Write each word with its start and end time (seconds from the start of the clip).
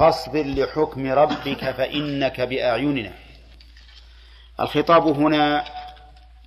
فاصبر 0.00 0.42
لحكم 0.42 1.12
ربك 1.12 1.70
فإنك 1.70 2.40
بأعيننا. 2.40 3.12
الخطاب 4.60 5.06
هنا 5.06 5.64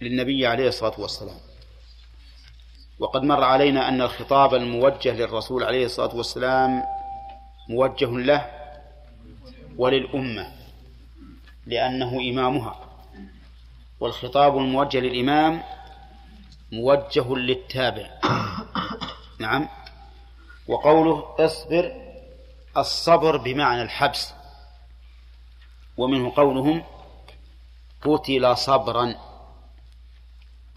للنبي 0.01 0.47
عليه 0.47 0.67
الصلاة 0.67 0.93
والسلام. 0.97 1.37
وقد 2.99 3.23
مر 3.23 3.43
علينا 3.43 3.89
أن 3.89 4.01
الخطاب 4.01 4.53
الموجه 4.53 5.11
للرسول 5.13 5.63
عليه 5.63 5.85
الصلاة 5.85 6.15
والسلام 6.15 6.83
موجه 7.69 8.09
له 8.17 8.45
وللأمة 9.77 10.51
لأنه 11.65 12.19
إمامها. 12.29 12.75
والخطاب 13.99 14.57
الموجه 14.57 14.99
للإمام 14.99 15.63
موجه 16.71 17.35
للتابع. 17.35 18.09
نعم. 19.39 19.69
وقوله 20.67 21.35
اصبر 21.39 22.02
الصبر 22.77 23.37
بمعنى 23.37 23.81
الحبس. 23.81 24.33
ومنه 25.97 26.33
قولهم 26.35 26.83
قتل 28.01 28.57
صبرا 28.57 29.15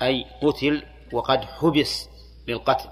أي 0.02 0.26
قتل 0.42 0.86
وقد 1.12 1.44
حبس 1.44 2.08
للقتل 2.48 2.88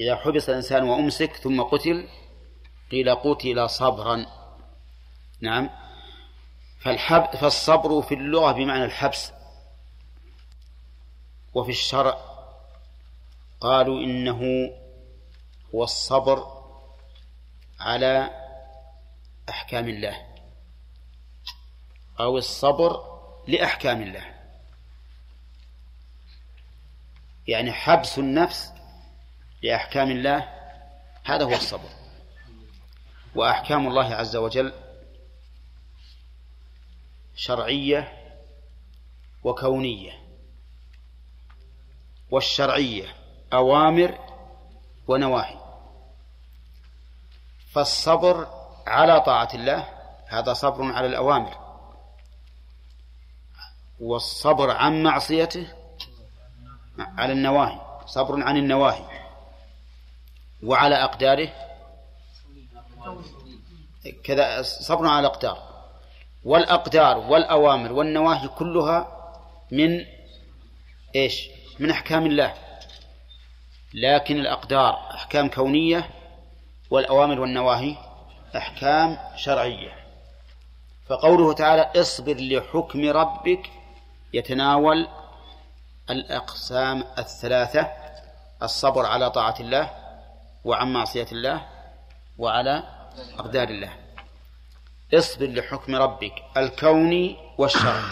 إذا 0.00 0.16
حبس 0.16 0.48
الإنسان 0.48 0.82
وأمسك 0.82 1.36
ثم 1.36 1.62
قتل 1.62 2.08
قيل 2.90 3.14
قتل 3.14 3.70
صبرا. 3.70 4.26
نعم. 5.40 5.70
فالحب 6.80 7.36
فالصبر 7.36 8.02
في 8.02 8.14
اللغة 8.14 8.52
بمعنى 8.52 8.84
الحبس. 8.84 9.32
وفي 11.54 11.70
الشرع 11.70 12.18
قالوا 13.60 14.00
إنه 14.00 14.70
هو 15.74 15.84
الصبر 15.84 16.59
على 17.80 18.30
أحكام 19.48 19.88
الله 19.88 20.26
أو 22.20 22.38
الصبر 22.38 23.20
لأحكام 23.48 24.02
الله. 24.02 24.34
يعني 27.48 27.72
حبس 27.72 28.18
النفس 28.18 28.72
لأحكام 29.62 30.10
الله 30.10 30.48
هذا 31.24 31.44
هو 31.44 31.52
الصبر. 31.52 31.88
وأحكام 33.34 33.88
الله 33.88 34.14
عز 34.14 34.36
وجل 34.36 34.72
شرعية 37.36 38.16
وكونية 39.44 40.12
والشرعية 42.30 43.16
أوامر 43.52 44.18
ونواهي. 45.08 45.59
فالصبر 47.72 48.48
على 48.86 49.20
طاعة 49.20 49.48
الله 49.54 49.88
هذا 50.28 50.52
صبر 50.52 50.92
على 50.92 51.06
الأوامر. 51.06 51.56
والصبر 54.00 54.70
عن 54.70 55.02
معصيته 55.02 55.66
على 56.98 57.32
النواهي 57.32 57.80
صبر 58.06 58.42
عن 58.42 58.56
النواهي. 58.56 59.04
وعلى 60.62 60.94
أقداره 61.04 61.52
كذا 64.24 64.62
صبر 64.62 65.06
على 65.06 65.20
الأقدار. 65.20 65.70
والأقدار 66.44 67.18
والأوامر 67.18 67.92
والنواهي 67.92 68.48
كلها 68.48 69.30
من 69.70 70.06
إيش؟ 71.16 71.48
من 71.78 71.90
أحكام 71.90 72.26
الله. 72.26 72.54
لكن 73.94 74.36
الأقدار 74.36 75.10
أحكام 75.14 75.48
كونية 75.48 76.19
والأوامر 76.90 77.40
والنواهي 77.40 77.96
أحكام 78.56 79.18
شرعية. 79.36 79.92
فقوله 81.06 81.52
تعالى 81.52 82.00
اصبر 82.00 82.36
لحكم 82.38 83.10
ربك 83.10 83.70
يتناول 84.32 85.08
الأقسام 86.10 87.04
الثلاثة 87.18 87.88
الصبر 88.62 89.06
على 89.06 89.30
طاعة 89.30 89.54
الله 89.60 89.90
وعن 90.64 90.92
معصية 90.92 91.26
الله 91.32 91.66
وعلى 92.38 92.82
أقدار 93.38 93.68
الله. 93.68 93.92
اصبر 95.14 95.46
لحكم 95.46 95.94
ربك 95.94 96.34
الكوني 96.56 97.36
والشرعي 97.58 98.02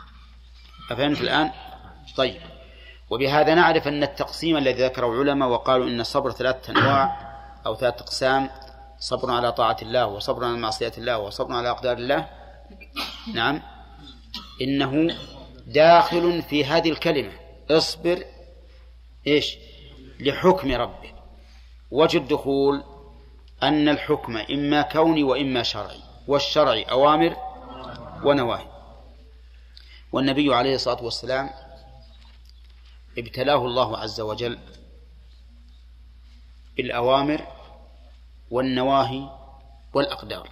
أفهمت 0.90 1.20
الآن؟ 1.20 1.50
طيب. 2.16 2.40
وبهذا 3.10 3.54
نعرف 3.54 3.88
أن 3.88 4.02
التقسيم 4.02 4.56
الذي 4.56 4.84
ذكره 4.84 5.06
العلماء 5.06 5.48
وقالوا 5.48 5.86
إن 5.86 6.00
الصبر 6.00 6.30
ثلاثة 6.30 6.70
أنواع 6.72 7.27
أو 7.66 7.76
ثلاثة 7.76 8.02
أقسام 8.02 8.50
صبر 8.98 9.30
على 9.30 9.52
طاعة 9.52 9.76
الله 9.82 10.06
وصبر 10.06 10.44
على 10.44 10.56
معصية 10.56 10.92
الله 10.98 11.18
وصبر 11.18 11.54
على 11.54 11.70
أقدار 11.70 11.96
الله. 11.98 12.28
نعم. 13.34 13.62
إنه 14.62 15.16
داخل 15.66 16.42
في 16.42 16.64
هذه 16.64 16.90
الكلمة. 16.90 17.32
اصبر 17.70 18.24
إيش؟ 19.26 19.56
لحكم 20.20 20.72
ربك. 20.72 21.14
وجه 21.90 22.18
الدخول 22.18 22.84
أن 23.62 23.88
الحكم 23.88 24.36
إما 24.36 24.82
كوني 24.82 25.22
وإما 25.22 25.62
شرعي. 25.62 26.00
والشرعي 26.28 26.82
أوامر 26.82 27.36
ونواهي. 28.24 28.66
والنبي 30.12 30.54
عليه 30.54 30.74
الصلاة 30.74 31.04
والسلام 31.04 31.50
ابتلاه 33.18 33.66
الله 33.66 33.98
عز 33.98 34.20
وجل 34.20 34.58
بالأوامر 36.78 37.46
والنواهي 38.50 39.28
والأقدار. 39.94 40.48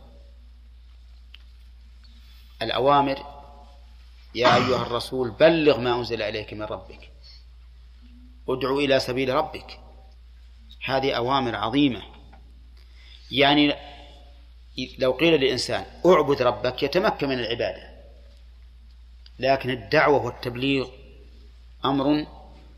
الأوامر 2.62 3.18
يا 4.34 4.56
أيها 4.56 4.82
الرسول 4.82 5.30
بلغ 5.30 5.78
ما 5.78 5.94
أنزل 5.94 6.22
إليك 6.22 6.52
من 6.52 6.62
ربك. 6.62 7.10
ادعو 8.48 8.80
إلى 8.80 9.00
سبيل 9.00 9.34
ربك. 9.34 9.80
هذه 10.84 11.12
أوامر 11.12 11.56
عظيمة. 11.56 12.02
يعني 13.30 13.74
لو 14.98 15.12
قيل 15.12 15.40
للإنسان 15.40 15.86
اعبد 16.06 16.42
ربك 16.42 16.82
يتمكن 16.82 17.28
من 17.28 17.38
العبادة. 17.38 17.96
لكن 19.38 19.70
الدعوة 19.70 20.24
والتبليغ 20.24 20.88
أمر 21.84 22.26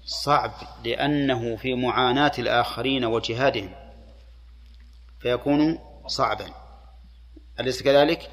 صعب 0.08 0.52
لأنه 0.84 1.56
في 1.56 1.74
معاناة 1.74 2.32
الآخرين 2.38 3.04
وجهادهم 3.04 3.74
فيكون 5.20 5.78
صعبا. 6.06 6.54
أليس 7.60 7.82
كذلك؟ 7.82 8.30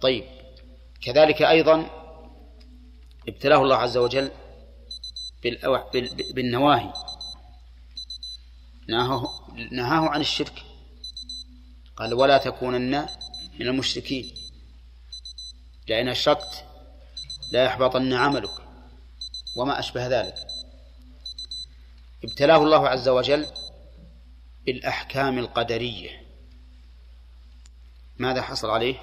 طيب 0.00 0.24
كذلك 1.02 1.42
أيضا 1.42 1.86
ابتلاه 3.28 3.62
الله 3.62 3.76
عز 3.76 3.96
وجل 3.96 4.30
بالنواهي. 6.34 6.92
نهاه, 9.72 10.08
عن 10.08 10.20
الشرك. 10.20 10.62
قال 11.96 12.14
ولا 12.14 12.38
تكونن 12.38 13.06
من 13.60 13.66
المشركين 13.66 14.34
لأن 15.88 16.08
أشركت 16.08 16.64
لا 17.52 17.64
يحبطن 17.64 18.12
عملك. 18.12 18.50
وما 19.56 19.78
أشبه 19.78 20.06
ذلك. 20.06 20.43
ابتلاه 22.24 22.56
الله 22.56 22.88
عز 22.88 23.08
وجل 23.08 23.46
بالأحكام 24.66 25.38
القدرية. 25.38 26.24
ماذا 28.18 28.42
حصل 28.42 28.70
عليه؟ 28.70 28.94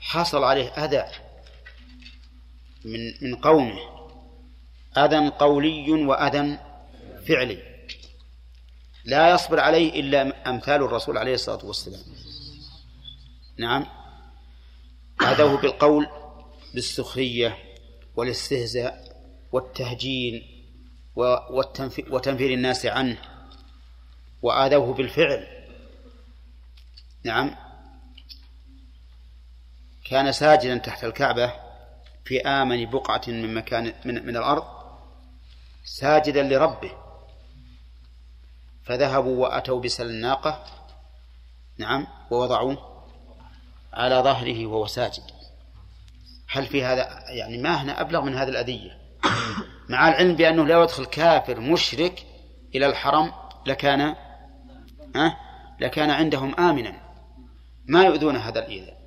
حصل 0.00 0.44
عليه 0.44 0.68
أذى 0.68 1.04
من 2.84 3.00
من 3.22 3.34
قومه. 3.34 3.78
أذى 4.96 5.28
قولي 5.28 5.92
وأذى 5.92 6.58
فعلي. 7.28 7.62
لا 9.04 9.30
يصبر 9.30 9.60
عليه 9.60 10.00
إلا 10.00 10.50
أمثال 10.50 10.82
الرسول 10.82 11.18
عليه 11.18 11.34
الصلاة 11.34 11.64
والسلام. 11.64 12.02
نعم. 13.56 13.86
أذوه 15.22 15.60
بالقول 15.60 16.06
بالسخرية 16.74 17.58
والاستهزاء 18.16 19.16
والتهجين 19.52 20.57
وتنفير 22.10 22.52
الناس 22.52 22.86
عنه 22.86 23.18
وآذوه 24.42 24.94
بالفعل. 24.94 25.46
نعم. 27.24 27.54
كان 30.04 30.32
ساجدا 30.32 30.78
تحت 30.78 31.04
الكعبة 31.04 31.52
في 32.24 32.40
آمن 32.40 32.90
بقعة 32.90 33.22
من 33.26 33.54
مكان 33.54 33.94
من, 34.04 34.26
من 34.26 34.36
الأرض 34.36 34.64
ساجدا 35.84 36.42
لربه. 36.42 36.90
فذهبوا 38.84 39.42
وأتوا 39.42 39.80
بسل 39.80 40.06
الناقة 40.06 40.64
نعم 41.78 42.06
ووضعوه 42.30 43.04
على 43.92 44.14
ظهره 44.14 44.66
وهو 44.66 44.86
ساجد. 44.86 45.22
هل 46.48 46.66
في 46.66 46.84
هذا 46.84 47.30
يعني 47.30 47.58
ما 47.58 47.82
هنا 47.82 48.00
أبلغ 48.00 48.20
من 48.20 48.34
هذه 48.34 48.48
الأذية؟ 48.48 49.07
مع 49.88 50.08
العلم 50.08 50.36
بأنه 50.36 50.66
لا 50.66 50.82
يدخل 50.82 51.04
كافر 51.04 51.60
مشرك 51.60 52.26
إلى 52.74 52.86
الحرم 52.86 53.32
لكان 53.66 54.00
أه 55.16 55.36
لكان 55.80 56.10
عندهم 56.10 56.54
آمنا. 56.54 57.00
ما 57.86 58.04
يؤذون 58.04 58.36
هذا 58.36 58.58
الإيذاء. 58.58 58.98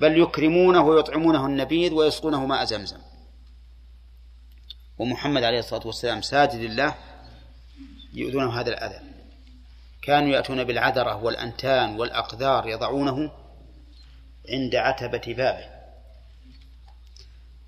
بل 0.00 0.18
يكرمونه 0.18 0.82
ويطعمونه 0.82 1.46
النبيذ 1.46 1.92
ويسقونه 1.92 2.46
ماء 2.46 2.64
زمزم. 2.64 2.98
ومحمد 4.98 5.42
عليه 5.42 5.58
الصلاة 5.58 5.86
والسلام 5.86 6.22
ساجد 6.22 6.60
الله 6.60 6.94
يؤذونه 8.12 8.60
هذا 8.60 8.68
الأذى. 8.70 9.00
كانوا 10.02 10.28
يأتون 10.28 10.64
بالعذرة 10.64 11.16
والأنتان 11.24 12.00
والأقذار 12.00 12.68
يضعونه 12.68 13.30
عند 14.48 14.74
عتبة 14.74 15.34
بابه. 15.34 15.66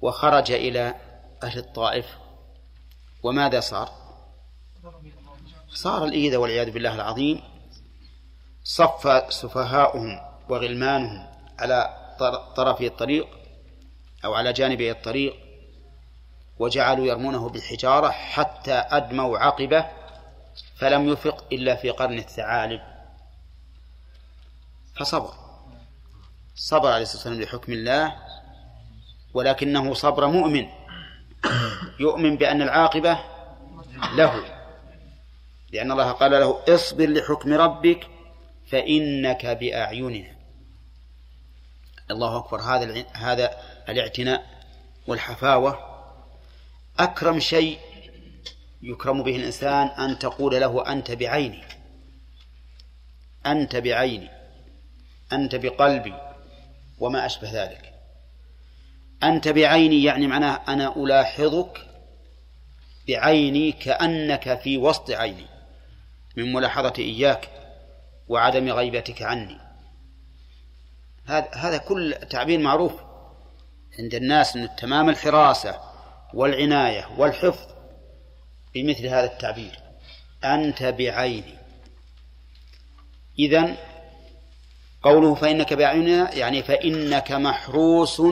وخرج 0.01 0.53
إلى 0.53 0.95
أهل 1.43 1.59
الطائف. 1.59 2.07
وماذا 3.23 3.61
صار؟ 3.61 3.93
صار 5.71 6.05
الإيذى 6.05 6.37
والعياذ 6.37 6.71
بالله 6.71 6.95
العظيم. 6.95 7.43
صف 8.65 9.33
سفهاؤهم 9.33 10.21
وغلمانهم 10.49 11.27
على 11.59 11.95
طرفي 12.57 12.87
الطريق 12.87 13.29
أو 14.25 14.35
على 14.35 14.53
جانبي 14.53 14.91
الطريق 14.91 15.37
وجعلوا 16.59 17.07
يرمونه 17.07 17.49
بالحجارة 17.49 18.11
حتى 18.11 18.73
أدموا 18.73 19.39
عقبه 19.39 19.87
فلم 20.77 21.09
يفق 21.09 21.45
إلا 21.53 21.77
في 21.77 21.91
قرن 21.91 22.19
الثعالب. 22.19 22.81
فصبر. 24.97 25.35
صبر 26.55 26.93
عليه 26.93 27.03
الصلاة 27.03 27.17
والسلام 27.17 27.41
لحكم 27.41 27.73
الله 27.73 28.17
ولكنه 29.35 29.95
صبر 29.95 30.27
مؤمن. 30.27 30.78
يؤمن 32.01 32.37
بأن 32.37 32.63
العاقبة 32.63 33.19
له. 34.15 34.45
لأن 35.73 35.93
الله 35.93 36.13
قال 36.13 36.31
له 36.31 36.75
اصبر 36.75 37.09
لحكم 37.09 37.53
ربك 37.53 38.07
فإنك 38.71 39.47
بأعيننا. 39.47 40.37
الله 42.11 42.37
أكبر. 42.37 42.61
هذا 42.61 43.07
هذا 43.13 43.59
الاعتناء 43.89 44.47
والحفاوة 45.07 45.79
أكرم 46.99 47.41
شيء 47.41 47.79
يكرم 48.83 49.23
به 49.23 49.37
الإنسان 49.37 49.87
أن 49.87 50.19
تقول 50.19 50.61
له 50.61 50.93
أنت 50.93 51.11
بعيني 51.11 51.63
أنت 53.47 53.77
بعيني 53.77 54.31
أنت 55.33 55.55
بقلبي 55.55 56.15
وما 56.99 57.27
أشبه 57.27 57.51
ذلك. 57.53 57.98
أنت 59.23 59.49
بعيني 59.49 60.03
يعني 60.05 60.27
معناه 60.27 60.61
أنا 60.69 60.97
ألاحظك 60.97 61.87
بعيني 63.09 63.73
كأنك 63.73 64.61
في 64.61 64.79
وسط 64.79 65.11
عيني 65.11 65.47
من 66.37 66.53
ملاحظة 66.53 66.93
إياك 66.99 67.49
وعدم 68.29 68.69
غيبتك 68.69 69.23
عني. 69.23 69.59
هذا 71.53 71.79
كل 71.79 72.15
تعبير 72.31 72.59
معروف 72.59 72.93
عند 73.99 74.15
الناس 74.15 74.57
أن 74.57 74.69
تمام 74.77 75.09
الحراسة 75.09 75.81
والعناية 76.35 77.09
والحفظ 77.17 77.67
بمثل 78.75 79.07
هذا 79.07 79.25
التعبير. 79.25 79.79
أنت 80.45 80.83
بعيني. 80.83 81.59
إذن 83.39 83.77
قوله 85.03 85.35
فإنك 85.35 85.73
بأعيننا 85.73 86.35
يعني 86.35 86.63
فإنك 86.63 87.33
محروس 87.33 88.23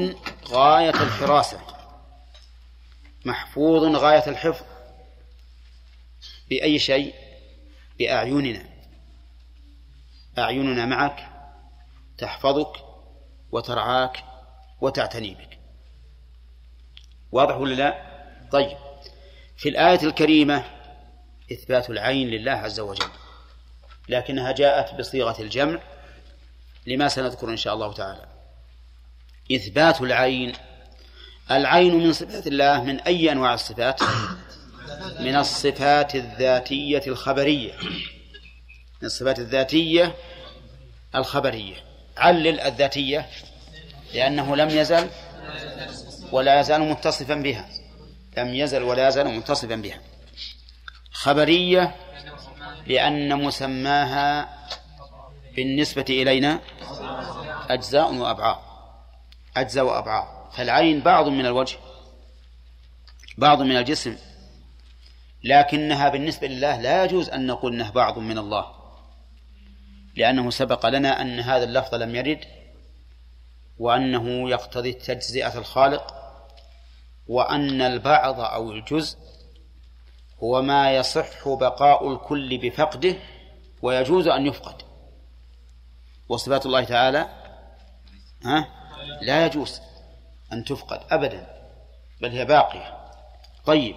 غاية 0.49 0.91
الحراسة 0.91 1.61
محفوظ 3.25 3.97
غاية 3.97 4.27
الحفظ. 4.27 4.65
بأي 6.51 6.79
شيء؟ 6.79 7.15
بأعيننا. 7.99 8.63
أعيننا 10.39 10.87
معك 10.87 11.29
تحفظك 12.19 12.73
وترعاك 13.53 14.25
وتعتني 14.81 15.35
بك 15.35 15.59
واضح 17.33 17.55
ولا 17.57 17.75
لا؟ 17.75 18.07
طيب. 18.53 18.77
في 19.57 19.69
الآية 19.69 20.03
الكريمة 20.03 20.65
إثبات 21.53 21.91
العين 21.91 22.29
لله 22.29 22.53
عز 22.53 22.81
وجل 22.81 23.09
لكنها 24.09 24.53
جاءت 24.53 24.95
بصيغة 24.95 25.43
الجمع. 25.43 25.81
لما 26.87 27.09
سنذكر 27.09 27.51
إن 27.51 27.57
شاء 27.57 27.75
الله 27.75 27.93
تعالى. 27.93 28.27
إثبات 29.53 30.01
العين. 30.01 30.53
العين 31.51 31.95
من 31.95 32.13
صفات 32.13 32.47
الله 32.47 32.85
من 32.85 33.01
أي 33.01 33.33
أنواع 33.33 33.55
الصفات؟ 33.55 34.03
من 35.21 35.37
الصفات 35.37 36.15
الذاتية 36.15 37.03
الخبرية. 37.07 37.73
من 39.01 39.07
الصفات 39.07 39.39
الذاتية 39.39 40.15
الخبرية. 41.15 41.77
علل 42.17 42.61
الذاتية 42.61 43.29
لأنه 44.15 44.57
لم 44.57 44.69
يزل 44.69 45.09
ولا 46.33 46.61
يزال 46.61 46.81
متصفا 46.81 47.35
بها. 47.35 47.69
لم 48.39 48.55
يزل 48.55 48.83
ولا 48.83 49.09
يزال 49.09 49.29
متصفا 49.29 49.77
بها. 49.77 50.01
خبرية 51.13 51.95
لأن 52.87 53.45
مسماها 53.45 54.56
بالنسبة 55.57 56.05
إلينا 56.11 56.61
أجزاء 57.71 58.15
وأبعاد 58.15 58.59
أجزاء 59.57 59.85
وأبعاد 59.85 60.53
فالعين 60.53 61.01
بعض 61.01 61.29
من 61.29 61.47
الوجه 61.47 61.77
بعض 63.39 63.63
من 63.63 63.77
الجسم 63.77 64.17
لكنها 65.45 66.09
بالنسبة 66.09 66.47
لله 66.47 66.81
لا 66.81 67.05
يجوز 67.05 67.29
أن 67.29 67.47
نقول 67.47 67.75
أنه 67.75 67.91
بعض 67.91 68.19
من 68.19 68.39
الله 68.39 68.67
لأنه 70.17 70.51
سبق 70.51 70.87
لنا 70.87 71.21
أن 71.21 71.41
هذا 71.41 71.65
اللفظ 71.65 71.95
لم 71.95 72.15
يرد 72.15 72.45
وأنه 73.79 74.51
يقتضي 74.51 74.93
تجزئة 74.93 75.59
الخالق 75.59 76.15
وأن 77.29 77.83
البعض 77.83 78.41
أو 78.41 78.73
الجزء 78.73 79.19
هو 80.43 80.63
ما 80.63 80.97
يصح 80.97 81.49
بقاء 81.49 82.13
الكل 82.13 82.59
بفقده 82.59 83.17
ويجوز 83.83 84.29
أن 84.29 84.47
يفقد. 84.47 84.86
وصفات 86.29 86.67
الله 86.67 86.85
تعالى 86.85 87.29
ها؟ 88.45 88.69
لا 89.23 89.47
يجوز 89.47 89.81
أن 90.53 90.65
تفقد 90.65 91.01
أبدا 91.11 91.47
بل 92.21 92.31
هي 92.31 92.45
باقية. 92.45 93.11
طيب 93.67 93.97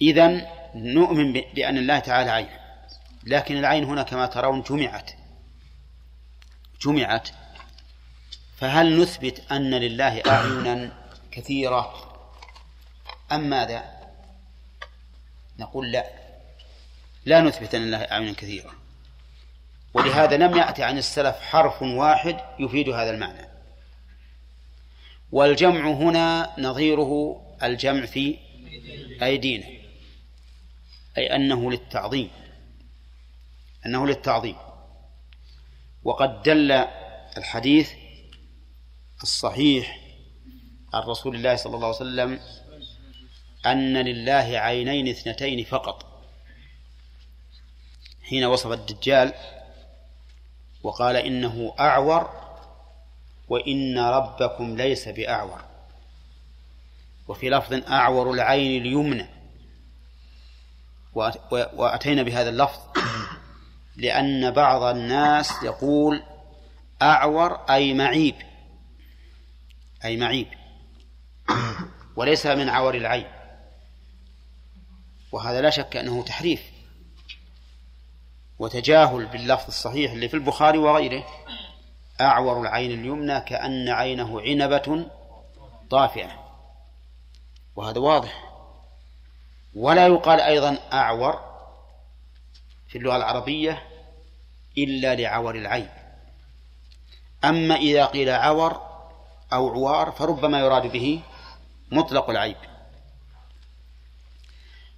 إذن 0.00 0.46
نؤمن 0.74 1.32
بأن 1.32 1.78
الله 1.78 1.98
تعالى 1.98 2.30
عين. 2.30 2.48
لكن 3.24 3.56
العين 3.56 3.84
هنا 3.84 4.02
كما 4.02 4.26
ترون 4.26 4.62
جمعت. 4.62 5.10
جمعت. 6.80 7.28
فهل 8.56 9.02
نثبت 9.02 9.52
أن 9.52 9.74
لله 9.74 10.22
أعينا 10.26 10.92
كثيرة؟ 11.32 12.10
أم 13.32 13.40
ماذا؟ 13.40 13.84
نقول 15.58 15.92
لا. 15.92 16.04
لا 17.24 17.40
نثبت 17.40 17.74
أن 17.74 17.82
لله 17.82 17.98
أعينا 17.98 18.32
كثيرة. 18.32 18.79
ولهذا 19.94 20.36
لم 20.36 20.56
يأتي 20.56 20.82
عن 20.82 20.98
السلف 20.98 21.36
حرف 21.36 21.82
واحد 21.82 22.36
يفيد 22.58 22.88
هذا 22.88 23.10
المعنى. 23.10 23.48
والجمع 25.32 25.90
هنا 25.90 26.54
نظيره 26.58 27.42
الجمع 27.62 28.06
في 28.06 28.38
أيدينا 29.22 29.66
أي 31.18 31.36
أنه 31.36 31.70
للتعظيم 31.70 32.30
أنه 33.86 34.06
للتعظيم. 34.06 34.56
وقد 36.04 36.42
دل 36.42 36.72
الحديث 37.36 37.92
الصحيح 39.22 40.00
عن 40.94 41.02
رسول 41.02 41.36
الله 41.36 41.56
صلى 41.56 41.74
الله 41.76 41.86
عليه 41.86 41.96
وسلم 41.96 42.40
أن 43.66 43.96
لله 43.96 44.58
عينين 44.58 45.08
اثنتين 45.08 45.64
فقط. 45.64 46.10
حين 48.22 48.44
وصف 48.44 48.72
الدجال 48.72 49.34
وقال 50.82 51.16
إنه 51.16 51.74
أعور 51.80 52.30
وإن 53.48 53.98
ربكم 53.98 54.76
ليس 54.76 55.08
بأعور. 55.08 55.60
وفي 57.28 57.50
لفظ 57.50 57.90
أعور 57.90 58.32
العين 58.32 58.82
اليمنى. 58.82 59.26
وأتينا 61.52 62.22
بهذا 62.22 62.48
اللفظ 62.48 62.80
لأن 63.96 64.50
بعض 64.50 64.82
الناس 64.82 65.62
يقول 65.62 66.22
أعور 67.02 67.60
أي 67.70 67.94
معيب. 67.94 68.34
أي 70.04 70.16
معيب. 70.16 70.48
وليس 72.16 72.46
من 72.46 72.68
عور 72.68 72.94
العين. 72.94 73.26
وهذا 75.32 75.60
لا 75.60 75.70
شك 75.70 75.96
أنه 75.96 76.22
تحريف. 76.22 76.69
وتجاهل 78.60 79.26
باللفظ 79.26 79.66
الصحيح 79.66 80.12
اللي 80.12 80.28
في 80.28 80.34
البخاري 80.34 80.78
وغيره 80.78 81.26
أعور 82.20 82.60
العين 82.60 82.90
اليمنى 82.90 83.40
كأن 83.40 83.88
عينه 83.88 84.40
عنبة 84.40 85.06
طافئة. 85.90 86.30
وهذا 87.76 87.98
واضح. 87.98 88.44
ولا 89.74 90.06
يقال 90.06 90.40
أيضا 90.40 90.78
أعور 90.92 91.40
في 92.88 92.98
اللغة 92.98 93.16
العربية 93.16 93.82
إلا 94.78 95.14
لعور 95.14 95.54
العين. 95.54 95.88
أما 97.44 97.74
إذا 97.74 98.04
قيل 98.04 98.30
عور 98.30 98.80
أو 99.52 99.68
عوار 99.68 100.10
فربما 100.10 100.60
يراد 100.60 100.86
به 100.86 101.20
مطلق 101.90 102.30
العيب. 102.30 102.56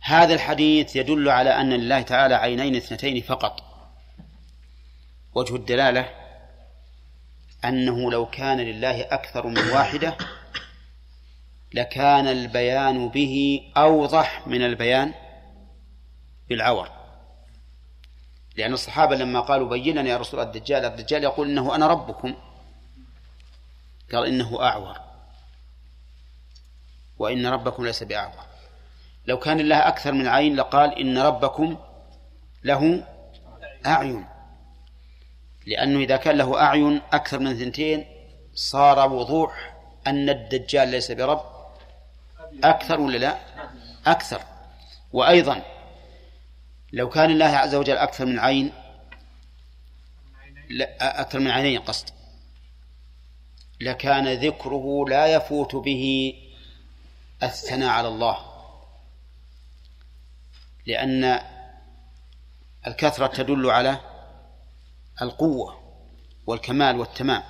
هذا 0.03 0.35
الحديث 0.35 0.97
يدل 0.97 1.29
على 1.29 1.51
أن 1.51 1.73
لله 1.73 2.03
تعالى 2.03 2.35
عينين 2.35 2.77
اثنتين 2.77 3.23
فقط. 3.23 3.63
وجه 5.35 5.57
الدلالة 5.57 6.09
أنه 7.65 8.11
لو 8.11 8.27
كان 8.27 8.61
لله 8.61 9.01
أكثر 9.01 9.47
من 9.47 9.69
واحدة 9.69 10.17
لكان 11.75 12.27
البيان 12.27 13.09
به 13.09 13.63
أوضح 13.77 14.47
من 14.47 14.63
البيان 14.63 15.15
بالعور. 16.49 16.91
لأن 18.57 18.73
الصحابة 18.73 19.17
لما 19.17 19.41
قالوا 19.41 19.69
بين 19.69 19.99
لنا 19.99 20.11
يا 20.11 20.17
رسول 20.17 20.41
الدجال 20.41 20.85
الدجال 20.85 21.25
يقول 21.25 21.51
إنه 21.51 21.75
أنا 21.75 21.87
ربكم. 21.87 22.35
قال 24.13 24.27
إنه 24.27 24.63
أعور. 24.63 25.01
وإن 27.19 27.47
ربكم 27.47 27.87
ليس 27.87 28.03
بأعور. 28.03 28.52
لو 29.27 29.39
كان 29.39 29.61
الله 29.61 29.89
أكثر 29.89 30.13
من 30.13 30.27
عين 30.27 30.57
لقال 30.57 30.99
إن 30.99 31.19
ربكم 31.19 31.77
له 32.65 33.07
أعين. 33.87 34.27
لأنه 35.67 35.99
إذا 35.99 36.17
كان 36.17 36.37
له 36.37 36.61
أعين 36.61 37.01
أكثر 37.13 37.39
من 37.39 37.59
ثنتين 37.59 38.07
صار 38.55 39.13
وضوح 39.13 39.77
أن 40.07 40.29
الدجال 40.29 40.89
ليس 40.89 41.13
برب. 41.13 41.43
أكثر 42.65 43.01
ولا 43.01 43.19
لا؟ 43.19 43.39
أكثر. 44.07 44.41
وأيضا 45.13 45.63
لو 46.93 47.09
كان 47.09 47.31
الله 47.31 47.47
عز 47.47 47.75
وجل 47.75 47.97
أكثر 47.97 48.27
من 48.27 48.39
عين 48.39 48.73
أكثر 51.01 51.39
من 51.39 51.51
عينين 51.51 51.81
قصد 51.81 52.09
لكان 53.81 54.29
ذكره 54.29 55.05
لا 55.09 55.27
يفوت 55.27 55.77
به 55.77 56.35
الثناء 57.43 57.89
على 57.89 58.09
الله. 58.09 58.52
لأن 60.87 61.41
الكثرة 62.87 63.27
تدل 63.27 63.71
على 63.71 64.01
القوة 65.23 65.83
والكمال 66.47 66.97
والتمام 66.97 67.43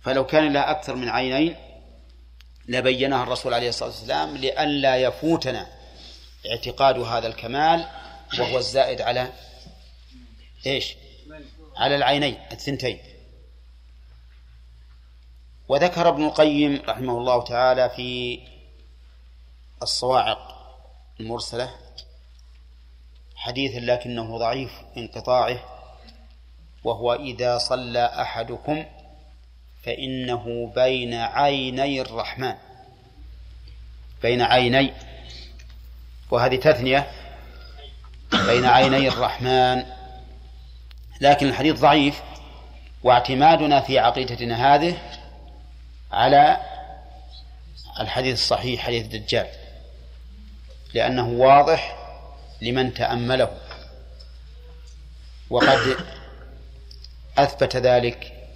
فلو 0.00 0.26
كان 0.26 0.52
لها 0.52 0.70
أكثر 0.70 0.94
من 0.96 1.08
عينين 1.08 1.56
لبينها 2.68 3.22
الرسول 3.22 3.54
عليه 3.54 3.68
الصلاة 3.68 3.88
والسلام 3.88 4.36
لئلا 4.36 4.96
يفوتنا 4.96 5.66
اعتقاد 6.50 6.98
هذا 6.98 7.26
الكمال 7.26 7.86
وهو 8.38 8.58
الزائد 8.58 9.00
على 9.00 9.32
إيش؟ 10.66 10.96
على 11.76 11.96
العينين 11.96 12.38
الثنتين 12.52 12.98
وذكر 15.68 16.08
ابن 16.08 16.24
القيم 16.24 16.82
رحمه 16.88 17.18
الله 17.18 17.44
تعالى 17.44 17.90
في 17.90 18.40
الصواعق 19.82 20.53
المرسلة 21.20 21.70
حديث 23.36 23.72
لكنه 23.74 24.38
ضعيف 24.38 24.72
انقطاعه 24.96 25.58
وهو 26.84 27.14
إذا 27.14 27.58
صلى 27.58 28.04
أحدكم 28.04 28.84
فإنه 29.82 30.72
بين 30.74 31.14
عيني 31.14 32.00
الرحمن 32.00 32.54
بين 34.22 34.42
عيني 34.42 34.92
وهذه 36.30 36.56
تثنية 36.56 37.10
بين 38.32 38.64
عيني 38.64 39.08
الرحمن. 39.08 39.84
لكن 41.20 41.48
الحديث 41.48 41.80
ضعيف 41.80 42.22
واعتمادنا 43.02 43.80
في 43.80 43.98
عقيدتنا 43.98 44.74
هذه 44.74 44.98
على 46.12 46.60
الحديث 48.00 48.34
الصحيح 48.34 48.86
حديث 48.86 49.04
الدجال. 49.04 49.46
لأنه 50.94 51.28
واضح 51.28 51.96
لمن 52.62 52.94
تأمله. 52.94 53.58
وقد 55.50 55.96
أثبت 57.38 57.76
ذلك 57.76 58.48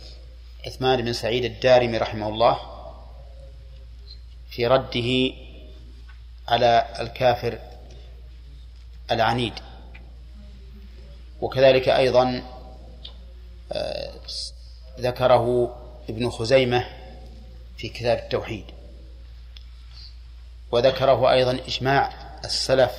عثمان 0.67 1.03
بن 1.03 1.13
سعيد 1.13 1.45
الدارمي 1.45 1.99
رحمه 1.99 2.29
الله 2.29 2.59
في 4.51 4.67
رده 4.67 5.35
على 6.49 6.97
الكافر 7.01 7.59
العنيد. 9.11 9.53
وكذلك 11.41 11.89
أيضا 11.89 12.43
آه، 13.73 14.13
ذكره 15.01 15.77
ابن 16.09 16.31
خزيمة 16.31 16.85
في 17.79 17.89
كتاب 17.89 18.19
التوحيد. 18.19 18.65
وذكره 20.73 21.33
أيضا 21.33 21.51
إجماع 21.51 22.28
السلف 22.45 22.93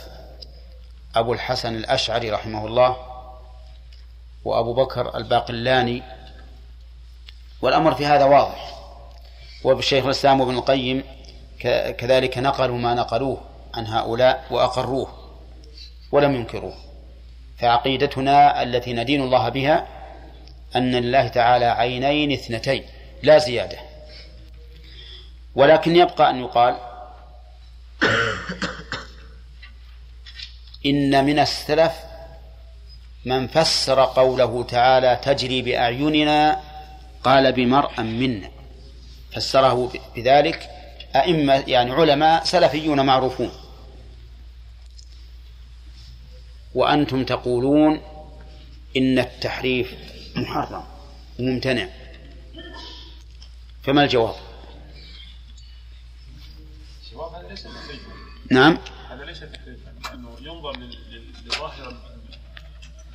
أبو 1.15 1.33
الحسن 1.33 1.75
الأشعري 1.75 2.31
رحمه 2.31 2.65
الله 2.65 2.97
وأبو 4.45 4.73
بكر 4.73 5.17
الباقلاني 5.17 6.03
والأمر 7.61 7.95
في 7.95 8.05
هذا 8.05 8.25
واضح. 8.25 8.75
وبالشيخ 9.63 10.05
الإسلام 10.05 10.41
وابن 10.41 10.57
القيم 10.57 11.03
كذلك 11.97 12.37
نقلوا 12.37 12.77
ما 12.77 12.93
نقلوه 12.93 13.41
عن 13.73 13.87
هؤلاء 13.87 14.45
وأقروه 14.51 15.13
ولم 16.11 16.35
ينكروه. 16.35 16.75
فعقيدتنا 17.57 18.63
التي 18.63 18.93
ندين 18.93 19.21
الله 19.21 19.49
بها 19.49 19.87
أن 20.75 20.95
لله 20.95 21.27
تعالى 21.27 21.65
عينين 21.65 22.31
اثنتين 22.31 22.83
لا 23.23 23.37
زيادة. 23.37 23.77
ولكن 25.55 25.95
يبقى 25.95 26.29
أن 26.29 26.39
يقال 26.39 26.88
إن 30.85 31.25
من 31.25 31.39
السلف 31.39 31.93
من 33.25 33.47
فسر 33.47 34.05
قوله 34.05 34.63
تعالى 34.63 35.19
تجري 35.23 35.61
بأعيننا 35.61 36.61
قال 37.23 37.51
بمرأ 37.51 38.01
منا. 38.01 38.51
فسره 39.31 39.91
بذلك 40.15 40.69
أئمة 41.15 41.53
يعني 41.53 41.91
علماء 41.91 42.43
سلفيون 42.43 43.05
معروفون. 43.05 43.51
وأنتم 46.75 47.25
تقولون 47.25 48.01
إن 48.97 49.19
التحريف 49.19 49.93
محرم 50.35 50.83
وممتنع. 51.39 51.87
فما 53.83 54.03
الجواب؟ 54.03 54.35
الجواب 57.05 57.33
هذا 57.33 57.47
ليس 57.47 57.63
تحريفا. 57.63 58.11
نعم. 58.51 58.77
هذا 59.09 59.25
ليس 59.25 59.39
تحريفا. 59.39 59.88
ينظر 60.49 60.77
لظاهر 61.45 61.93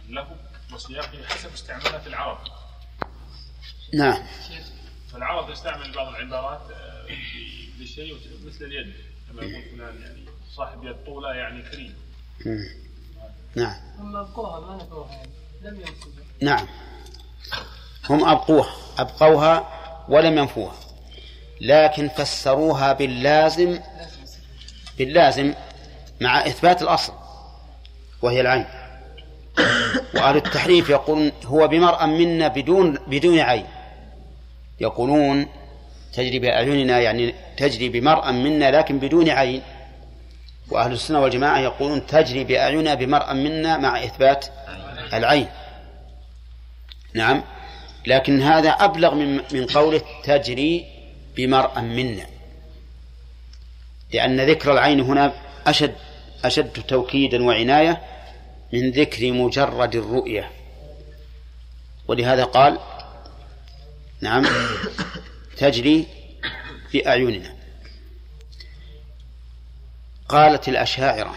له 0.08 0.36
وسياقه 0.74 1.24
حسب 1.26 1.52
استعمالات 1.52 2.06
العرب. 2.06 2.38
نعم. 3.94 4.22
فالعرب 5.12 5.52
تستعمل 5.52 5.92
بعض 5.92 6.08
العبارات 6.08 6.70
آه، 6.70 7.06
للشيء 7.78 8.16
مثل 8.46 8.64
اليد 8.64 8.94
كما 9.28 9.42
يقول 9.42 9.62
فلان 9.62 10.02
يعني 10.02 10.24
صاحب 10.56 10.84
يد 10.84 11.04
طولة 11.04 11.34
يعني 11.34 11.62
كريم. 11.62 11.94
نعم. 13.54 13.76
هم 13.98 14.16
أبقوها 14.16 14.60
ما 14.60 14.76
نفوها 14.76 15.12
يعني. 15.12 15.30
لم 15.62 15.80
ينفذوا 15.80 16.24
نعم. 16.42 16.66
هم 18.10 18.24
أبقوها 18.24 18.76
أبقوها 18.98 19.68
ولم 20.08 20.38
ينفوها. 20.38 20.74
لكن 21.60 22.08
فسروها 22.08 22.92
باللازم 22.92 23.80
باللازم 24.98 25.54
مع 26.20 26.46
إثبات 26.46 26.82
الأصل. 26.82 27.23
وهي 28.24 28.40
العين. 28.40 28.64
وأهل 30.14 30.36
التحريف 30.36 30.90
يقولون 30.90 31.32
هو 31.44 31.68
بمرأة 31.68 32.06
منا 32.06 32.48
بدون 32.48 32.98
بدون 33.06 33.38
عين. 33.38 33.66
يقولون 34.80 35.46
تجري 36.12 36.38
بأعيننا 36.38 37.00
يعني 37.00 37.34
تجري 37.56 37.88
بمرأة 37.88 38.30
منا 38.30 38.70
لكن 38.70 38.98
بدون 38.98 39.28
عين. 39.28 39.62
وأهل 40.70 40.92
السنة 40.92 41.20
والجماعة 41.20 41.58
يقولون 41.58 42.06
تجري 42.06 42.44
بأعيننا 42.44 42.94
بمرأة 42.94 43.32
منا 43.32 43.78
مع 43.78 44.04
إثبات 44.04 44.46
العين. 45.12 45.48
نعم. 47.14 47.42
لكن 48.06 48.42
هذا 48.42 48.70
أبلغ 48.70 49.14
من 49.14 49.40
من 49.52 49.66
قوله 49.66 50.02
تجري 50.24 50.84
بمرأة 51.36 51.80
منا. 51.80 52.26
لأن 54.12 54.40
ذكر 54.40 54.72
العين 54.72 55.00
هنا 55.00 55.32
أشد 55.66 55.94
أشد 56.44 56.72
توكيدا 56.88 57.44
وعناية 57.44 58.13
من 58.72 58.90
ذكر 58.90 59.32
مجرد 59.32 59.96
الرؤية. 59.96 60.50
ولهذا 62.08 62.44
قال 62.44 62.78
نعم 64.20 64.46
تجري 65.56 66.06
في 66.90 67.08
أعيننا. 67.08 67.54
قالت 70.28 70.68
الأشاعرة 70.68 71.34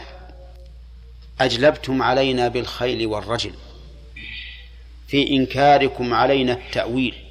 أجلبتم 1.42 2.02
علينا 2.02 2.48
بالخيل 2.48 3.08
والرجل 3.08 3.54
في 5.08 5.30
إنكاركم 5.30 6.14
علينا 6.14 6.54
التأويل. 6.54 7.24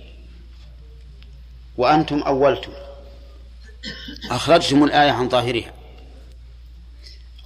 وأنتم 1.77 2.19
أولتم. 2.23 2.73
أخرجتم 4.31 4.85
الآية 4.85 5.11
عن 5.11 5.29
ظاهرها. 5.29 5.76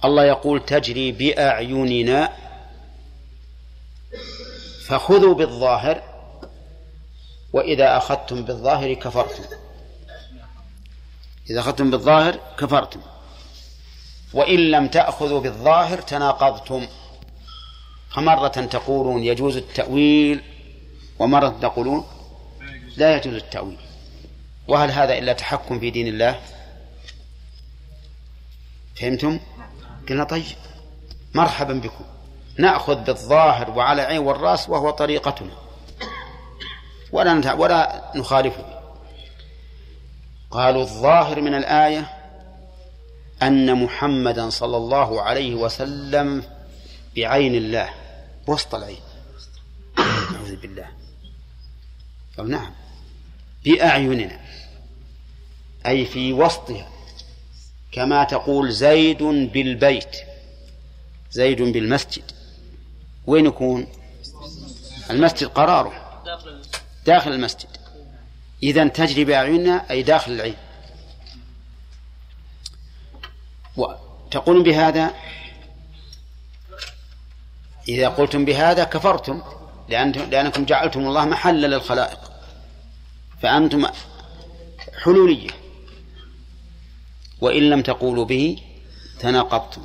الله 0.05 0.25
يقول 0.25 0.65
تجري 0.65 1.11
بأعيننا 1.11 2.33
فخذوا 4.87 5.33
بالظاهر 5.33 6.03
وإذا 7.53 7.97
أخذتم 7.97 8.41
بالظاهر 8.41 8.93
كفرتم. 8.93 9.43
إذا 11.49 11.59
أخذتم 11.59 11.91
بالظاهر 11.91 12.39
كفرتم. 12.57 13.01
وإن 14.33 14.71
لم 14.71 14.87
تأخذوا 14.87 15.39
بالظاهر 15.39 16.01
تناقضتم. 16.01 16.87
فمرة 18.09 18.47
تقولون 18.47 19.23
يجوز 19.23 19.57
التأويل 19.57 20.43
ومرة 21.19 21.59
تقولون 21.61 22.05
لا 22.97 23.15
يجوز 23.15 23.33
التأويل. 23.33 23.77
وهل 24.67 24.91
هذا 24.91 25.17
إلا 25.17 25.33
تحكم 25.33 25.79
في 25.79 25.89
دين 25.89 26.07
الله؟ 26.07 26.41
فهمتم؟ 28.95 29.39
قلنا 30.11 30.23
طيب 30.23 30.43
مرحبا 31.33 31.73
بكم. 31.73 32.05
نأخذ 32.57 32.95
بالظاهر 32.95 33.69
وعلى 33.69 34.01
عين 34.01 34.19
والرأس 34.19 34.69
وهو 34.69 34.89
طريقتنا. 34.89 35.51
ولا 37.11 37.53
ولا 37.53 38.11
نخالفه. 38.15 38.81
قالوا 40.51 40.81
الظاهر 40.81 41.41
من 41.41 41.53
الآية 41.53 42.13
أن 43.41 43.83
محمدا 43.83 44.49
صلى 44.49 44.77
الله 44.77 45.21
عليه 45.21 45.55
وسلم 45.55 46.43
بعين 47.15 47.55
الله. 47.55 47.89
وسط 48.47 48.75
العين. 48.75 49.01
أعوذ 49.99 50.55
بالله. 50.55 50.87
قال 52.37 52.49
نعم. 52.49 52.71
بأعيننا. 53.65 54.39
أي 55.85 56.05
في 56.05 56.33
وسطها. 56.33 56.87
كما 57.91 58.23
تقول 58.23 58.71
زيد 58.71 59.23
بالبيت. 59.23 60.17
زيد 61.31 61.61
بالمسجد. 61.61 62.23
وين 63.27 63.45
يكون؟ 63.45 63.87
المسجد 65.09 65.47
قراره. 65.47 66.23
داخل 67.05 67.31
المسجد. 67.31 67.69
إذا 68.63 68.87
تجري 68.87 69.25
بأعيننا 69.25 69.91
أي 69.91 70.03
داخل 70.03 70.31
العين. 70.31 70.55
وتقولون 73.77 74.63
بهذا 74.63 75.13
إذا 77.87 78.07
قلتم 78.07 78.45
بهذا 78.45 78.83
كفرتم 78.83 79.41
لأنكم 79.89 80.65
جعلتم 80.65 80.99
الله 80.99 81.25
محلا 81.25 81.67
للخلائق. 81.67 82.31
فأنتم 83.41 83.87
حلولية. 85.03 85.49
وإن 87.41 87.69
لم 87.69 87.81
تقولوا 87.81 88.25
به 88.25 88.57
تناقضتم. 89.19 89.81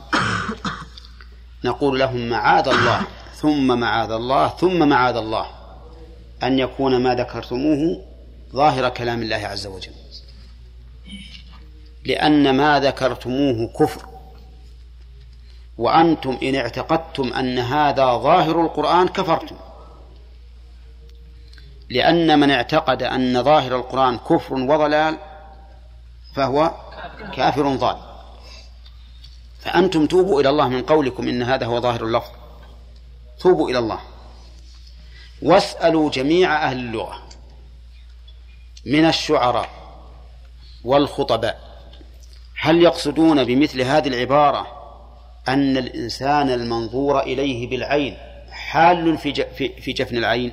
نقول 1.65 1.99
لهم 1.99 2.29
معاذ 2.29 2.69
الله 2.69 3.07
ثم 3.35 3.79
معاذ 3.79 4.11
الله 4.11 4.49
ثم 4.49 4.89
معاذ 4.89 5.17
الله. 5.17 5.47
أن 6.43 6.59
يكون 6.59 7.03
ما 7.03 7.15
ذكرتموه 7.15 8.03
ظاهر 8.53 8.89
كلام 8.89 9.23
الله 9.23 9.37
عز 9.37 9.67
وجل. 9.67 9.93
لأن 12.05 12.57
ما 12.57 12.81
ذكرتموه 12.81 13.73
كفر. 13.79 14.07
وأنتم 15.79 16.39
إن 16.43 16.55
اعتقدتم 16.55 17.33
أن 17.33 17.59
هذا 17.59 18.17
ظاهر 18.17 18.61
القرآن 18.61 19.09
كفرتم. 19.09 19.57
لأن 21.91 22.41
من 22.41 22.51
اعتقد 22.51 23.03
أن 23.03 23.43
ظاهر 23.43 23.77
القرآن 23.77 24.19
كفر 24.19 24.55
وضلال 24.55 25.19
فهو 26.35 26.75
كافر 27.37 27.77
ضال. 27.77 27.97
فأنتم 29.61 30.07
توبوا 30.07 30.41
إلى 30.41 30.49
الله 30.49 30.69
من 30.69 30.83
قولكم 30.83 31.29
إن 31.29 31.43
هذا 31.43 31.67
هو 31.67 31.81
ظاهر 31.81 32.05
اللفظ. 32.05 32.31
توبوا 33.41 33.71
إلى 33.71 33.79
الله. 33.79 34.01
واسألوا 35.43 36.11
جميع 36.11 36.69
أهل 36.71 36.79
اللغة 36.79 37.23
من 38.87 39.05
الشعراء 39.05 39.71
والخطباء 40.85 41.61
هل 42.61 42.83
يقصدون 42.83 43.45
بمثل 43.45 43.81
هذه 43.81 44.09
العبارة 44.09 44.67
أن 45.49 45.77
الإنسان 45.77 46.51
المنظور 46.51 47.21
إليه 47.21 47.71
بالعين 47.71 48.17
حال 48.51 49.19
في 49.81 49.93
جفن 49.93 50.17
العين؟ 50.17 50.53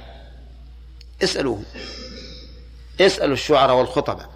اسألوهم. 1.23 1.65
اسألوا 3.01 3.33
الشعراء 3.33 3.75
والخطباء. 3.75 4.29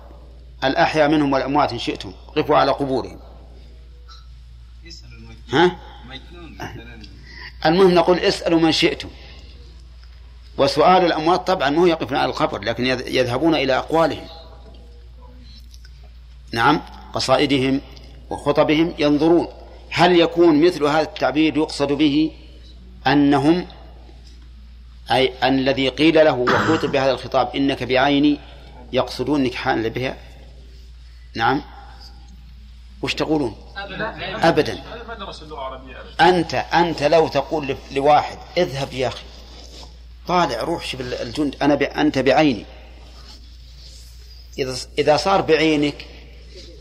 الأحياء 0.64 1.10
منهم 1.10 1.34
والأموات 1.34 1.72
إن 1.72 1.80
شئتم 1.80 2.14
قفوا 2.36 2.58
على 2.58 2.72
قبورهم. 2.72 3.20
ها؟ 5.50 5.78
المهم 7.66 7.92
نقول 7.92 8.20
اسألوا 8.20 8.60
من 8.60 8.72
شئتم. 8.72 9.10
وسؤال 10.58 11.06
الأموات 11.06 11.48
طبعا 11.48 11.70
ما 11.70 11.82
هو 11.82 11.86
يقفون 11.86 12.18
على 12.18 12.30
القبر 12.30 12.62
لكن 12.62 12.86
يذهبون 12.86 13.56
إلى 13.56 13.78
أقوالهم. 13.78 14.28
نعم 16.54 16.82
قصائدهم 17.14 17.82
وخطبهم 18.30 18.94
ينظرون. 19.00 19.48
هل 19.90 20.20
يكون 20.20 20.66
مثل 20.66 20.84
هذا 20.84 21.02
التعبير 21.02 21.58
يقصد 21.58 21.92
به 21.92 22.32
أنهم 23.08 23.68
أي 25.12 25.34
أن 25.44 25.60
الذي 25.60 25.90
قيل 25.90 26.16
له 26.16 26.34
وخوطب 26.34 26.92
بهذا 26.92 27.12
الخطاب 27.12 27.56
إنك 27.56 27.84
بعيني 27.84 28.40
يقصدون 28.94 29.42
انك 29.42 29.54
حال 29.54 29.90
بها 29.90 30.18
نعم. 31.38 31.62
وش 33.02 33.14
تقولون؟ 33.14 33.56
أبدا, 33.78 34.50
أبدا. 34.50 34.84
أنت 36.22 36.54
أنت 36.54 37.04
لو 37.04 37.28
تقول 37.28 37.78
لواحد 37.92 38.38
اذهب 38.58 38.94
يا 38.94 39.08
أخي. 39.08 39.24
طالع 40.28 40.62
روح 40.62 40.86
شوف 40.86 41.02
الجند. 41.02 41.56
أنا 41.62 41.76
ب... 41.76 41.84
أنت 41.84 42.20
بعيني. 42.20 42.66
إذا 44.60 44.78
إذا 45.00 45.18
صار 45.18 45.42
بعينك 45.42 46.06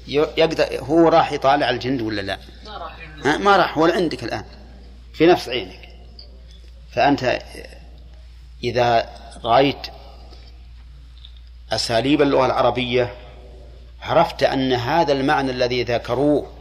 يقدر 0.09 0.79
هو 0.81 1.09
راح 1.09 1.33
يطالع 1.33 1.71
الجند 1.71 2.03
ولا 2.03 2.21
لا؟ 2.21 2.39
ما 2.65 2.79
راح 2.79 3.39
ما 3.39 3.57
راح 3.57 3.79
ولا 3.79 3.95
عندك 3.95 4.25
الآن. 4.25 4.45
في 5.15 5.27
نفس 5.27 5.49
عينك. 5.49 5.89
فأنت 6.93 7.43
إذا 8.65 9.11
رأيت 9.45 9.87
أساليب 11.73 12.23
اللغة 12.23 12.47
العربية 12.47 13.26
عرفت 14.07 14.43
أن 14.43 14.73
هذا 14.73 15.13
المعنى 15.13 15.51
الذي 15.51 15.83
ذكروه 15.83 16.53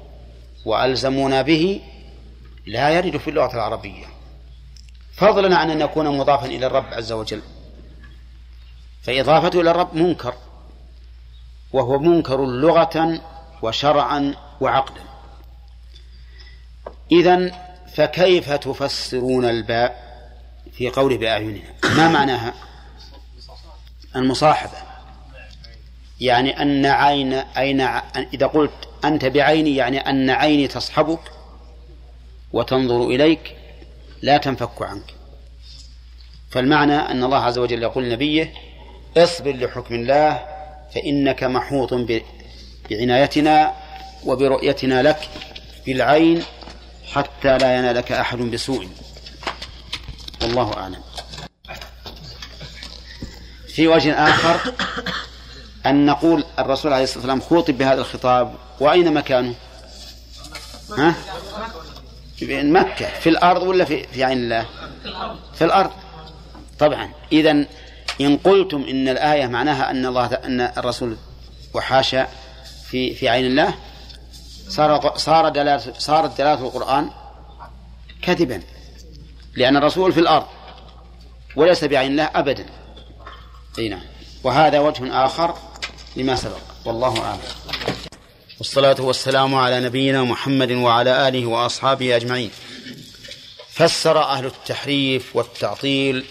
وألزمونا 0.66 1.42
به 1.42 1.82
لا 2.66 2.90
يرد 2.90 3.18
في 3.18 3.30
اللغة 3.30 3.54
العربية. 3.54 4.06
فضلا 5.14 5.58
عن 5.58 5.70
أن 5.70 5.82
يكون 5.82 6.18
مضافا 6.18 6.46
إلى 6.46 6.68
الرب 6.68 6.86
عز 6.94 7.12
وجل. 7.12 7.42
فإضافته 9.04 9.62
إلى 9.62 9.72
الرب 9.72 9.96
منكر 9.96 10.34
وهو 11.74 12.00
منكر 12.00 12.46
لغة 12.46 13.22
وشرعا 13.62 14.36
وعقلا 14.62 15.04
إذا 17.12 17.52
فكيف 17.96 18.52
تفسرون 18.52 19.46
الباء 19.46 20.06
في 20.72 20.90
قوله 20.90 21.18
بأعيننا؟ 21.18 21.74
ما 21.84 22.08
معناها؟ 22.08 22.54
المصاحبة. 24.16 24.95
يعني 26.22 26.62
أن 26.62 26.86
عين 26.86 27.34
أين 27.34 27.82
إذا 28.34 28.48
قلت 28.48 28.72
أنت 29.06 29.26
بعيني 29.26 29.76
يعني 29.76 30.00
أن 30.00 30.30
عيني 30.30 30.68
تصحبك 30.68 31.20
وتنظر 32.54 33.08
إليك 33.08 33.56
لا 34.22 34.38
تنفك 34.38 34.82
عنك. 34.82 35.14
فالمعنى 36.52 36.96
أن 36.96 37.24
الله 37.24 37.38
عز 37.38 37.58
وجل 37.58 37.84
يقول 37.84 38.04
لنبيه 38.04 38.54
اصبر 39.18 39.52
لحكم 39.52 39.96
الله 39.96 40.46
فإنك 40.96 41.44
محوط 41.44 41.94
بعنايتنا 42.90 43.74
وبرؤيتنا 44.26 45.02
لك 45.02 45.30
بالعين 45.86 46.44
حتى 47.14 47.58
لا 47.58 47.78
ينالك 47.78 48.12
أحد 48.12 48.38
بسوء. 48.38 48.90
والله 50.42 50.74
أعلم. 50.74 51.02
في 53.68 53.88
وجه 53.88 54.14
آخر 54.14 54.74
أن 55.86 56.06
نقول 56.06 56.44
الرسول 56.60 56.94
عليه 56.94 57.04
الصلاة 57.04 57.18
والسلام 57.18 57.42
خوطب 57.42 57.78
بهذا 57.78 58.02
الخطاب 58.02 58.56
وأين 58.80 59.14
مكانه؟ 59.14 59.54
ها؟ 60.98 61.16
في 62.38 62.64
مكة 62.64 63.06
في 63.20 63.30
الأرض 63.30 63.64
ولا 63.64 63.86
في, 63.86 64.08
في 64.08 64.24
عين 64.24 64.38
الله؟ 64.38 64.66
في 65.54 65.64
الأرض. 65.66 65.92
طبعا. 66.80 67.12
إذا 67.32 67.66
إن 68.22 68.38
قلتم 68.38 68.86
إن 68.90 69.10
الآية 69.10 69.48
معناها 69.48 69.92
أن 69.92 70.06
الله 70.06 70.26
أن 70.26 70.62
الرسول 70.62 71.18
وحاشا 71.74 72.28
في 72.86 73.16
في 73.16 73.30
عين 73.30 73.46
الله 73.46 73.76
صار 74.68 75.18
صار 75.18 75.50
دلالة 75.50 75.94
صارت 75.98 76.38
دلالة 76.38 76.68
القرآن 76.68 77.10
كذبا. 78.22 78.62
لأن 79.56 79.78
الرسول 79.78 80.12
في 80.12 80.20
الأرض 80.20 80.46
وليس 81.56 81.84
بعين 81.84 82.12
الله 82.12 82.30
أبدا. 82.36 82.66
أي 83.80 83.90
نعم. 83.90 84.02
وهذا 84.44 84.80
وجه 84.80 85.26
آخر. 85.26 85.58
لما 86.16 86.36
سبق. 86.36 86.62
والله 86.86 87.24
أعلم. 87.26 87.42
والصلاة 88.58 89.02
والسلام 89.02 89.56
على 89.56 89.80
نبينا 89.80 90.24
محمد 90.24 90.72
وعلى 90.72 91.28
آله 91.28 91.46
وأصحابه 91.46 92.16
أجمعين. 92.16 92.52
فسر 93.70 94.24
أهل 94.24 94.46
التحريف 94.46 95.36
والتعطيل 95.36 96.26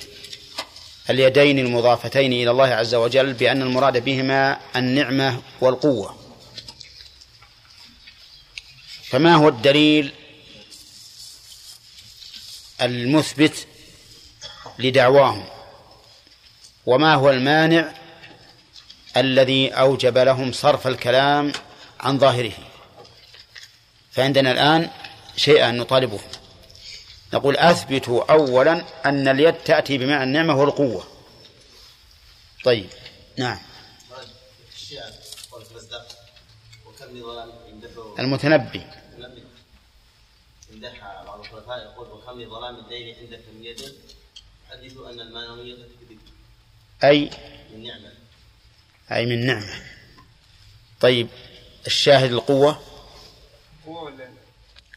اليدين 1.10 1.58
المضافتين 1.58 2.32
إلى 2.32 2.50
الله 2.50 2.66
عز 2.66 2.94
وجل 2.94 3.32
بأن 3.32 3.62
المراد 3.62 4.04
بهما 4.04 4.60
النعمة 4.76 5.42
والقوة. 5.60 6.16
فما 9.04 9.34
هو 9.34 9.48
الدليل 9.48 10.12
المثبت 12.80 13.66
لدعواهم؟ 14.78 15.44
وما 16.86 17.14
هو 17.14 17.30
المانع 17.30 18.03
الذي 19.16 19.70
أوجب 19.70 20.18
لهم 20.18 20.52
صرف 20.52 20.86
الكلام 20.86 21.52
عن 22.00 22.18
ظاهره. 22.18 22.52
فعندنا 24.10 24.50
الآن 24.50 24.90
شيئا 25.36 25.70
نطالبه. 25.70 26.20
نقول 27.32 27.56
أثبتوا 27.56 28.32
أولا 28.32 28.84
أن 29.06 29.28
اليد 29.28 29.54
تأتي 29.54 29.98
بمعنى 29.98 30.24
النعمة 30.24 30.56
والقوة. 30.56 31.06
طيب 32.64 32.88
نعم. 33.38 33.58
المتنبي. 38.18 38.82
يقول 41.82 42.10
وكم 42.10 42.40
لظلام 42.40 42.76
الليل 42.76 43.16
عندك 43.20 43.40
من 43.54 43.64
يد 43.64 43.94
حدثوا 44.70 45.10
ان 45.10 45.20
المانويه 45.20 45.74
تكذب 45.74 46.18
أي 47.04 47.30
أي 49.12 49.26
من 49.26 49.46
نعمة. 49.46 49.82
طيب 51.00 51.28
الشاهد 51.86 52.32
القوة؟ 52.32 52.82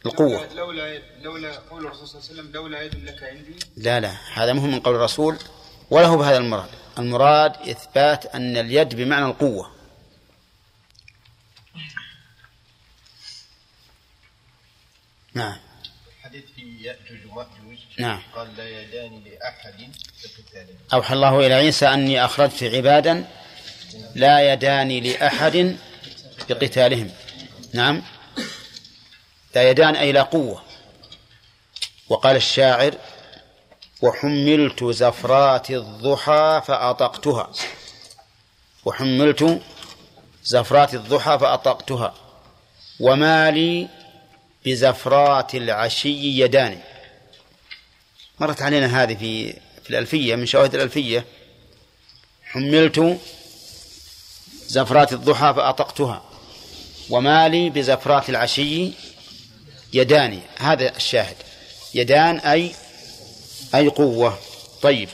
القوة. 0.05 0.53
لولا 0.53 1.01
لولا 1.21 1.59
قول 1.59 1.85
الرسول 1.85 2.07
صلى 2.07 2.19
الله 2.19 2.29
عليه 2.29 2.41
وسلم 2.41 2.51
لولا 2.51 2.81
يد 2.81 2.95
لك 3.05 3.23
عندي. 3.23 3.55
لا 3.77 3.99
لا 3.99 4.17
هذا 4.33 4.53
مهم 4.53 4.71
من 4.71 4.79
قول 4.79 4.95
الرسول 4.95 5.37
ولا 5.89 6.07
هو 6.07 6.17
بهذا 6.17 6.37
المراد. 6.37 6.69
المراد 6.99 7.69
إثبات 7.69 8.25
أن 8.25 8.57
اليد 8.57 8.95
بمعنى 8.95 9.25
القوة. 9.25 9.71
نعم. 15.33 15.57
حديث 16.23 16.43
في 16.55 16.83
يأجوج 16.83 17.31
ومأجوج 17.31 17.77
نعم. 17.99 18.21
قال 18.35 18.57
لا 18.57 18.81
يدان 18.81 19.23
لأحد 19.23 19.91
أوحى 20.93 21.13
الله 21.13 21.39
إلى 21.39 21.53
عيسى 21.53 21.87
أني 21.87 22.25
أخرجت 22.25 22.63
عبادا 22.63 23.27
لا 24.15 24.53
يدان 24.53 24.89
لأحد 24.89 25.77
بقتالهم. 26.49 27.09
نعم. 27.73 28.01
لا 29.55 29.69
يدان 29.69 29.95
أي 29.95 30.11
لا 30.11 30.21
قوة. 30.21 30.63
وقال 32.09 32.35
الشاعر 32.35 32.95
وحملت 34.01 34.83
زفرات 34.83 35.71
الضحى 35.71 36.61
فأطقتها. 36.67 37.51
وحملت 38.85 39.61
زفرات 40.43 40.93
الضحى 40.93 41.39
فأطقتها. 41.39 42.13
وما 42.99 43.51
لي 43.51 43.87
بزفرات 44.65 45.55
العشي 45.55 46.39
يدان. 46.41 46.81
مرت 48.39 48.61
علينا 48.61 49.03
هذه 49.03 49.15
في 49.15 49.53
في 49.53 49.89
الألفية 49.89 50.35
من 50.35 50.45
شواهد 50.45 50.75
الألفية. 50.75 51.25
حملت 52.43 53.19
زفرات 54.67 55.13
الضحى 55.13 55.53
فأطقتها. 55.53 56.23
وما 57.09 57.47
لي 57.47 57.69
بزفرات 57.69 58.29
العشي 58.29 58.91
يدان 59.93 60.41
هذا 60.57 60.95
الشاهد. 60.95 61.35
يدان 61.93 62.37
أي 62.39 62.75
أي 63.75 63.87
قوة. 63.87 64.39
طيب. 64.81 65.09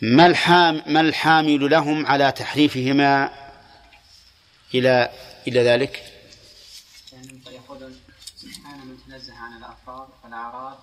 ما 0.00 0.26
الحام 0.26 0.82
ما 0.86 1.00
الحامل 1.00 1.70
لهم 1.70 2.06
على 2.06 2.32
تحريفهما 2.32 3.30
إلى 4.74 5.10
إلى 5.48 5.60
ذلك؟ 5.60 6.12
يعني 7.12 7.40
سبحانه 8.36 8.84
من 8.84 8.96
تنزه 9.06 9.34
عن 9.34 9.52
الألفاظ 9.52 10.08
والأعراض 10.24 10.78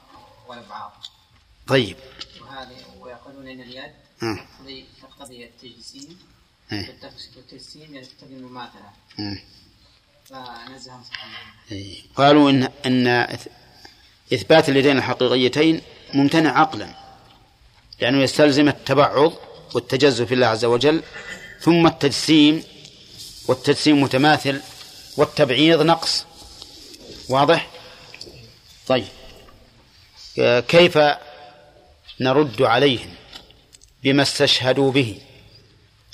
والأبعاد 0.47 0.91
طيب. 1.67 1.97
وهذه 2.41 2.77
ويقولون 2.99 3.47
إن 3.47 3.61
اليد 3.61 3.91
آه. 4.23 4.39
تقتضي 4.57 4.85
تقتضي 5.01 5.49
إيه. 6.71 6.95
والتجسيم 7.37 7.95
المماثلة. 8.37 8.91
فنزههم 10.25 11.03
سبحانه 11.03 11.33
إيه. 11.71 11.95
قالوا 12.15 12.49
إن 12.49 12.69
أن 12.85 13.27
إث- 13.27 13.49
إثبات 14.33 14.69
اليدين 14.69 14.97
الحقيقيتين 14.97 15.81
ممتنع 16.13 16.59
عقلا 16.59 16.89
لأنه 18.01 18.23
يستلزم 18.23 18.67
التبعض 18.67 19.33
والتجزؤ 19.75 20.25
في 20.25 20.33
الله 20.33 20.47
عز 20.47 20.65
وجل 20.65 21.03
ثم 21.61 21.87
التجسيم 21.87 22.63
والتجسيم 23.47 24.01
متماثل 24.01 24.61
والتبعيض 25.17 25.81
نقص 25.81 26.25
واضح؟ 27.29 27.69
طيب 28.87 29.07
آه، 30.39 30.59
كيف 30.59 30.99
نرد 32.19 32.61
عليهم 32.61 33.09
بما 34.03 34.23
استشهدوا 34.23 34.91
به 34.91 35.21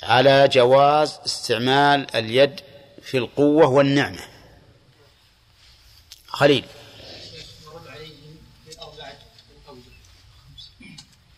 على 0.04 0.48
جواز 0.48 1.18
استعمال 1.26 2.16
اليد 2.16 2.60
في 3.02 3.18
القوة 3.18 3.66
والنعمة. 3.66 4.24
خليل. 6.26 6.64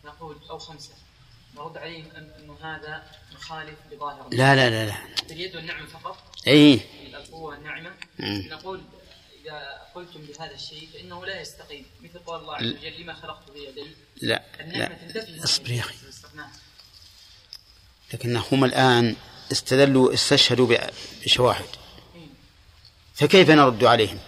نقول 0.05 0.37
أو 0.51 0.59
خمسة. 0.59 0.91
نرد 1.57 1.77
عليهم 1.77 2.11
أن 2.17 2.31
أنه 2.39 2.59
هذا 2.63 3.03
مخالف 3.33 3.79
لظاهر 3.93 4.29
لا 4.33 4.55
لا 4.55 4.71
لا 4.71 4.87
لا. 4.87 4.97
اليد 5.31 5.57
والنعمة 5.57 5.87
فقط. 5.87 6.17
إي. 6.47 6.81
القوة 7.15 7.43
والنعمة. 7.43 7.91
نقول 8.21 8.81
إذا 9.45 9.83
قلتم 9.95 10.21
بهذا 10.21 10.55
الشيء 10.55 10.89
فإنه 10.95 11.27
لا 11.27 11.41
يستقيم. 11.41 11.87
مثل 12.03 12.19
قول 12.19 12.41
الله 12.41 12.55
عز 12.55 12.65
وجل 12.67 13.03
لما 13.03 13.15
خلقت 13.15 13.51
بيدي؟ 13.51 13.91
لا 14.23 14.43
النعمة 14.61 14.89
لا 14.89 15.13
تنتفي 15.13 15.45
أصبر 15.45 15.71
يا 15.71 15.81
أخي. 15.81 15.95
لكنهم 18.13 18.65
الآن 18.65 19.17
استدلوا 19.53 20.15
استشهدوا 20.15 20.77
بشواهد. 21.25 21.69
فكيف 23.15 23.51
نرد 23.51 23.85
عليهم؟ 23.85 24.19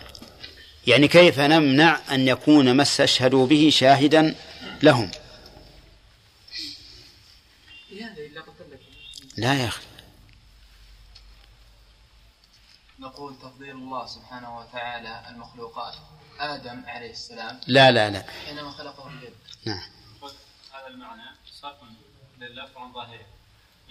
يعني 0.86 1.08
كيف 1.08 1.40
نمنع 1.40 2.00
أن 2.10 2.28
يكون 2.28 2.72
ما 2.72 2.82
استشهدوا 2.82 3.46
به 3.46 3.70
شاهدا 3.72 4.34
لهم؟ 4.82 5.10
لا 9.36 9.54
يا 9.54 9.68
أخي. 9.68 9.82
نقول 12.98 13.34
تفضيل 13.38 13.70
الله 13.70 14.06
سبحانه 14.06 14.58
وتعالى 14.58 15.28
المخلوقات. 15.28 15.94
آدم 16.40 16.82
عليه 16.86 17.10
السلام. 17.10 17.60
لا 17.66 17.90
لا 17.90 18.10
لا. 18.10 18.24
حينما 18.46 18.70
خلقه 18.70 19.08
اليد 19.08 19.34
نعم. 19.64 19.82
هذا 20.72 20.86
المعنى 20.86 21.36
صرف 21.60 21.76
لله 22.38 22.68
عن 22.76 22.92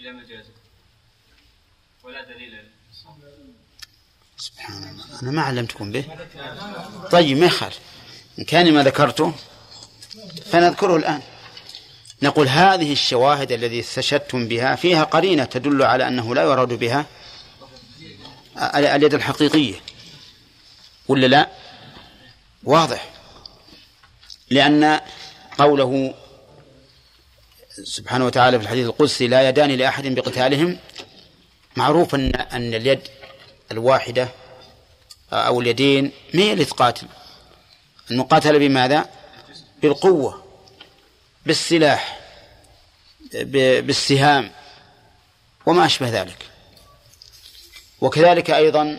إلى 0.00 0.12
مجازه. 0.12 0.50
ولا 2.04 2.24
دليل. 2.24 2.58
سبحان 4.38 4.88
الله. 4.88 5.04
أنا 5.22 5.30
ما 5.30 5.42
علمتكم 5.42 5.92
به. 5.92 6.04
طيب 7.10 7.36
ما 7.38 7.46
يخالف 7.46 7.78
إن 8.38 8.44
كان 8.44 8.74
ما 8.74 8.82
ذكرته 8.82 9.34
فنذكره 10.46 10.96
الآن. 10.96 11.22
نقول 12.22 12.48
هذه 12.48 12.92
الشواهد 12.92 13.52
الذي 13.52 13.80
استشهدتم 13.80 14.48
بها 14.48 14.76
فيها 14.76 15.04
قرينة 15.04 15.44
تدل 15.44 15.82
على 15.82 16.08
أنه 16.08 16.34
لا 16.34 16.42
يراد 16.42 16.68
بها 16.68 17.06
ال- 18.56 18.86
اليد 18.86 19.14
الحقيقية. 19.14 19.74
ولا 21.08 21.26
لا؟ 21.26 21.48
واضح. 22.64 23.10
لأن 24.50 25.00
قوله 25.58 26.14
سبحانه 27.84 28.26
وتعالى 28.26 28.58
في 28.58 28.64
الحديث 28.64 28.86
القدسي 28.86 29.26
لا 29.26 29.48
يدان 29.48 29.70
لأحد 29.70 30.06
بقتالهم. 30.06 30.78
معروف 31.76 32.14
أن 32.14 32.34
أن 32.34 32.74
اليد 32.74 33.00
الواحدة 33.72 34.28
أو 35.32 35.60
اليدين 35.60 36.12
ما 36.34 36.42
هي 36.42 36.52
اللي 36.52 36.64
تقاتل 36.64 37.06
المقاتلة 38.10 38.58
بماذا؟ 38.58 39.08
بالقوة 39.82 40.44
بالسلاح 41.46 42.20
بالسهام 43.32 44.50
وما 45.66 45.86
أشبه 45.86 46.08
ذلك. 46.08 46.46
وكذلك 48.00 48.50
أيضا 48.50 48.98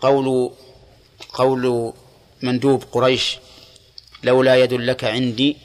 قول 0.00 0.52
قول 1.32 1.92
مندوب 2.42 2.84
قريش 2.92 3.38
لولا 4.22 4.56
يد 4.56 4.72
لك 4.72 5.04
عندي 5.04 5.56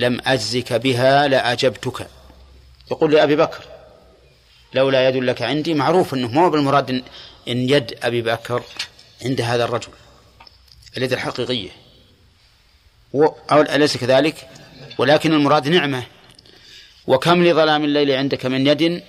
لم 0.00 0.20
أجزك 0.26 0.72
بها 0.72 1.28
لأجبتك. 1.28 2.06
يقول 2.90 3.12
لأبي 3.12 3.36
بكر 3.36 3.64
لولا 4.74 5.08
يد 5.08 5.16
لك 5.16 5.42
عندي 5.42 5.74
معروف 5.74 6.14
أنه 6.14 6.28
مو 6.28 6.50
بالمراد 6.50 6.90
إن, 7.48 7.68
يد 7.68 7.98
أبي 8.02 8.22
بكر 8.22 8.62
عند 9.24 9.40
هذا 9.40 9.64
الرجل 9.64 9.92
اليد 10.96 11.12
الحقيقية. 11.12 11.70
أو 13.14 13.60
أليس 13.60 13.96
كذلك؟ 13.96 14.48
ولكن 14.98 15.32
المراد 15.32 15.68
نعمة. 15.68 16.02
وكم 17.06 17.44
لظلام 17.44 17.84
الليل 17.84 18.10
عندك 18.10 18.46
من 18.46 18.66
يد؟ 18.66 19.02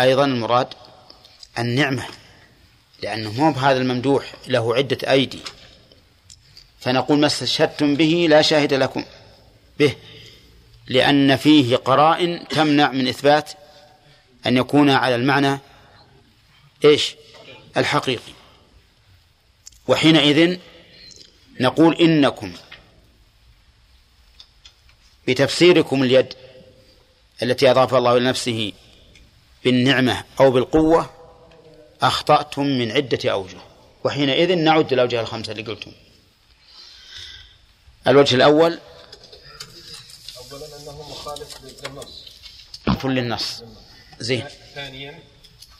أيضا 0.00 0.24
المراد 0.24 0.68
النعمة 1.58 2.04
لأنه 3.02 3.32
مو 3.32 3.52
بهذا 3.52 3.78
الممدوح 3.78 4.34
له 4.46 4.74
عدة 4.74 5.10
أيدي. 5.10 5.40
فنقول 6.80 7.18
ما 7.18 7.26
استشهدتم 7.26 7.94
به 7.94 8.26
لا 8.30 8.42
شاهد 8.42 8.74
لكم 8.74 9.04
به. 9.78 9.94
لأن 10.88 11.36
فيه 11.36 11.76
قرائن 11.76 12.48
تمنع 12.48 12.92
من 12.92 13.08
إثبات 13.08 13.50
أن 14.46 14.56
يكون 14.56 14.90
على 14.90 15.14
المعنى 15.14 15.58
إيش؟ 16.84 17.14
الحقيقي. 17.76 18.32
وحينئذ 19.88 20.58
نقول 21.60 21.94
إنكم 21.94 22.52
بتفسيركم 25.28 26.02
اليد 26.02 26.34
التي 27.42 27.70
أضاف 27.70 27.94
الله 27.94 28.16
إلى 28.16 28.24
نفسه 28.24 28.72
بالنعمة 29.64 30.24
أو 30.40 30.50
بالقوة 30.50 31.10
أخطأتم 32.02 32.66
من 32.66 32.92
عدة 32.92 33.32
أوجه. 33.32 33.58
وحينئذ 34.04 34.54
نعد 34.54 34.92
الأوجه 34.92 35.20
الخمسة 35.20 35.52
اللي 35.52 35.62
قلتم. 35.62 35.92
الوجه 38.06 38.34
الأول 38.34 38.78
اولا 40.52 40.66
انه 40.76 41.10
مخالف 41.10 41.56
للنص 41.62 42.24
كل 42.98 43.14
للنص. 43.14 43.64
زين. 44.18 44.44
ثانيا 44.74 45.22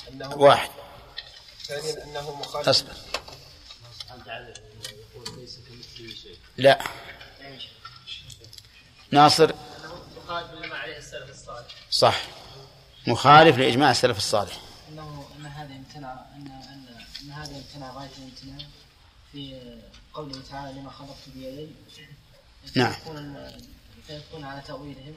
أنه 0.09 0.35
واحد. 0.35 0.70
ثانيا 1.66 2.04
أنه 2.04 2.35
مخالف. 2.35 2.68
أصبر. 2.68 2.92
لا. 6.57 6.78
ناصر. 9.11 9.54
صح. 11.90 12.22
مخالف 13.07 13.59
لإجماع 13.59 13.90
السلف 13.90 14.16
الصالح. 14.16 14.61
أنه 14.88 15.28
أن 15.38 15.46
هذا 15.46 15.74
امتنع 15.74 16.12
ان 16.12 16.46
ان 16.46 16.87
أن 17.22 17.31
هذا 17.31 17.57
امتنع 17.57 17.92
غاية 17.92 18.11
الامتناع 18.18 18.68
في 19.33 19.61
قوله 20.14 20.42
تعالى 20.50 20.81
لما 20.81 20.90
خلقت 20.90 21.28
بيدي. 21.35 21.68
نعم. 22.74 22.92
فيكون 22.92 23.50
فيكون 24.07 24.44
على 24.44 24.62
تأويلهم 24.66 25.14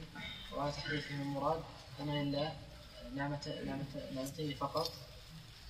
وعلى 0.52 0.72
تحريفهم 0.72 1.20
المراد. 1.22 1.62
ان 2.00 2.08
لله 2.10 2.52
نعمتين 4.14 4.54
فقط 4.60 4.92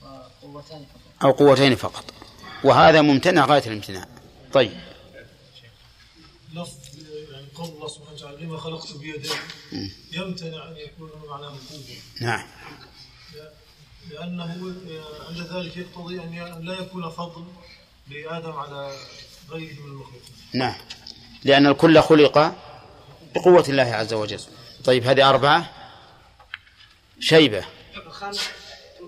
وقوتان 0.02 0.84
فقط. 0.84 1.24
أو 1.24 1.30
قوتين 1.30 1.76
فقط. 1.76 2.04
وهذا 2.64 3.00
ممتنع 3.02 3.44
غاية 3.46 3.66
الامتناع. 3.66 4.06
طيب. 4.52 4.72
لفظ 6.52 6.72
يعني 7.32 7.46
قول 7.54 7.68
الله 7.68 7.88
سبحانه 7.88 8.12
وتعالى 8.12 8.36
لما 8.36 8.58
خلقت 8.58 8.96
بيدي 8.96 9.30
يمتنع 10.12 10.68
أن 10.68 10.76
يكون 10.76 11.10
معناه 11.28 11.54
نعم. 12.20 12.46
لأنه 14.10 14.44
آه، 14.44 15.28
عند 15.28 15.38
ذلك 15.38 15.76
يقتضي 15.76 16.20
أن 16.20 16.64
لا 16.64 16.74
يكون 16.74 17.10
فضل 17.10 17.44
لآدم 18.10 18.52
على 18.52 18.96
غيره 19.50 19.80
من 19.80 19.90
المخلوقين. 19.92 20.34
نعم. 20.54 20.74
لأن 21.44 21.66
الكل 21.66 22.02
خلق 22.02 22.54
بقوة 23.34 23.64
الله 23.68 23.82
عز 23.82 24.12
وجل. 24.12 24.40
طيب 24.84 25.06
هذه 25.06 25.28
أربعة. 25.30 25.81
شيبة. 27.22 27.64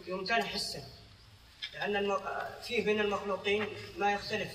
يمتنع 0.07 0.45
حسا 0.45 0.83
لأن. 1.75 2.19
فيه 2.67 2.85
بين 2.85 3.01
المخلوقين 3.01 3.67
ما 3.99 4.13
يختلف 4.13 4.49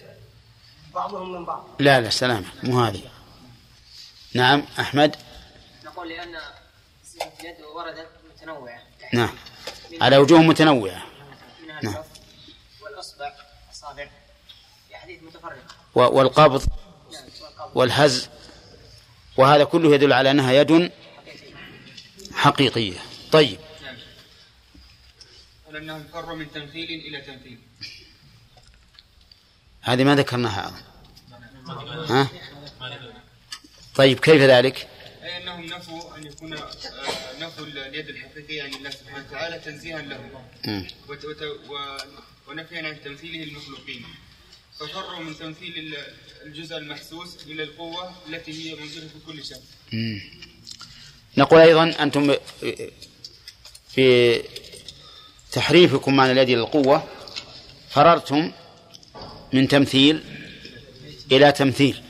بعضهم 0.94 1.32
من 1.32 1.46
بعض. 1.46 1.68
لا 1.80 2.02
لا 2.02 2.10
سلامة 2.10 2.48
مو 2.64 2.84
هذه. 2.84 3.02
نعم 4.34 4.64
أحمد؟ 4.80 5.16
نقول 5.86 6.10
لأن 6.10 6.38
صفة 7.06 7.32
اليد 7.40 7.62
وردت 7.62 8.10
متنوعة. 8.36 8.80
نعم. 9.14 9.36
على 10.02 10.18
وجوه 10.18 10.40
متنوعة. 10.42 11.04
منها 11.64 11.82
نعم. 11.84 12.04
والأصبع 12.82 13.34
أصابع 13.72 14.10
في 14.88 14.96
أحاديث 14.96 15.24
متفرقة 15.24 15.56
نعم 15.96 16.10
والقبض. 16.16 16.64
والهز 17.76 18.30
وهذا 19.38 19.64
كله 19.64 19.94
يدل 19.94 20.14
على 20.14 20.32
أنها 20.32 20.52
يد 20.52 20.92
حقيقية. 22.34 23.09
طيب. 23.32 23.60
ولأنهم 25.68 26.04
فروا 26.14 26.36
من 26.36 26.52
تمثيل 26.52 26.90
إلى 26.90 27.22
تمثيل. 27.22 27.58
هذه 29.82 30.04
ما 30.04 30.16
ذكرناها 30.16 30.68
أظن. 30.68 32.06
ها؟ 32.12 32.30
طيب 33.96 34.20
كيف 34.20 34.42
ذلك؟ 34.42 34.88
أي 35.24 35.38
أنهم 35.38 35.66
نفوا 35.66 36.18
أن 36.18 36.28
يكون 36.28 36.54
آه، 36.54 36.72
نفوا 37.40 37.66
اليد 37.66 38.10
الحقيقية 38.10 38.64
عن 38.64 38.74
الله 38.74 38.90
سبحانه 38.90 39.26
وتعالى 39.28 39.60
تنزيها 39.60 40.02
له. 40.02 40.46
ونفيا 42.48 42.88
عن 42.88 43.02
تمثيله 43.04 43.44
المخلوقين. 43.44 44.06
ففروا 44.80 45.20
من 45.20 45.38
تمثيل 45.38 45.78
ال- 45.78 46.14
الجزء 46.46 46.78
المحسوس 46.78 47.44
إلى 47.44 47.64
القوة 47.64 48.16
التي 48.30 48.52
هي 48.52 48.76
موجودة 48.76 49.08
في 49.08 49.20
كل 49.26 49.46
شيء. 49.46 49.62
نقول 51.38 51.60
أيضا 51.60 52.04
أنتم 52.04 52.36
في 53.90 54.42
تحريفكم 55.52 56.16
معنى 56.16 56.32
اليد 56.32 56.50
إلى 56.50 56.60
القوة 56.60 57.04
فررتم 57.90 58.52
من 59.54 59.68
تمثيل 59.68 60.24
إلى 61.32 61.52
تمثيل. 61.52 62.02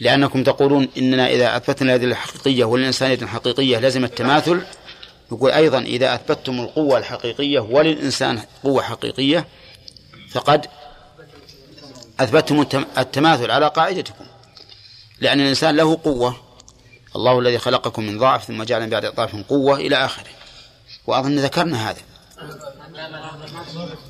لأنكم 0.00 0.42
تقولون 0.42 0.88
إننا 0.98 1.30
إذا 1.30 1.56
أثبتنا 1.56 1.94
اليد 1.94 2.08
الحقيقية 2.08 2.64
وللإنسان 2.64 3.10
يد 3.10 3.24
حقيقية 3.24 3.78
لازم 3.78 4.04
التماثل. 4.04 4.62
يقول 5.32 5.50
أيضا 5.50 5.78
إذا 5.78 6.14
أثبتتم 6.14 6.60
القوة 6.60 6.98
الحقيقية 6.98 7.60
وللإنسان 7.60 8.42
قوة 8.62 8.82
حقيقية 8.82 9.46
فقد 10.30 10.66
أثبتتم 12.20 12.60
التم- 12.60 12.98
التماثل 12.98 13.50
على 13.50 13.68
قاعدتكم. 13.68 14.24
لأن 15.20 15.40
الإنسان 15.40 15.76
له 15.76 16.00
قوة 16.04 16.36
الله 17.16 17.38
الذي 17.38 17.58
خلقكم 17.58 18.02
من 18.02 18.18
ضعف 18.18 18.44
ثم 18.44 18.62
جعل 18.62 18.80
من 18.80 18.90
بعد 18.90 19.06
ضعف 19.06 19.36
قوة 19.48 19.76
إلى 19.76 20.04
آخره. 20.04 20.30
وأظن 21.06 21.38
ذكرنا 21.38 21.90
هذا. 21.90 22.00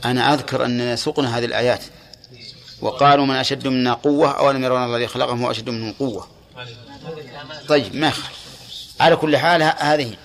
أنا 0.04 0.34
أذكر 0.34 0.64
أننا 0.64 0.96
سقنا 0.96 1.38
هذه 1.38 1.44
الآيات. 1.44 1.84
وقالوا 2.80 3.26
من 3.26 3.34
أشد 3.34 3.68
منا 3.68 3.94
قوة 3.94 4.30
أولم 4.30 4.64
يرون 4.64 4.94
الذي 4.94 5.06
خلقهم 5.06 5.44
هو 5.44 5.50
أشد 5.50 5.70
منهم 5.70 5.92
قوة. 5.92 6.28
طيب 7.68 7.94
ما 7.94 8.08
يخالف. 8.08 8.42
على 9.00 9.16
كل 9.16 9.36
حال 9.36 9.62
هذه 9.62 10.16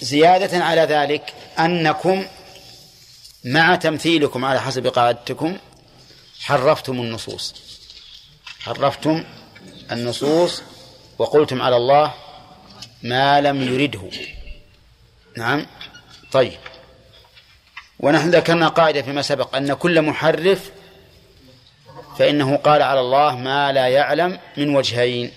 زيادة 0.00 0.64
على 0.64 0.80
ذلك 0.80 1.34
أنكم 1.58 2.26
مع 3.44 3.76
تمثيلكم 3.76 4.44
على 4.44 4.60
حسب 4.60 4.86
قاعدتكم 4.86 5.58
حرفتم 6.40 6.92
النصوص. 6.92 7.54
حرفتم 8.60 9.24
النصوص 9.92 10.62
وقلتم 11.22 11.62
على 11.62 11.76
الله 11.76 12.14
ما 13.02 13.40
لم 13.40 13.62
يرده. 13.62 14.02
نعم. 15.36 15.66
طيب. 16.32 16.58
ونحن 18.00 18.30
ذكرنا 18.30 18.68
قاعدة 18.68 19.02
فيما 19.02 19.22
سبق 19.22 19.56
أن 19.56 19.74
كل 19.74 20.02
محرف 20.02 20.70
فإنه 22.18 22.56
قال 22.56 22.82
على 22.82 23.00
الله 23.00 23.36
ما 23.36 23.72
لا 23.72 23.88
يعلم 23.88 24.38
من 24.56 24.76
وجهين. 24.76 25.32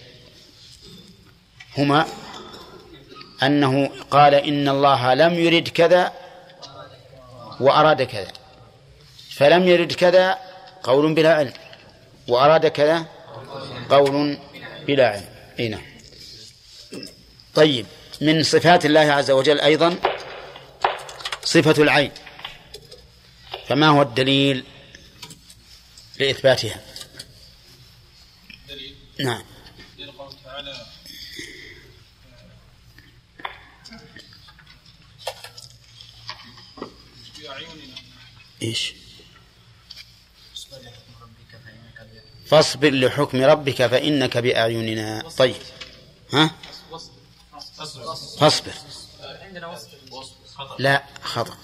هما 1.77 2.05
أنه 3.43 3.89
قال 4.11 4.33
إن 4.33 4.69
الله 4.69 5.13
لم 5.13 5.33
يرد 5.33 5.67
كذا 5.67 6.13
وأراد 7.59 8.03
كذا. 8.03 8.33
فلم 9.35 9.67
يرد 9.67 9.91
كذا 9.93 10.37
قول 10.83 11.13
بلا 11.13 11.33
علم 11.33 11.53
وأراد 12.27 12.67
كذا 12.67 13.05
قول 13.89 14.37
بلا 14.87 15.09
علم. 15.09 15.34
إي 15.59 15.67
نعم. 15.69 15.85
طيب 17.55 17.85
من 18.21 18.43
صفات 18.43 18.85
الله 18.85 18.99
عز 18.99 19.31
وجل 19.31 19.59
أيضا 19.59 19.97
صفة 21.43 21.83
العين. 21.83 22.11
فما 23.67 23.87
هو 23.87 24.01
الدليل 24.01 24.63
لإثباتها؟ 26.19 26.81
دليل 28.69 28.95
نعم. 29.19 29.43
دليل 29.97 30.11
قوله 30.11 30.35
تعالى 30.43 30.85
بأعيننا 37.39 37.95
إيش 38.61 38.93
ربك 41.21 41.51
فإنك 41.65 42.23
فاصبر 42.55 42.89
لحكم 42.89 43.41
ربك 43.41 43.85
فإنك 43.87 44.37
بأعيننا. 44.37 45.29
طيب. 45.37 45.55
ها؟ 46.33 46.51
فاصبر. 48.39 48.73
عندنا 49.23 49.67
وصف 49.67 50.33
لا 50.79 51.03
خطأ. 51.21 51.57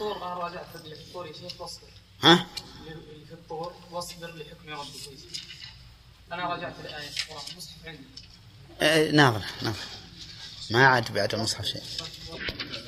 ها؟ 2.24 2.48
في 3.28 3.34
الطور 3.34 3.74
واصبر 3.92 4.28
لحكم 4.36 4.80
ربك 4.80 4.90
أنا 6.32 6.50
راجعت 6.50 6.74
القران 6.80 7.04
المصحف 7.52 7.76
عندي 7.86 8.04
آه، 8.82 9.12
ناظر 9.12 9.42
ناظر. 9.62 9.78
ما 10.72 10.88
عاد 10.88 11.14
بعد 11.14 11.34
المصحف 11.34 11.66
شيء. 11.66 11.82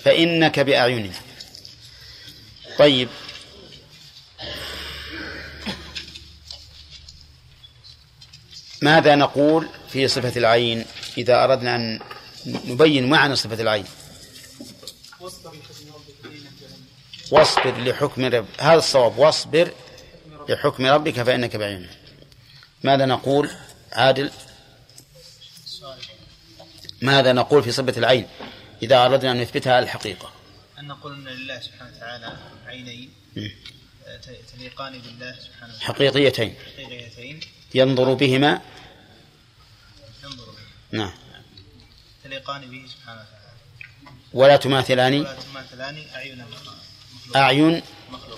فإنك 0.03 0.59
بأعيننا. 0.59 1.13
طيب. 2.79 3.09
ماذا 8.83 9.15
نقول 9.15 9.69
في 9.89 10.07
صفة 10.07 10.39
العين 10.39 10.85
إذا 11.17 11.43
أردنا 11.43 11.75
أن 11.75 11.99
نبين 12.45 13.09
معنى 13.09 13.35
صفة 13.35 13.61
العين؟ 13.61 13.85
واصبر 17.31 17.77
لحكم 17.77 18.25
رب 18.25 18.45
هذا 18.59 18.77
الصواب 18.77 19.17
واصبر 19.17 19.71
لحكم 20.49 20.85
ربك 20.85 21.21
فإنك 21.21 21.55
بعينه. 21.55 21.89
ماذا 22.83 23.05
نقول 23.05 23.49
عادل؟ 23.91 24.31
ماذا 27.01 27.33
نقول 27.33 27.63
في 27.63 27.71
صفة 27.71 27.97
العين 27.97 28.27
إذا 28.83 29.05
أردنا 29.05 29.31
أن 29.31 29.41
نثبتها 29.41 29.75
على 29.75 29.83
الحقيقة؟ 29.83 30.31
أن 30.79 30.87
نقول 30.87 31.13
أن 31.13 31.27
لله 31.27 31.59
سبحانه 31.59 31.91
وتعالى 31.97 32.37
عينين. 32.67 33.13
آه، 33.37 34.19
تليقان 34.57 34.99
بالله 34.99 35.35
سبحانه 35.39 35.73
وتعالى. 35.73 35.93
حقيقيتين. 35.93 36.55
حقيقيتين. 36.77 37.39
ينظر 37.73 38.13
بهما. 38.13 38.61
ينظر 40.23 40.45
نعم. 40.91 41.11
تليقان 42.23 42.61
به 42.61 42.85
سبحانه 42.87 43.21
وتعالى. 43.21 44.17
ولا 44.33 44.55
تماثلان. 44.55 45.19
ولا 45.19 45.35
تماثلان 45.53 46.03
أعين 46.15 46.45
أعين 47.35 47.81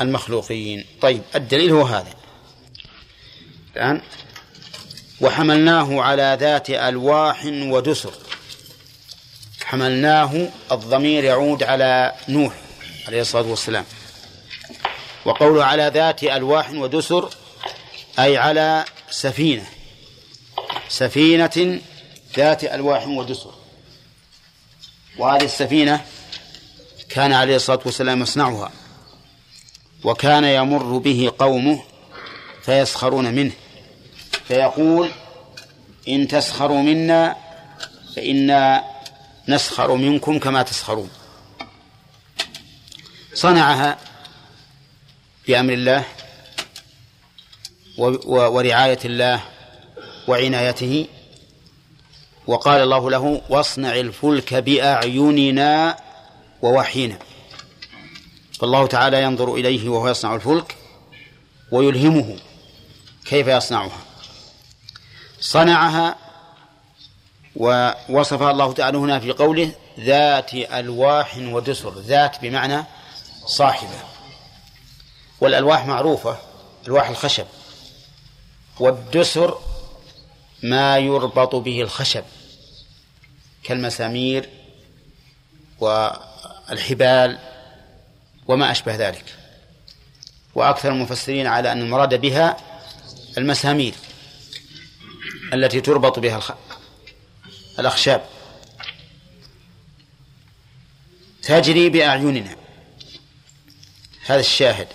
المخلوقين. 0.02 0.86
طيب 1.02 1.22
الدليل 1.36 1.72
هو 1.72 1.84
هذا. 1.84 2.14
الآن 3.76 4.02
وحملناه 5.22 6.02
على 6.02 6.38
ذات 6.40 6.70
ألواح 6.70 7.46
ودسر. 7.46 8.14
حملناه 9.66 10.50
الضمير 10.72 11.24
يعود 11.24 11.64
على 11.64 12.16
نوح 12.30 12.54
عليه 13.08 13.22
الصلاة 13.22 13.44
والسلام. 13.44 13.86
وقوله 15.26 15.64
على 15.66 15.92
ذات 15.94 16.24
ألواح 16.24 16.70
ودسر 16.70 17.30
أي 18.20 18.38
على 18.38 18.86
سفينة. 19.10 19.66
سفينة 20.90 21.80
ذات 22.36 22.64
ألواح 22.64 23.08
ودسر. 23.08 23.54
وهذه 25.18 25.44
السفينة 25.44 26.06
كان 27.10 27.34
عليه 27.34 27.56
الصلاة 27.56 27.80
والسلام 27.86 28.22
يصنعها. 28.22 28.72
وكان 30.04 30.44
يمر 30.44 30.98
به 30.98 31.32
قومه 31.40 31.84
فيسخرون 32.62 33.34
منه. 33.34 33.52
فيقول 34.48 35.12
إن 36.08 36.28
تسخروا 36.28 36.82
منا 36.82 37.36
فإنا 38.16 38.84
نسخر 39.48 39.96
منكم 39.96 40.40
كما 40.40 40.64
تسخرون. 40.64 41.10
صنعها 43.34 43.98
بأمر 45.48 45.74
الله 45.74 46.06
ورعاية 47.98 49.00
الله 49.06 49.42
وعنايته. 50.28 51.08
وقال 52.48 52.82
الله 52.82 53.12
له 53.12 53.42
واصنع 53.50 53.96
الفلك 53.96 54.54
بأعيننا 54.54 55.98
ووحينا. 56.62 57.20
فالله 58.60 58.88
تعالى 58.88 59.24
ينظر 59.24 59.54
إليه 59.54 59.90
وهو 59.90 60.10
يصنع 60.10 60.36
الفلك 60.36 60.76
ويلهمه 61.72 62.38
كيف 63.26 63.48
يصنعها. 63.48 64.00
صنعها 65.40 66.16
ووصفها 67.56 68.52
الله 68.52 68.74
تعالى 68.74 68.98
هنا 68.98 69.20
في 69.20 69.32
قوله 69.32 69.72
ذات 70.00 70.54
ألواح 70.54 71.38
ودسر. 71.38 72.00
ذات 72.00 72.42
بمعنى 72.42 72.84
صاحبة. 73.46 74.00
والألواح 75.42 75.86
معروفة 75.86 76.38
ألواح 76.88 77.10
الخشب. 77.10 77.46
والدسر 78.80 79.60
ما 80.64 80.98
يربط 80.98 81.56
به 81.56 81.82
الخشب 81.82 82.24
كالمسامير 83.64 84.50
والحبال 85.80 87.40
وما 88.48 88.72
أشبه 88.72 88.96
ذلك. 88.96 89.36
وأكثر 90.56 90.92
المفسرين 90.92 91.48
على 91.48 91.72
أن 91.72 91.82
المراد 91.82 92.22
بها 92.22 92.58
المسامير 93.38 93.94
التي 95.54 95.82
تربط 95.82 96.20
بها. 96.20 96.58
الأخشاب. 97.80 98.26
تجري 101.44 101.90
بأعيننا. 101.90 102.56
هذا 104.26 104.40
الشاهد. 104.40 104.88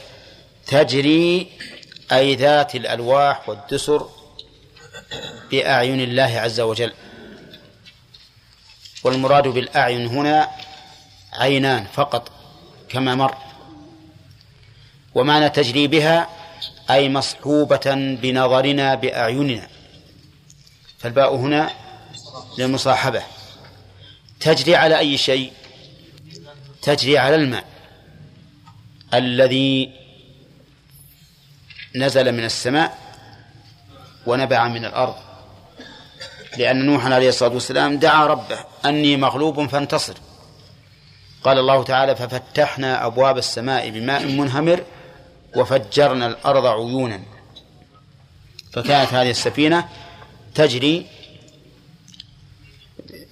تجري 0.67 1.51
أي 2.13 2.35
ذات 2.35 2.75
الألواح 2.75 3.49
والدسر 3.49 4.09
بأعين 5.51 6.01
الله 6.01 6.41
عز 6.41 6.61
وجل. 6.61 6.93
والمراد 9.05 9.49
بالأعين 9.49 10.07
هنا 10.07 10.49
عينان 11.33 11.87
فقط 11.93 12.31
كما 12.89 13.15
مر. 13.15 13.37
ومعنى 15.15 15.49
تجري 15.49 15.87
بها 15.87 16.29
أي 16.91 17.09
مصحوبة 17.09 17.95
بنظرنا 18.23 18.95
بأعيننا. 18.95 19.69
فالباء 20.99 21.37
هنا 21.37 21.71
للمصاحبة. 22.59 23.23
تجري 24.41 24.77
على 24.77 24.99
أي 24.99 25.19
شيء؟ 25.19 25.53
تجري 26.83 27.19
على 27.19 27.35
الماء 27.35 27.65
الذي 29.15 30.00
نزل 31.95 32.33
من 32.33 32.45
السماء 32.45 32.99
ونبع 34.27 34.69
من 34.69 34.85
الأرض. 34.85 35.15
لأن 36.57 36.87
نوحا 36.87 37.15
عليه 37.15 37.29
الصلاة 37.29 37.55
والسلام 37.55 37.99
دعا 37.99 38.27
ربه 38.27 38.59
أني 38.85 39.17
مغلوب 39.17 39.67
فانتصر. 39.67 40.15
قال 41.45 41.59
الله 41.59 41.83
تعالى 41.83 42.17
ففتحنا 42.17 43.07
أبواب 43.07 43.39
السماء 43.39 43.91
بماء 43.91 44.25
منهمر 44.25 44.85
وفجرنا 45.57 46.27
الأرض 46.27 46.67
عيونا. 46.67 47.21
فكانت 48.73 49.15
هذه 49.15 49.31
السفينة 49.31 49.89
تجري 50.55 51.07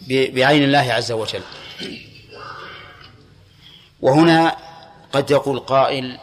بعين 0.09 0.63
الله 0.65 0.93
عز 0.93 1.13
وجل. 1.13 1.43
وهنا 4.01 4.57
قد 5.13 5.31
يقول 5.31 5.59
قائل 5.59 6.19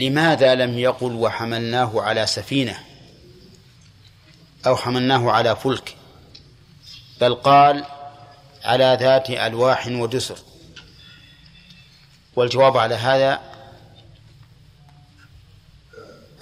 لماذا 0.00 0.54
لم 0.54 0.78
يقل 0.78 1.12
وحملناه 1.12 2.02
على 2.02 2.26
سفينة 2.26 2.78
أو 4.66 4.76
حملناه 4.76 5.30
على 5.30 5.56
فلك؟ 5.56 5.96
بل 7.20 7.34
قال 7.34 7.84
على 8.64 8.96
ذات 9.00 9.30
ألواح 9.30 9.86
ودسر. 9.86 10.38
والجواب 12.36 12.76
على 12.76 12.94
هذا 12.94 13.40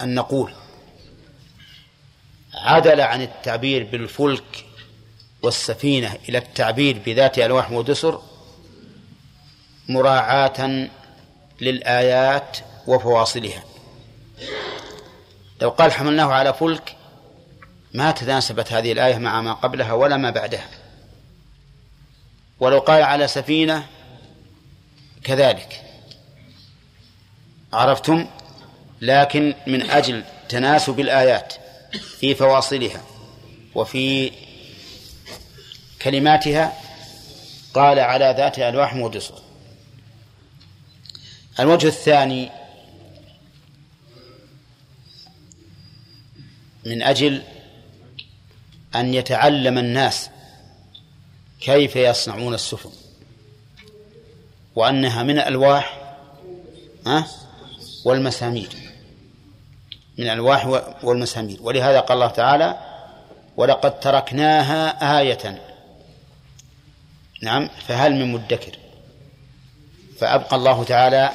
أن 0.01 0.15
نقول 0.15 0.53
عدل 2.53 3.01
عن 3.01 3.21
التعبير 3.21 3.83
بالفلك 3.83 4.65
والسفينة 5.41 6.17
إلى 6.29 6.37
التعبير 6.37 7.01
بذات 7.05 7.39
ألواح 7.39 7.71
ودسر 7.71 8.21
مراعاة 9.89 10.89
للآيات 11.61 12.57
وفواصلها. 12.87 13.63
لو 15.61 15.69
قال 15.69 15.91
حملناه 15.91 16.33
على 16.33 16.53
فلك 16.53 16.95
ما 17.93 18.11
تناسبت 18.11 18.73
هذه 18.73 18.91
الآية 18.91 19.17
مع 19.17 19.41
ما 19.41 19.53
قبلها 19.53 19.93
ولا 19.93 20.17
ما 20.17 20.29
بعدها. 20.29 20.67
ولو 22.59 22.79
قال 22.79 23.03
على 23.03 23.27
سفينة 23.27 23.87
كذلك. 25.23 25.83
عرفتم؟ 27.73 28.27
لكن 29.01 29.55
من 29.67 29.89
أجل 29.89 30.23
تناسب 30.49 30.99
الآيات 30.99 31.53
في 32.19 32.35
فواصلها 32.35 33.01
وفي 33.75 34.31
كلماتها 36.01 36.73
قال 37.73 37.99
على 37.99 38.35
ذات 38.37 38.59
ألواح 38.59 38.95
ودسر 38.95 39.41
الوجه 41.59 41.87
الثاني 41.87 42.51
من 46.85 47.01
أجل 47.01 47.41
أن 48.95 49.13
يتعلم 49.13 49.77
الناس 49.77 50.29
كيف 51.61 51.95
يصنعون 51.95 52.53
السفن 52.53 52.89
وأنها 54.75 55.23
من 55.23 55.39
الألواح 55.39 56.15
والمسامير. 58.05 58.69
من 60.17 60.25
الألواح 60.25 60.65
والمسامير. 61.03 61.57
ولهذا 61.61 61.99
قال 61.99 62.17
الله 62.17 62.31
تعالى 62.31 62.77
ولقد 63.57 63.99
تركناها 63.99 65.19
آية. 65.19 65.61
نعم 67.41 67.69
فهل 67.87 68.15
من 68.15 68.31
مدكر؟ 68.31 68.77
فأبقى 70.19 70.55
الله 70.55 70.83
تعالى 70.83 71.31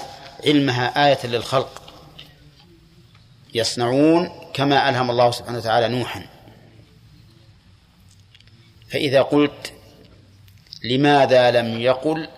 علمها 0.47 1.07
آية 1.07 1.27
للخلق. 1.27 1.83
يصنعون 3.55 4.44
كما 4.55 4.89
ألهم 4.89 5.11
الله 5.11 5.31
سبحانه 5.31 5.59
وتعالى 5.59 5.89
نوحا. 5.89 6.27
فإذا 8.89 9.23
قلت 9.23 9.73
لماذا 10.85 11.51
لم 11.51 11.81
يقل 11.81 12.29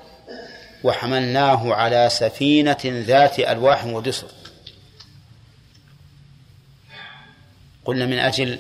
وحملناه 0.84 1.74
على 1.74 2.08
سفينة 2.10 2.78
ذات 2.84 3.38
ألواح 3.38 3.84
ودسر؟ 3.84 4.28
قلنا 7.84 8.06
من 8.06 8.18
أجل 8.18 8.58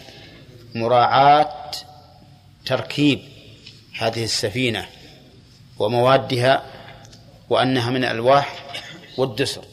مراعاة 0.74 1.70
تركيب 2.66 3.22
هذه 3.98 4.24
السفينة 4.24 4.88
وموادها 5.78 6.62
وأنها 7.50 7.90
من 7.90 8.04
الألواح 8.04 8.64
والدسر. 9.16 9.64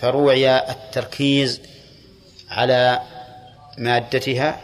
فروعي 0.00 0.58
التركيز 0.70 1.60
على 2.50 3.00
مادتها 3.78 4.60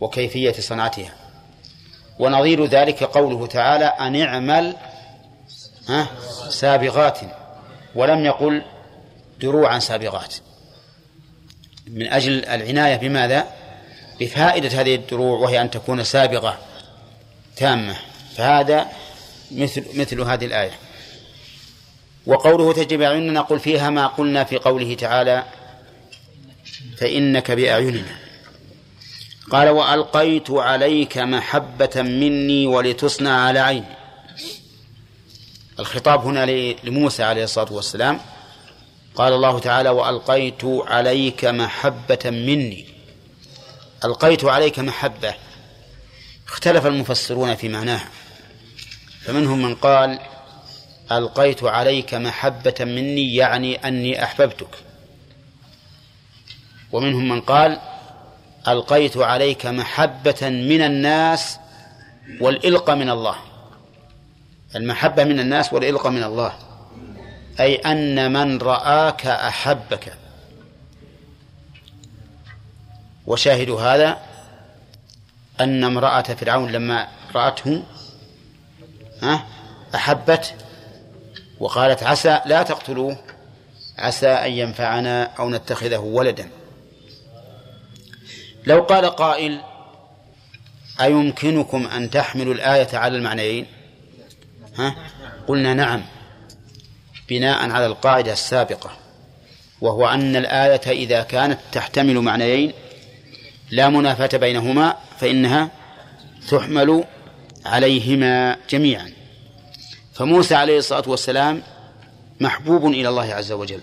وكيفية 0.00 0.52
صنعتها. 0.52 1.12
ونظير 2.18 2.64
ذلك 2.66 3.02
قوله 3.04 3.46
تعالى 3.46 3.84
أن 3.84 4.22
اعمل 4.22 4.76
سابغات 6.48 7.18
ولم 7.94 8.24
يقل 8.24 8.62
دروعا 9.40 9.78
سابغات. 9.78 10.34
من 11.86 12.06
أجل 12.06 12.44
العناية 12.44 12.96
بماذا؟ 12.96 13.46
بفائدة 14.20 14.80
هذه 14.80 14.94
الدروع 14.94 15.38
وهي 15.38 15.60
أن 15.60 15.70
تكون 15.70 16.04
سابغة 16.04 16.58
تامة. 17.56 17.96
فهذا 18.36 18.86
مثل 19.50 20.00
مثل 20.00 20.20
هذه 20.20 20.44
الآية. 20.44 20.72
وقوله 22.26 22.72
تجري 22.72 22.96
بأعيننا 22.96 23.32
نقول 23.32 23.60
فيها 23.60 23.90
ما 23.90 24.06
قلنا 24.06 24.44
في 24.44 24.56
قوله 24.56 24.94
تعالى 24.94 25.44
فإنك 26.98 27.50
بأعيننا. 27.50 28.16
قال 29.50 29.68
وألقيت 29.68 30.50
عليك 30.50 31.18
محبة 31.18 31.90
مني 31.96 32.66
ولتصنع 32.66 33.46
على 33.46 33.58
عيني. 33.58 33.96
الخطاب 35.78 36.24
هنا 36.24 36.46
لموسى 36.84 37.22
عليه 37.22 37.44
الصلاة 37.44 37.72
والسلام. 37.72 38.20
قال 39.14 39.32
الله 39.32 39.58
تعالى 39.58 39.88
وألقيت 39.88 40.64
عليك 40.64 41.44
محبة 41.44 42.18
مني. 42.24 42.86
ألقيت 44.04 44.44
عليك 44.44 44.78
محبة. 44.78 45.34
اختلف 46.48 46.86
المفسرون 46.86 47.54
في 47.54 47.68
معناها. 47.68 48.08
فمنهم 49.20 49.62
من 49.62 49.74
قال 49.74 50.18
ألقيت 51.12 51.64
عليك 51.64 52.14
محبة 52.14 52.74
مني 52.80 53.34
يعني 53.34 53.76
أني 53.76 54.24
أحببتك. 54.24 54.76
ومنهم 56.92 57.28
من 57.28 57.40
قال 57.40 57.80
ألقيت 58.68 59.16
عليك 59.16 59.66
محبة 59.66 60.36
من 60.42 60.82
الناس 60.82 61.58
والإلقى 62.40 62.96
من 62.96 63.10
الله. 63.10 63.36
المحبة 64.76 65.24
من 65.24 65.40
الناس 65.40 65.72
والإلقى 65.72 66.10
من 66.10 66.22
الله. 66.22 66.52
أي 67.60 67.74
أن 67.74 68.32
من 68.32 68.58
رآك 68.58 69.26
أحبك. 69.26 70.12
وشاهد 73.26 73.70
هذا 73.70 74.18
أن 75.60 75.84
امرأة 75.84 76.22
فرعون 76.22 76.72
لما 76.72 77.08
رأته 77.34 77.82
أحبت 79.94 80.54
وقالت 81.62 82.02
عسى 82.02 82.40
لا 82.46 82.62
تقتلوه 82.62 83.16
عسى 83.98 84.28
أن 84.28 84.52
ينفعنا 84.52 85.24
أو 85.24 85.50
نتخذه 85.50 85.98
ولدا. 85.98 86.48
لو 88.66 88.82
قال 88.82 89.06
قائل 89.06 89.60
أيمكنكم 91.00 91.86
أن 91.86 92.10
تحملوا 92.10 92.54
الآية 92.54 92.88
على 92.92 93.16
المعنيين؟ 93.16 93.66
ها؟ 94.78 94.94
قلنا 95.48 95.74
نعم 95.74 96.02
بناء 97.28 97.70
على 97.70 97.86
القاعدة 97.86 98.32
السابقة 98.32 98.90
وهو 99.80 100.08
أن 100.08 100.36
الآية 100.36 100.90
إذا 100.90 101.22
كانت 101.22 101.58
تحتمل 101.72 102.18
معنيين 102.20 102.72
لا 103.70 103.88
منافاة 103.88 104.38
بينهما 104.38 104.96
فإنها 105.18 105.70
تحمل 106.48 107.04
عليهما 107.66 108.56
جميعا. 108.70 109.21
فموسى 110.22 110.54
عليه 110.54 110.78
الصلاة 110.78 111.02
والسلام 111.06 111.62
محبوب 112.40 112.86
إلى 112.86 113.08
الله 113.08 113.34
عز 113.34 113.52
وجل. 113.52 113.80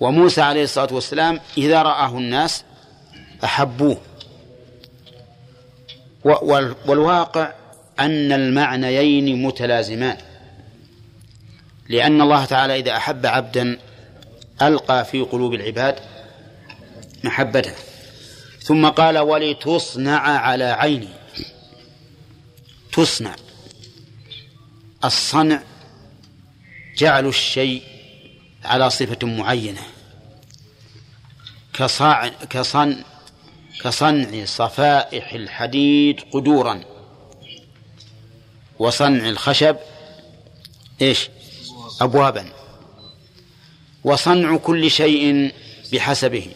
وموسى 0.00 0.40
عليه 0.40 0.64
الصلاة 0.64 0.94
والسلام 0.94 1.40
إذا 1.58 1.82
رآه 1.82 2.18
الناس 2.18 2.64
أحبوه. 3.44 4.00
والواقع 6.86 7.52
أن 8.00 8.32
المعنيين 8.32 9.42
متلازمان. 9.42 10.16
لأن 11.88 12.20
الله 12.20 12.44
تعالى 12.44 12.78
إذا 12.78 12.96
أحب 12.96 13.26
عبدا 13.26 13.78
ألقى 14.62 15.04
في 15.04 15.20
قلوب 15.20 15.54
العباد 15.54 15.98
محبته. 17.24 17.72
ثم 18.62 18.88
قال 18.88 19.18
ولتصنع 19.18 20.20
على 20.20 20.64
عيني. 20.64 21.08
تصنع. 22.92 23.34
الصنع 25.04 25.62
جعل 26.96 27.26
الشيء 27.26 27.82
على 28.64 28.90
صفة 28.90 29.26
معينة. 29.26 29.82
كصاع 31.72 32.28
كصن 32.28 33.04
كصنع 33.80 34.44
صفائح 34.44 35.32
الحديد 35.32 36.20
قدورا. 36.32 36.84
وصنع 38.78 39.28
الخشب 39.28 39.76
إيش؟ 41.02 41.30
ابوابا. 42.00 42.52
وصنع 44.04 44.56
كل 44.56 44.90
شيء 44.90 45.52
بحسبه. 45.92 46.52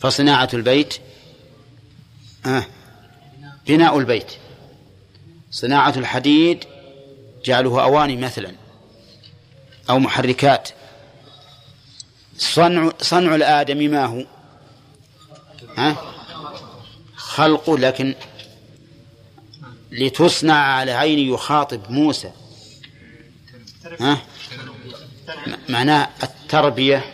فصناعة 0.00 0.48
البيت 0.54 0.94
آه 2.46 2.66
بناء 3.66 3.98
البيت. 3.98 4.32
صناعة 5.50 5.94
الحديد 5.96 6.64
جعله 7.44 7.82
أواني 7.82 8.16
مثلا 8.16 8.54
أو 9.90 9.98
محركات. 9.98 10.68
صنع 12.36 12.92
صنع 13.00 13.34
الآدم 13.34 13.90
ما 13.90 14.06
هو؟ 14.06 14.24
ها؟ 15.76 15.96
خلقه 17.16 17.78
لكن 17.78 18.14
لتصنع 19.92 20.54
على 20.54 20.92
عين 20.92 21.18
يخاطب 21.18 21.90
موسى. 21.90 22.30
ها؟ 24.00 24.18
معناه 25.68 26.08
التربية 26.22 27.04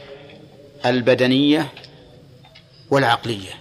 البدنية 0.87 1.73
والعقلية. 2.91 3.53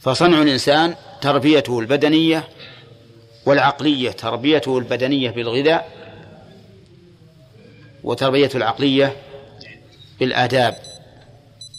فصنع 0.00 0.42
الإنسان 0.42 0.96
تربيته 1.20 1.80
البدنية 1.80 2.48
والعقلية 3.48 4.10
تربيته 4.10 4.78
البدنية 4.78 5.30
بالغذاء 5.30 5.90
وتربية 8.04 8.50
العقلية 8.54 9.16
بالآداب 10.20 10.76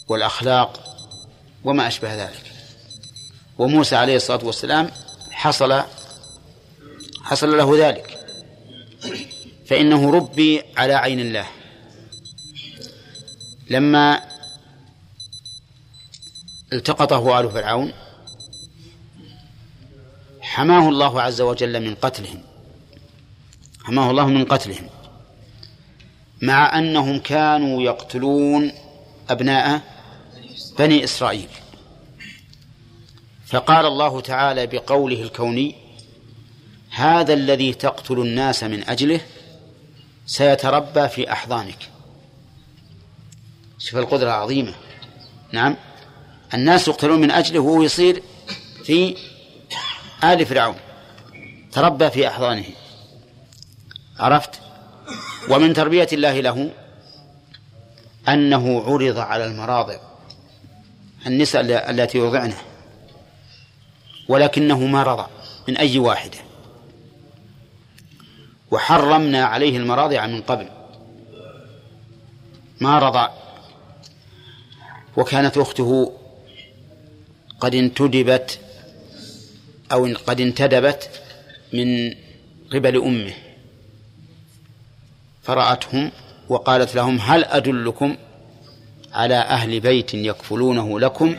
والأخلاق 0.08 0.98
وما 1.64 1.86
أشبه 1.86 2.14
ذلك. 2.14 2.52
وموسى 3.58 3.96
عليه 3.96 4.16
الصلاة 4.16 4.44
والسلام 4.44 4.90
حصل 5.30 5.82
حصل 7.24 7.56
له 7.56 7.88
ذلك. 7.88 8.18
فإنه 9.66 10.10
ربي 10.10 10.62
على 10.76 10.94
عين 10.94 11.20
الله. 11.20 11.46
لما 13.70 14.22
التقطه 16.72 17.40
آل 17.40 17.50
فرعون 17.50 17.92
حماه 20.50 20.88
الله 20.88 21.22
عز 21.22 21.40
وجل 21.40 21.80
من 21.80 21.94
قتلهم. 21.94 22.42
حماه 23.84 24.10
الله 24.10 24.26
من 24.26 24.44
قتلهم. 24.44 24.88
مع 26.42 26.78
أنهم 26.78 27.18
كانوا 27.18 27.82
يقتلون 27.82 28.72
أبناء 29.30 29.82
بني 30.78 31.04
إسرائيل. 31.04 31.48
فقال 33.46 33.86
الله 33.86 34.20
تعالى 34.20 34.66
بقوله 34.66 35.22
الكوني 35.22 35.74
هذا 36.90 37.34
الذي 37.34 37.74
تقتل 37.74 38.18
الناس 38.18 38.64
من 38.64 38.88
أجله 38.88 39.20
سيتربى 40.26 41.08
في 41.08 41.32
أحضانك. 41.32 41.88
شوف 43.78 43.98
القدرة 43.98 44.28
العظيمة. 44.28 44.74
نعم. 45.52 45.76
الناس 46.54 46.88
يقتلون 46.88 47.20
من 47.20 47.30
أجله 47.30 47.60
وهو 47.60 47.82
يصير 47.82 48.22
في 48.84 49.16
آل 50.24 50.46
فرعون. 50.46 50.76
تربى 51.72 52.10
في 52.10 52.28
أحضانه. 52.28 52.64
عرفت؟ 54.18 54.60
ومن 55.50 55.74
تربية 55.74 56.08
الله 56.12 56.40
له 56.40 56.70
أنه 58.28 58.82
عرض 58.82 59.18
على 59.18 59.44
المراضع. 59.44 59.96
النساء 61.26 61.90
التي 61.90 62.18
يرضعنه 62.18 62.56
ولكنه 64.28 64.78
ما 64.78 65.02
رضع 65.02 65.26
من 65.68 65.76
أي 65.76 65.98
واحدة. 65.98 66.38
وحرمنا 68.70 69.44
عليه 69.44 69.76
المراضع 69.76 70.26
من 70.26 70.42
قبل. 70.42 70.68
ما 72.80 72.98
رضع 72.98 73.30
وكانت 75.16 75.58
أخته 75.58 76.12
قد 77.60 77.74
انتدبت 77.74 78.60
أو 79.92 80.14
قد 80.26 80.40
انتدبت 80.40 81.10
من 81.72 82.14
قبل 82.72 82.96
أمه. 82.96 83.34
فرأتهم 85.42 86.12
وقالت 86.48 86.94
لهم 86.94 87.18
هل 87.18 87.44
أدلكم 87.44 88.16
على 89.12 89.34
أهل 89.34 89.80
بيت 89.80 90.14
يكفلونه 90.14 91.00
لكم 91.00 91.36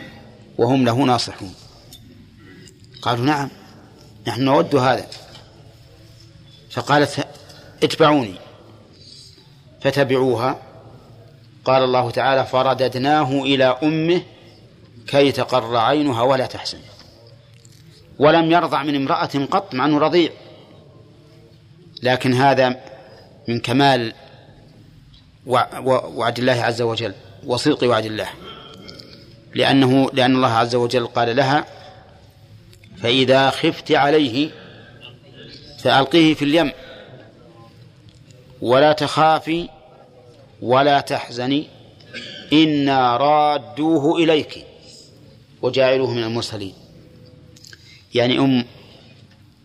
وهم 0.58 0.86
له 0.86 0.94
ناصحون؟ 0.94 1.54
قالوا 3.02 3.26
نعم 3.26 3.50
نحن 4.28 4.44
نود 4.44 4.76
هذا. 4.76 5.08
فقالت 6.72 7.28
اتبعوني. 7.84 8.36
فتبعوها. 9.82 10.62
قال 11.66 11.84
الله 11.84 12.12
تعالى 12.12 12.46
فرددناه 12.46 13.32
إلى 13.32 13.66
أمه 13.84 14.22
كي 15.08 15.32
تقر 15.32 15.78
عينها 15.78 16.22
ولا 16.22 16.46
تحزن. 16.46 16.80
ولم 18.22 18.52
يرضع 18.52 18.84
من 18.84 18.96
امرأة 18.96 19.46
قط 19.52 19.74
مع 19.76 19.86
أنه 19.86 19.98
رضيع. 19.98 20.30
لكن 22.04 22.34
هذا 22.34 22.80
من 23.48 23.60
كمال 23.60 24.14
وعد 25.46 26.40
الله 26.40 26.64
عز 26.64 26.82
وجل 26.82 27.14
وصدق 27.46 27.90
وعد 27.90 28.06
الله. 28.06 28.30
لأنه 29.56 30.10
لأن 30.14 30.36
الله 30.36 30.52
عز 30.52 30.76
وجل 30.76 31.08
قال 31.08 31.36
لها 31.36 31.66
فإذا 32.98 33.50
خفت 33.50 33.92
عليه 33.92 34.50
فألقيه 35.80 36.34
في 36.34 36.46
اليم. 36.46 36.72
ولا 38.62 38.92
تخافي 38.94 39.70
ولا 40.62 41.00
تحزني 41.00 41.68
إنا 42.54 43.18
رادوه 43.18 44.18
إليك 44.18 44.66
وجاعلوه 45.62 46.12
من 46.12 46.24
المرسلين. 46.24 46.81
يعني 48.16 48.40
أم 48.40 48.66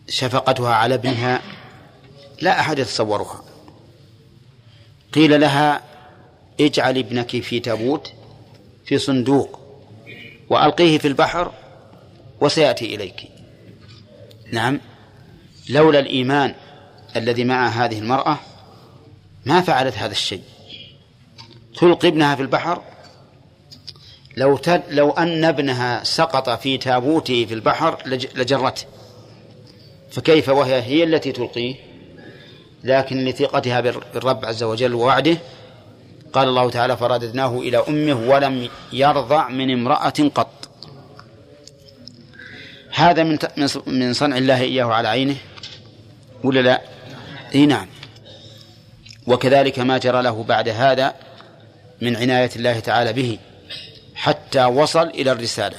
شفقتها 0.09 0.73
على 0.73 0.95
ابنها 0.95 1.41
لا 2.41 2.59
أحد 2.59 2.79
يتصورها. 2.79 3.43
قيل 5.13 5.41
لها 5.41 5.81
اجعل 6.59 6.97
ابنك 6.97 7.41
في 7.41 7.59
تابوت 7.59 8.13
في 8.85 8.97
صندوق 8.97 9.59
وألقيه 10.49 10.97
في 10.97 11.07
البحر 11.07 11.51
وسيأتي 12.41 12.95
إليك. 12.95 13.29
نعم 14.51 14.79
لولا 15.69 15.99
الإيمان 15.99 16.55
الذي 17.15 17.43
مع 17.43 17.67
هذه 17.67 17.99
المرأة 17.99 18.39
ما 19.45 19.61
فعلت 19.61 19.97
هذا 19.97 20.11
الشيء. 20.11 20.43
تلقي 21.77 22.07
ابنها 22.07 22.35
في 22.35 22.41
البحر 22.41 22.83
لو 24.37 24.57
تد 24.57 24.83
لو 24.89 25.11
أن 25.11 25.45
ابنها 25.45 26.03
سقط 26.03 26.49
في 26.49 26.77
تابوته 26.77 27.45
في 27.45 27.53
البحر 27.53 27.97
لجرته. 28.35 28.85
فكيف 30.11 30.49
وهي 30.49 30.81
هي 30.81 31.03
التي 31.03 31.31
تلقيه؟ 31.31 31.75
لكن 32.83 33.25
لثقتها 33.25 33.79
بالرب 33.79 34.45
عز 34.45 34.63
وجل 34.63 34.93
ووعده. 34.93 35.37
قال 36.33 36.47
الله 36.47 36.69
تعالى 36.69 36.97
فرددناه 36.97 37.59
إلى 37.59 37.77
أمه 37.77 38.29
ولم 38.29 38.69
يرضع 38.93 39.49
من 39.49 39.73
امرأة 39.73 40.13
قط. 40.35 40.69
هذا 42.91 43.23
من 43.23 43.37
من 43.87 44.13
صنع 44.13 44.37
الله 44.37 44.61
إياه 44.61 44.85
على 44.85 45.07
عينه؟ 45.07 45.35
ولا 46.43 46.59
لا؟ 46.59 46.81
إي 47.55 47.65
نعم. 47.65 47.87
وكذلك 49.27 49.79
ما 49.79 49.97
جرى 49.97 50.21
له 50.21 50.43
بعد 50.43 50.69
هذا 50.69 51.13
من 52.01 52.15
عناية 52.15 52.49
الله 52.55 52.79
تعالى 52.79 53.13
به. 53.13 53.37
حتى 54.17 54.65
وصل 54.65 55.07
إلى 55.07 55.31
الرسالة. 55.31 55.77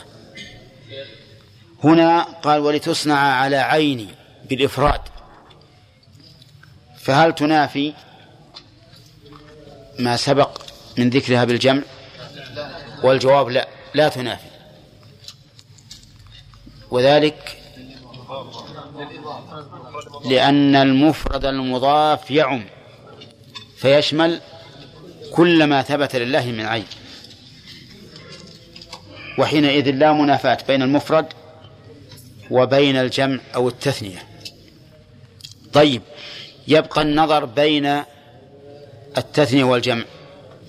هنا 1.84 2.22
قال 2.22 2.60
ولتصنع 2.60 3.18
على 3.18 3.56
عيني 3.56 4.08
بالإفراد. 4.48 5.00
فهل 6.98 7.34
تنافي 7.34 7.94
ما 9.98 10.16
سبق 10.16 10.60
من 10.98 11.10
ذكرها 11.10 11.44
بالجمع؟ 11.44 11.82
والجواب 13.02 13.48
لا 13.48 13.68
لا 13.94 14.08
تنافي. 14.08 14.48
وذلك 16.90 17.58
لأن 20.24 20.76
المفرد 20.76 21.44
المضاف 21.44 22.30
يعم 22.30 22.64
فيشمل 23.76 24.40
كل 25.32 25.64
ما 25.64 25.82
ثبت 25.82 26.16
لله 26.16 26.46
من 26.46 26.66
عين. 26.66 26.86
وحينئذ 29.38 29.90
لا 29.90 30.12
منافاة 30.12 30.58
بين 30.68 30.82
المفرد 30.82 31.26
وبين 32.50 32.96
الجمع 32.96 33.38
أو 33.54 33.68
التثنية. 33.68 34.22
طيب 35.72 36.02
يبقى 36.68 37.02
النظر 37.02 37.44
بين 37.44 38.02
التثنية 39.18 39.64
والجمع. 39.64 40.04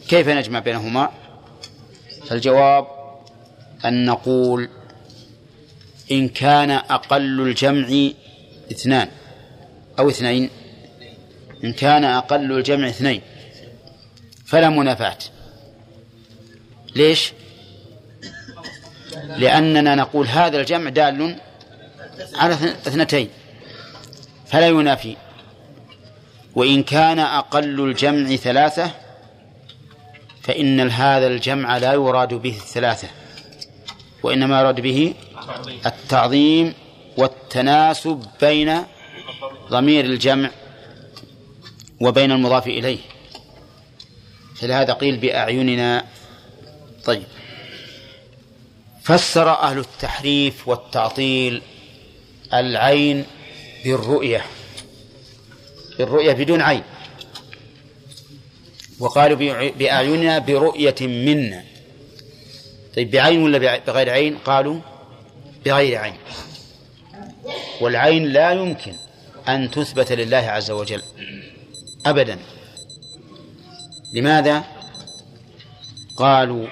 كيف 0.07 0.28
نجمع 0.28 0.59
بينهما؟ 0.59 1.11
فالجواب 2.26 2.88
أن 3.86 4.05
نقول 4.05 4.70
إن 6.11 6.30
كان 6.30 6.72
أقل 6.72 7.41
الجمع 7.41 8.09
اثنان 8.72 9.09
أو 9.99 10.09
اثنين. 10.09 10.49
إن 11.63 11.74
كان 11.74 12.03
أقل 12.03 12.51
الجمع 12.51 12.89
اثنين 12.89 13.22
فلا 14.45 14.70
منافاة. 14.70 15.17
ليش؟ 16.95 17.34
لأننا 19.24 19.95
نقول 19.95 20.28
هذا 20.28 20.59
الجمع 20.61 20.89
دال 20.89 21.36
على 22.36 22.53
اثنتين 22.53 23.30
فلا 24.47 24.67
ينافي. 24.67 25.15
وإن 26.55 26.84
كان 26.84 27.20
أقل 27.20 27.89
الجمع 27.89 28.36
ثلاثة 28.36 28.91
فإن 30.41 30.89
هذا 30.89 31.28
الجمع 31.28 31.78
لا 31.78 31.93
يراد 31.93 32.34
به 32.34 32.49
الثلاثة 32.49 33.07
وإنما 34.24 34.59
يراد 34.61 34.80
به 34.80 35.13
التعظيم 35.86 36.74
والتناسب 37.17 38.26
بين 38.41 38.84
ضمير 39.70 40.05
الجمع 40.05 40.49
وبين 42.01 42.32
المضاف 42.32 42.67
إليه. 42.67 42.99
فلهذا 44.55 44.93
قيل 44.93 45.17
بأعيننا. 45.17 46.05
طيب. 47.05 47.24
فسر 49.10 49.49
أهل 49.49 49.80
التحريف 49.80 50.68
والتعطيل 50.68 51.62
العين 52.53 53.26
بالرؤية 53.86 54.45
بالرؤية 55.99 56.34
بدون 56.34 56.62
عين. 56.62 56.84
وقالوا 58.99 59.38
بأعيننا 59.72 60.39
برؤية 60.39 60.95
منا 61.01 61.64
طيب 62.95 63.12
بعين 63.12 63.43
ولا 63.43 63.78
بغير 63.78 64.10
عين؟ 64.10 64.38
قالوا 64.38 64.80
بغير 65.66 65.97
عين. 65.97 66.18
والعين 67.82 68.26
لا 68.26 68.51
يمكن 68.51 68.93
أن 69.47 69.72
تثبت 69.72 70.12
لله 70.12 70.38
عز 70.38 70.72
وجل 70.72 71.01
أبدا. 72.05 72.39
لماذا؟ 74.14 74.64
قالوا 76.18 76.68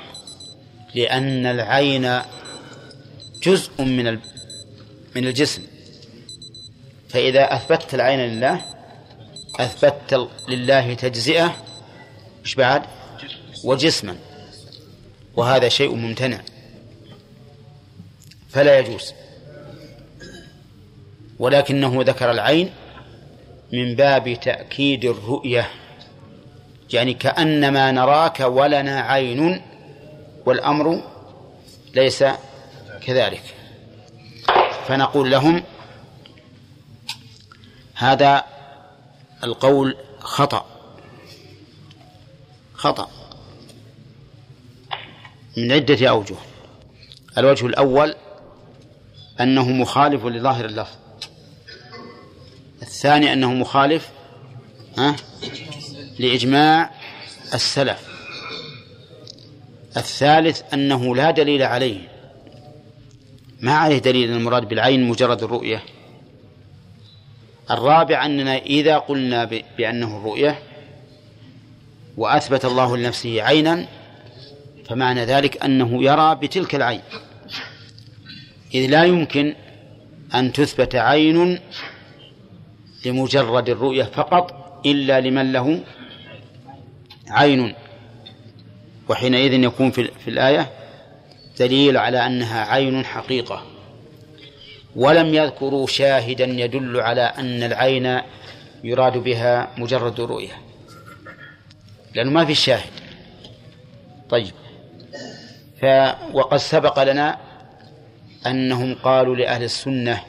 لأن 0.96 1.46
العين 1.46 2.22
جزء 3.44 3.84
من 3.84 4.20
من 5.16 5.28
الجسم. 5.28 5.62
فإذا 7.10 7.56
أثبتت 7.56 7.94
العين 7.94 8.20
لله 8.20 8.62
أثبتت 9.60 10.30
لله 10.50 10.94
تجزئة 10.94 11.56
إيش 12.46 12.56
بعد؟ 12.56 12.84
وجسما. 13.64 14.16
وهذا 15.36 15.70
شيء 15.70 15.96
ممتنع. 15.96 16.42
فلا 18.50 18.80
يجوز. 18.80 19.14
ولكنه 21.40 22.04
ذكر 22.04 22.32
العين 22.32 22.70
من 23.74 23.96
باب 23.96 24.40
تأكيد 24.42 25.06
الرؤية. 25.06 25.70
يعني 26.94 27.14
كأنما 27.14 27.92
نراك 27.92 28.40
ولنا 28.40 29.02
عين. 29.02 29.62
والأمر 30.48 31.04
ليس 31.95 32.24
كذلك. 33.02 33.43
فنقول 34.88 35.32
لهم 35.32 35.64
هذا 37.95 38.43
القول 39.43 39.98
خطأ. 40.20 40.66
خطأ. 42.74 43.10
من 45.58 45.72
عدة 45.72 46.10
أوجه. 46.10 46.36
الوجه 47.38 47.66
الأول 47.66 48.16
أنه 49.39 49.70
مخالف 49.70 50.26
لظاهر 50.26 50.66
اللفظ. 50.66 50.95
الثاني 52.82 53.34
أنه 53.34 53.54
مخالف 53.54 54.10
ها 54.98 55.16
لإجماع 56.20 56.91
السلف. 57.54 58.16
الثالث 59.98 60.74
أنه 60.74 61.16
لا 61.16 61.32
دليل 61.32 61.64
عليه. 61.64 62.00
ما 63.60 63.74
عليه 63.74 63.98
دليل 63.98 64.32
المراد 64.32 64.68
بالعين 64.68 65.08
مجرد 65.08 65.44
الرؤية؟ 65.44 65.84
الرابع 67.72 68.26
أننا 68.26 68.58
إذا 68.58 68.98
قلنا 68.98 69.62
بأنه 69.78 70.18
الرؤية 70.18 70.60
وأثبت 72.18 72.66
الله 72.66 72.98
لنفسه 72.98 73.42
عينا 73.42 73.88
فمعنى 74.86 75.26
ذلك 75.26 75.64
أنه 75.64 76.04
يرى 76.04 76.36
بتلك 76.36 76.76
العين. 76.76 77.02
إذ 78.74 78.90
لا 78.90 79.04
يمكن 79.04 79.56
أن 80.36 80.54
تثبت 80.54 80.96
عين 80.96 81.60
لمجرد 83.06 83.70
الرؤية 83.70 84.04
فقط 84.04 84.82
إلا 84.86 85.22
لمن 85.22 85.52
له 85.52 85.84
عين. 87.30 87.76
وحينئذ 89.10 89.53
يكون 89.53 89.91
في, 89.91 90.12
في 90.20 90.30
الآية 90.30 90.70
دليل 91.60 91.97
على 91.97 92.26
أنها 92.26 92.66
عين 92.66 93.05
حقيقة. 93.05 93.64
ولم 94.95 95.34
يذكروا 95.34 95.88
شاهدا 95.88 96.45
يدل 96.45 96.99
على 96.99 97.22
أن 97.22 97.64
العين 97.64 98.22
يراد 98.84 99.18
بها 99.18 99.68
مجرد 99.78 100.22
رؤية. 100.22 100.53
لأنه 102.16 102.32
ما 102.32 102.45
في 102.45 102.55
شاهد. 102.55 102.91
طيب. 104.30 104.53
ف 105.82 105.86
وقد 106.34 106.58
سبق 106.58 107.03
لنا 107.03 107.38
أنهم 108.47 108.95
قالوا 109.03 109.36
لأهل 109.36 109.64
السنة 109.64 110.22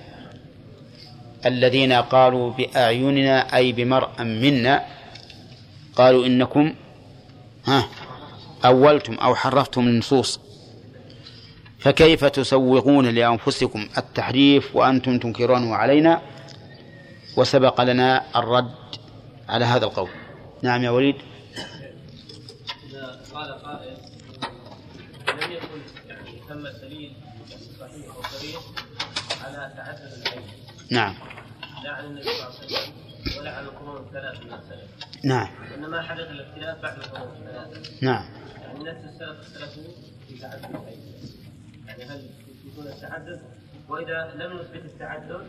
الذين 1.46 1.92
قالوا 1.92 2.50
بأعيننا 2.50 3.56
أي 3.56 3.72
بمرأ 3.72 4.22
منا 4.22 4.84
قالوا 5.96 6.26
إنكم 6.26 6.74
ها 7.66 7.88
أولتم 8.64 9.14
أو 9.14 9.34
حرفتم 9.34 9.80
النصوص 9.80 10.40
فكيف 11.78 12.24
تسوغون 12.24 13.06
لأنفسكم 13.06 13.88
التحريف 13.98 14.76
وأنتم 14.76 15.18
تنكرونه 15.18 15.74
علينا؟ 15.74 16.22
وسبق 17.36 17.80
لنا 17.80 18.38
الرد 18.38 18.74
على 19.48 19.64
هذا 19.64 19.84
القول. 19.84 20.08
نعم 20.62 20.82
يا 20.82 20.90
وليد. 20.90 21.16
إذا 22.90 23.20
قال 23.34 23.62
قائل 23.62 23.96
لم 25.28 25.52
يكن 25.52 25.80
يعني 26.08 26.30
ثم 26.48 26.86
دليل 26.86 27.12
صحيح 27.80 28.18
وصريح 28.18 28.60
على 29.44 29.72
تعدد 29.76 30.22
العلم 30.22 30.42
نعم. 30.90 31.14
لا 31.84 31.90
على 31.90 32.06
النبي 32.06 32.22
صلى 32.22 32.32
الله 32.32 32.44
عليه 32.44 32.66
وسلم 32.66 32.92
ولا 33.40 33.56
على 33.56 33.66
القرون 33.66 34.06
الثلاث 34.06 34.40
من 34.40 34.52
السلف. 34.52 34.90
نعم. 35.24 35.48
وإنما 35.72 36.02
حدث 36.02 36.30
الاختلاف 36.30 36.82
بعد 36.82 36.96
القرون 36.98 37.36
الثلاثة. 37.36 37.90
نعم. 38.02 38.37
السلف 39.20 39.40
اختلفوا 39.40 39.92
في 40.28 40.40
تعدد 40.40 40.64
العلم 40.64 41.00
يعني 41.86 42.04
هل 42.04 42.24
يثبتون 42.48 42.86
التعدد 42.86 43.40
وإذا 43.88 44.34
لم 44.34 44.58
نثبت 44.58 44.84
التعدد 44.84 45.46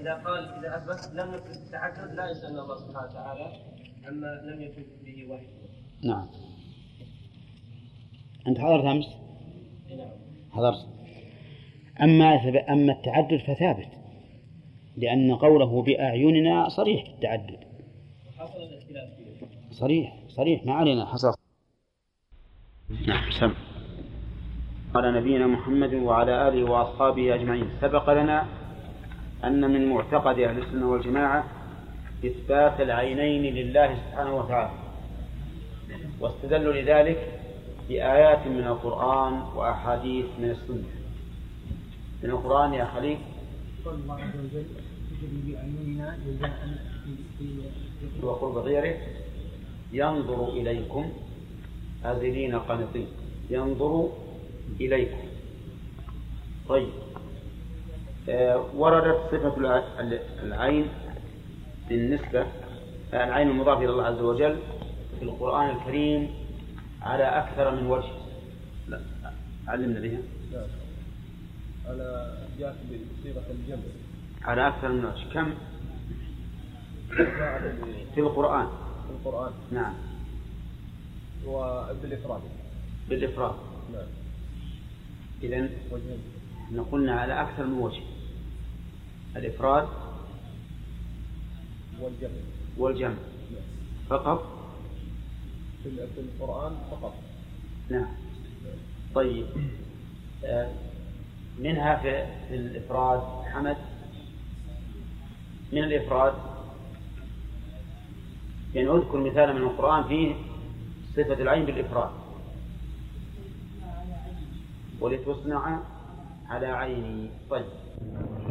إذا 0.00 0.14
قال 0.14 0.48
إذا 0.48 0.76
أثبت 0.76 1.14
لم 1.14 1.34
نثبت 1.34 1.56
التعدد 1.56 2.14
لا 2.14 2.30
يسألنا 2.30 2.62
الله 2.62 2.76
سبحانه 2.76 3.10
وتعالى 3.10 3.52
عما 4.04 4.26
لم 4.26 4.60
يكن 4.60 4.82
به 5.04 5.32
وحي 5.32 5.46
نعم. 6.04 6.26
أنت 8.46 8.58
حضرت 8.58 8.84
أمس؟ 8.84 9.06
نعم 9.88 10.10
حضرت. 10.50 10.86
أما 12.00 12.34
أما 12.68 12.92
التعدد 12.92 13.38
فثابت 13.38 13.88
لأن 14.96 15.34
قوله 15.34 15.82
بأعيننا 15.82 16.68
صريح 16.68 17.04
في 17.04 17.10
التعدد. 17.10 17.58
صريح 19.70 20.16
صريح 20.28 20.66
ما 20.66 20.74
علينا 20.74 21.06
حصل. 21.06 21.43
نعم 22.90 23.30
سم. 23.30 23.52
على 24.94 25.20
نبينا 25.20 25.46
محمد 25.46 25.94
وعلى 25.94 26.48
آله 26.48 26.70
وأصحابه 26.70 27.34
أجمعين. 27.34 27.68
سبق 27.80 28.10
لنا 28.12 28.46
أن 29.44 29.70
من 29.70 29.88
معتقد 29.88 30.38
أهل 30.38 30.58
السنة 30.58 30.90
والجماعة 30.90 31.44
إثبات 32.24 32.80
العينين 32.80 33.54
لله 33.54 33.94
سبحانه 33.94 34.36
وتعالى 34.36 34.70
واستدلوا 36.20 36.72
لذلك 36.72 37.40
بآيات 37.88 38.46
من 38.46 38.66
القرآن 38.66 39.32
وأحاديث 39.56 40.26
من 40.38 40.50
السنة. 40.50 40.88
من 42.22 42.30
القرآن 42.30 42.74
يا 42.74 42.84
خليل. 42.84 43.18
الله 43.86 44.14
عز 44.14 44.36
وجل 44.36 44.64
بأعيننا 45.46 46.18
جزاء 46.26 46.68
وقرب 48.22 48.56
غيره. 48.58 48.96
ينظر 49.92 50.48
إليكم 50.48 51.12
آذلين 52.04 52.58
قانطين 52.58 53.06
ينظر 53.50 54.08
إليكم. 54.80 55.28
طيب. 56.68 56.88
آه 58.28 58.64
وردت 58.74 59.20
صفة 59.32 59.82
العين 60.42 60.88
بالنسبة 61.88 62.46
العين 63.14 63.48
المضافة 63.50 63.78
إلى 63.78 63.90
الله 63.90 64.04
عز 64.04 64.20
وجل 64.20 64.58
في 65.18 65.24
القرآن 65.24 65.76
الكريم 65.76 66.30
على 67.02 67.24
أكثر 67.24 67.74
من 67.74 67.86
وجه. 67.86 68.12
لا 68.88 69.00
علمنا 69.68 70.00
بها. 70.00 70.18
على 71.88 72.36
جاءت 72.58 72.76
بصيغة 73.20 73.44
الجمع. 73.50 73.82
على 74.42 74.68
أكثر 74.68 74.88
من 74.88 75.04
وجه. 75.04 75.24
كم؟ 75.34 75.54
في 78.14 78.20
القرآن. 78.20 78.66
في 79.06 79.10
القرآن. 79.10 79.52
نعم. 79.72 79.94
وبالإفراد. 81.46 82.40
بالإفراد. 83.08 83.54
نعم. 83.92 84.06
إذا 85.42 85.68
إحنا 86.64 86.82
قلنا 86.82 87.20
على 87.20 87.40
أكثر 87.40 87.66
من 87.66 87.78
وجه. 87.78 88.02
الإفراد 89.36 89.88
والجمع. 92.00 92.30
والجمع. 92.76 93.14
فقط؟ 94.08 94.54
في 95.82 96.20
القرآن 96.20 96.76
فقط. 96.90 97.14
نعم. 97.90 98.06
طيب. 99.14 99.46
آه، 100.44 100.72
منها 101.58 101.96
في 101.96 102.26
في 102.48 102.54
الإفراد 102.54 103.44
حمد. 103.44 103.76
من 105.72 105.84
الإفراد؟ 105.84 106.34
يعني 108.74 108.88
أذكر 108.88 109.20
مثالا 109.20 109.52
من 109.52 109.62
القرآن 109.62 110.04
فيه 110.04 110.34
صفة 111.16 111.42
العين 111.42 111.64
بالإفراد. 111.66 112.10
ولتصنع 115.00 115.78
على 116.50 116.66
عيني. 116.66 117.30
طيب. 117.50 117.64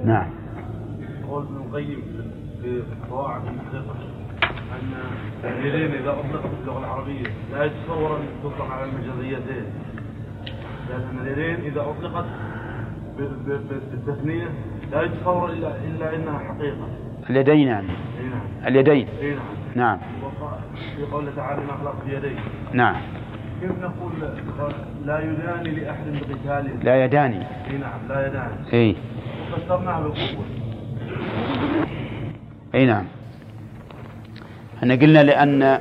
نعم. 0.06 0.30
قول 1.30 1.44
ابن 1.44 1.56
القيم 1.56 2.02
في 2.62 2.84
قواعد 3.10 3.42
المحققة 3.48 3.96
أن 4.74 4.94
الدليلين 5.44 5.92
إذا 5.92 6.12
أطلقت 6.12 6.48
في 6.48 6.62
اللغة 6.62 6.80
العربية 6.80 7.24
لا 7.52 7.64
يتصور 7.64 8.18
أن 8.18 8.28
تطلق 8.44 8.72
على 8.72 8.84
المجازيتين. 8.90 9.66
لأن 10.90 11.20
اليدين 11.22 11.66
إذا 11.72 11.82
أطلقت 11.82 12.26
بالتثنية 13.18 14.50
لا 14.92 15.02
يتصور 15.02 15.50
إلا 15.50 15.84
إلا 15.84 16.16
أنها 16.16 16.40
حقيقة. 16.40 16.88
اليدين 17.30 17.68
يعني. 17.68 17.90
أي 17.90 18.26
نعم. 18.30 18.68
اليدين. 18.68 19.08
أي 19.08 19.36
نعم. 19.36 19.63
نعم. 19.76 20.00
في 20.96 21.04
قوله 21.12 21.32
تعالى 21.36 21.62
ما 21.62 21.78
خلق 21.78 21.96
بيديه. 22.06 22.40
نعم. 22.74 23.02
كيف 23.62 23.72
نقول 23.72 24.12
لا 25.06 25.20
يداني 25.20 25.72
لأحد 25.72 26.06
بقتاله 26.08 26.84
لا 26.84 27.06
يداني. 27.06 27.42
أي 27.70 27.78
نعم 27.78 28.00
لا 28.10 28.28
يداني. 28.28 28.74
إي. 28.74 28.96
وفسرناها 29.54 30.00
بالقوة 30.00 30.46
إي 32.76 32.86
نعم. 32.86 33.06
إحنا 34.78 34.96
قلنا 34.96 35.24
لأن 35.24 35.80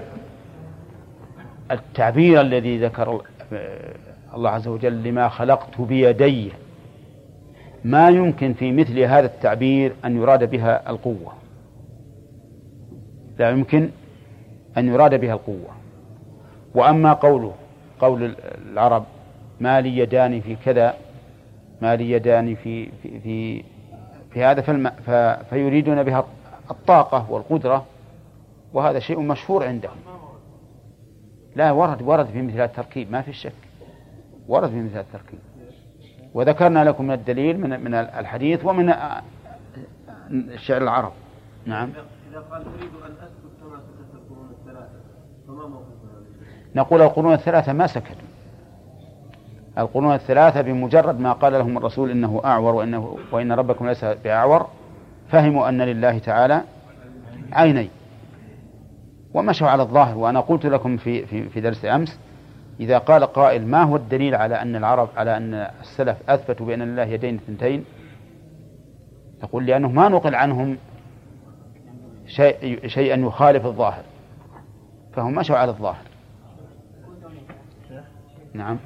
التعبير 1.71 2.41
الذي 2.41 2.79
ذكر 2.79 3.23
الله 4.35 4.51
عز 4.51 4.69
وجل 4.69 5.03
لما 5.03 5.29
خلقت 5.29 5.81
بيدي 5.81 6.53
ما 7.85 8.09
يمكن 8.09 8.53
في 8.53 8.73
مثل 8.73 8.99
هذا 8.99 9.27
التعبير 9.27 9.93
أن 10.05 10.17
يراد 10.17 10.51
بها 10.51 10.91
القوة. 10.91 11.33
لا 13.39 13.51
يمكن 13.51 13.91
أن 14.79 14.89
يراد 14.89 15.21
بها 15.21 15.33
القوة. 15.33 15.71
وأما 16.75 17.13
قوله 17.13 17.55
قول 18.01 18.35
العرب 18.73 19.05
ما 19.61 19.81
لي 19.81 19.99
يدان 19.99 20.41
في 20.41 20.57
كذا 20.57 20.95
ما 21.83 21.97
لي 21.97 22.11
يدان 22.11 22.55
في 22.55 22.91
في 23.03 23.21
في, 23.21 23.65
في 24.31 24.45
هذا 24.45 24.61
فالم 24.61 24.91
فيريدون 25.51 26.03
بها 26.03 26.27
الطاقة 26.71 27.31
والقدرة 27.31 27.87
وهذا 28.73 28.99
شيء 28.99 29.21
مشهور 29.21 29.65
عندهم. 29.65 29.97
لا 31.57 31.71
ورد 31.71 32.03
ورد 32.03 32.27
في 32.27 32.43
مثل 32.43 32.61
التركيب 32.61 33.13
ما 33.13 33.23
في 33.23 33.33
شك. 33.33 33.53
ورد 34.49 34.71
في 34.71 34.77
مثل 34.77 35.01
التركيب. 35.01 35.39
وذكرنا 36.35 36.85
لكم 36.85 37.05
من 37.05 37.15
الدليل 37.15 37.61
من 37.61 37.85
من 37.85 37.95
الحديث 37.95 38.65
ومن 38.65 38.95
شعر 40.57 40.83
العرب. 40.83 41.13
نعم. 41.67 41.91
إذا 42.33 42.41
قال 42.41 42.63
أن 42.63 43.13
أسكت 43.13 43.61
كما 43.61 43.81
سكت 43.81 44.15
القرون 44.15 44.49
الثلاثة؟ 44.51 45.01
فما 45.49 45.67
موقفنا 45.67 46.13
نقول 46.75 47.03
القرون 47.03 47.33
الثلاثة 47.33 47.73
ما 47.73 47.87
سكتوا. 47.87 48.29
القرون 49.79 50.15
الثلاثة 50.15 50.61
بمجرد 50.61 51.21
ما 51.21 51.33
قال 51.33 51.53
لهم 51.53 51.79
الرسول 51.79 52.11
إنه 52.11 52.41
أعور 52.45 52.75
وإنه 52.75 53.19
وإن 53.33 53.53
ربكم 53.53 53.87
ليس 53.87 54.05
بأعور 54.05 54.67
فهموا 55.29 55.69
أن 55.69 55.83
لله 55.83 56.19
تعالى 56.19 56.63
عينين 57.53 57.91
ومشوا 59.35 59.69
على 59.69 59.83
الظاهر 59.83 60.19
وأنا 60.19 60.41
قلت 60.41 60.67
لكم 60.67 60.97
في 60.97 61.27
في 61.27 61.49
في 61.49 61.61
درس 61.61 61.85
أمس 61.85 62.19
إذا 62.81 62.99
قال 62.99 63.25
قائل 63.25 63.67
ما 63.67 63.83
هو 63.83 63.97
الدليل 63.97 64.35
على 64.35 64.55
أن 64.55 64.77
العرب 64.77 65.09
على 65.17 65.37
أن 65.37 65.55
السلف 65.55 66.31
أثبتوا 66.31 66.67
بأن 66.67 66.83
لله 66.83 67.03
يدين 67.03 67.35
اثنتين 67.35 67.85
تقول 69.41 69.67
لأنه 69.67 69.89
ما 69.89 70.09
نقل 70.09 70.35
عنهم 70.35 70.77
شيء 72.37 72.89
شيئا 72.89 73.17
يخالف 73.17 73.67
الظاهر. 73.67 74.05
فهم 75.13 75.35
مشوا 75.35 75.57
على 75.57 75.71
الظاهر. 75.71 76.07
نعم. 78.55 78.79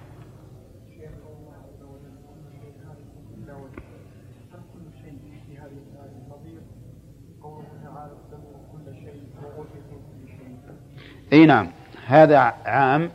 إي 11.32 11.46
نعم. 11.46 11.70
هذا 12.06 12.38
عام 12.64 13.10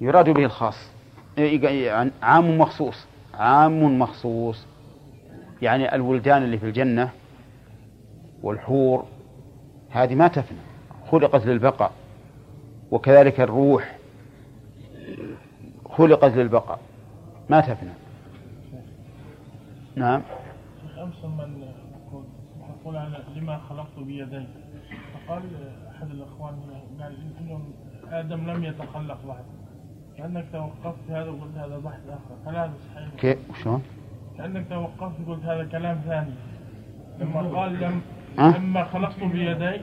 يراد 0.00 0.30
به 0.30 0.44
الخاص. 0.44 0.90
عام 2.22 2.58
مخصوص. 2.58 3.06
عام 3.34 3.98
مخصوص. 3.98 4.66
يعني 5.62 5.94
الولدان 5.94 6.42
اللي 6.42 6.58
في 6.58 6.66
الجنة 6.66 7.10
والحور 8.42 9.06
هذه 9.92 10.14
ما 10.14 10.28
تفنى. 10.28 10.58
خلقت 11.10 11.46
للبقاء 11.46 11.92
وكذلك 12.90 13.40
الروح 13.40 13.96
خلقت 15.88 16.32
للبقاء. 16.32 16.80
ما 17.50 17.60
تفنى. 17.60 17.92
نعم. 19.96 20.22
أمس 20.98 21.24
من 21.24 21.68
يقول 22.80 22.96
أنا 22.96 23.24
لما 23.36 23.58
خلقت 23.58 23.98
بيدي. 23.98 24.46
فقال 25.14 25.42
أحد 25.96 26.10
الأخوان 26.10 26.54
قال 27.00 27.16
آدم 28.08 28.50
لم 28.50 28.64
يتخلق 28.64 29.18
بعد. 29.26 29.44
كأنك 30.18 30.46
توقفت 30.52 31.10
هذا 31.10 31.30
وقلت 31.30 31.56
هذا 31.56 31.78
بحث 31.78 32.00
آخر. 32.08 32.50
هل 32.50 32.56
هذا 32.56 32.72
صحيح؟ 32.94 33.08
كيف 33.18 33.38
شلون؟ 33.62 33.82
كأنك 34.38 34.68
توقفت 34.68 35.28
وقلت 35.28 35.44
هذا 35.44 35.64
كلام 35.64 36.00
ثاني. 36.06 36.34
لما 37.18 37.60
قال 37.60 37.80
لم 37.80 38.02
أه؟ 38.38 38.58
لما 38.58 38.84
خلقت 38.84 39.24
بيدي 39.24 39.80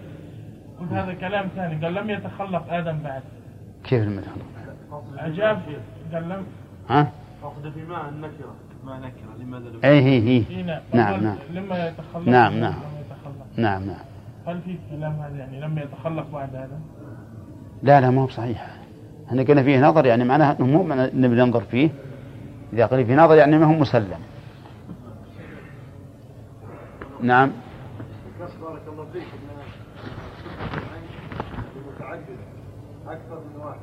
قلت 0.80 0.91
هذا 0.91 1.14
كلام 1.14 1.47
ثاني 1.56 1.86
قال 1.86 1.93
لم 1.93 2.10
يتخلق 2.10 2.74
آدم 2.74 2.97
بعد. 3.04 3.22
كيف 3.84 4.04
المثال؟ 4.04 4.32
أجاب 5.18 5.62
قال 6.14 6.30
لم. 6.30 6.43
ها؟ 6.89 7.12
أخذ 7.43 7.72
في 7.72 7.84
ماء 7.84 8.10
النكرة 8.10 8.56
ما 8.86 9.00
نكرة 9.00 9.43
لماذا 9.43 9.70
لم 9.70 9.80
أي 9.84 10.02
هي 10.02 10.20
هي 10.20 10.45
إيه 10.50 10.64
نعم. 10.64 10.82
نعم 10.93 11.24
نعم. 11.24 11.38
لما 11.54 11.88
يتخلق 11.88 12.28
نعم 12.28 12.54
لم 12.54 12.60
نعم 12.60 12.74
يتخلق. 12.74 13.45
نعم 13.58 13.84
نعم. 13.84 14.06
هل 14.47 14.62
في 14.62 14.78
كلام 14.91 15.14
هذا 15.14 15.38
يعني 15.38 15.60
لم 15.62 15.78
يتخلق 15.78 16.32
بعد 16.34 16.56
هذا؟ 16.56 16.80
لا 17.84 18.02
لا 18.02 18.10
ما 18.10 18.22
هو 18.22 18.26
بصحيح. 18.26 18.68
إحنا 19.28 19.43
قلنا 19.43 19.64
فيه 19.64 19.80
نظر 19.80 20.06
يعني 20.06 20.24
معناها 20.24 20.56
إنه 20.60 20.68
مو 20.68 20.84
ننظر 21.14 21.62
فيه. 21.62 21.89
إذا 22.74 22.86
قيل 22.86 23.06
فيه 23.06 23.16
نظر 23.16 23.36
يعني 23.36 23.58
ما 23.58 23.66
هو 23.66 23.74
مسلم. 23.74 24.20
نعم 27.22 27.52
بارك 28.62 28.82
الله 28.88 29.06
فيك 29.14 29.24
متعددة 31.88 32.45
أكثر 33.08 33.39
من 33.39 33.62
واحد 33.62 33.80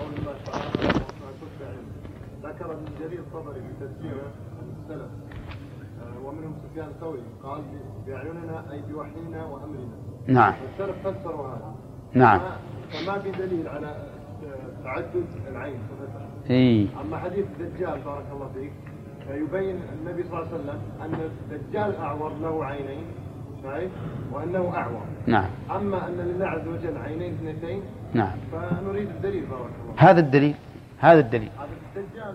قول 0.00 0.12
الله 0.18 0.34
تعالى 0.46 0.92
كل 1.48 1.64
علم 1.64 2.84
جرير 3.02 3.18
الطبري 3.18 3.60
في 3.60 3.86
تفسيره 3.86 4.32
السلف. 4.82 5.10
آه، 6.02 6.26
ومنهم 6.26 6.54
سفيان 6.62 6.88
الثوري 6.88 7.22
قال 7.42 7.62
بأعيننا 8.06 8.72
أي 8.72 8.82
بوحينا 8.90 9.44
وأمرنا. 9.44 9.96
نعم. 10.26 10.54
السلف 10.72 11.08
فسروا 11.08 11.46
هذا. 11.46 11.74
نعم. 12.14 12.40
فما 12.92 13.18
في 13.18 13.30
دليل 13.30 13.68
على 13.68 13.96
تعدد 14.84 15.26
العين 15.50 15.78
إي. 16.50 16.86
أما 17.00 17.16
حديث 17.18 17.44
الدجال 17.60 18.00
بارك 18.00 18.24
الله 18.32 18.50
فيك 18.54 18.72
فيبين 19.28 19.80
النبي 19.92 20.22
صلى 20.22 20.32
الله 20.32 20.48
عليه 20.52 20.54
وسلم 20.54 20.80
أن 21.02 21.30
الدجال 21.50 21.96
أعور 21.96 22.32
له 22.42 22.64
عينين 22.64 23.04
شايف؟ 23.62 23.90
وأنه 24.32 24.74
أعور. 24.76 25.02
نعم. 25.26 25.50
أما 25.70 26.08
أن 26.08 26.12
لله 26.12 26.46
عز 26.46 26.68
وجل 26.68 26.96
عينين 26.96 27.34
اثنتين 27.34 27.82
نعم. 28.14 28.36
فنريد 28.52 29.08
الدليل 29.08 29.46
بارك 29.46 29.70
الله 29.82 30.10
هذا 30.10 30.20
الدليل. 30.20 30.54
هذا 30.98 31.20
الدليل. 31.20 31.50
هذا 31.58 31.68
الدجال 31.96 32.34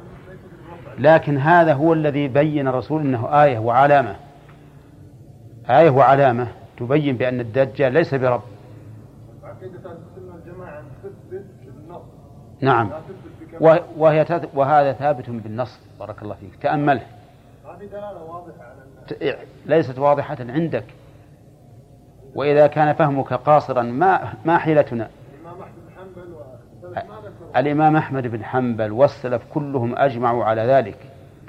لكن 0.97 1.37
هذا 1.37 1.73
هو 1.73 1.93
الذي 1.93 2.27
بين 2.27 2.67
الرسول 2.67 3.01
إنه 3.01 3.43
آية 3.43 3.59
وعلامة. 3.59 4.15
آية 5.69 5.89
وعلامة 5.89 6.47
تبين 6.77 7.17
بأن 7.17 7.39
الدجال 7.39 7.93
ليس 7.93 8.15
برب. 8.15 8.41
نعم. 12.61 12.91
وهي 13.97 14.41
وهذا 14.53 14.93
ثابت 14.93 15.29
بالنص. 15.29 15.79
بارك 15.99 16.21
الله 16.21 16.35
فيك. 16.35 16.55
تأمله. 16.61 17.05
ليست 19.65 19.99
واضحة 19.99 20.37
عندك. 20.39 20.85
وإذا 22.35 22.67
كان 22.67 22.93
فهمك 22.93 23.33
قاصرا 23.33 23.81
ما 23.81 24.33
ما 24.45 24.57
حيلتنا 24.57 25.09
الإمام 25.41 25.61
أحمد 25.61 25.73
بن 25.87 25.91
حنبل 25.97 26.33
والسلف 26.33 26.37
ما 26.37 26.76
ذكروا 26.76 26.76
الإمام 27.57 27.95
أحمد 27.95 28.27
بن 28.27 28.43
حنبل 28.43 28.91
والسلف 28.91 29.41
كلهم 29.53 29.95
أجمعوا 29.97 30.45
على 30.45 30.61
ذلك 30.61 30.97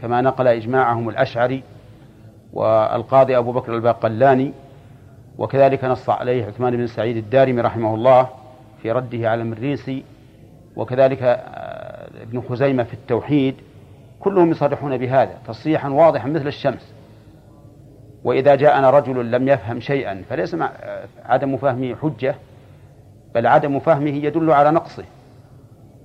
كما 0.00 0.20
نقل 0.20 0.48
إجماعهم 0.48 1.08
الأشعري 1.08 1.62
والقاضي 2.52 3.38
أبو 3.38 3.52
بكر 3.52 3.74
الباقلاني 3.74 4.52
وكذلك 5.38 5.84
نص 5.84 6.10
عليه 6.10 6.46
عثمان 6.46 6.76
بن 6.76 6.86
سعيد 6.86 7.16
الدارمي 7.16 7.60
رحمه 7.60 7.94
الله 7.94 8.28
في 8.82 8.92
رده 8.92 9.30
على 9.30 9.42
المريسي 9.42 10.04
وكذلك 10.76 11.22
آه، 11.22 12.08
ابن 12.22 12.42
خزيمة 12.48 12.82
في 12.82 12.94
التوحيد 12.94 13.54
كلهم 14.20 14.50
يصرحون 14.50 14.96
بهذا 14.98 15.38
تصريحا 15.46 15.88
واضحا 15.88 16.28
مثل 16.28 16.46
الشمس. 16.46 16.94
وإذا 18.24 18.54
جاءنا 18.54 18.90
رجل 18.90 19.30
لم 19.30 19.48
يفهم 19.48 19.80
شيئا 19.80 20.22
فليس 20.30 20.54
آه، 20.54 20.68
عدم 21.24 21.56
فهمه 21.56 21.94
حجة 21.94 22.34
بل 23.34 23.46
عدم 23.46 23.78
فهمه 23.78 24.10
يدل 24.10 24.50
على 24.50 24.70
نقصه. 24.70 25.04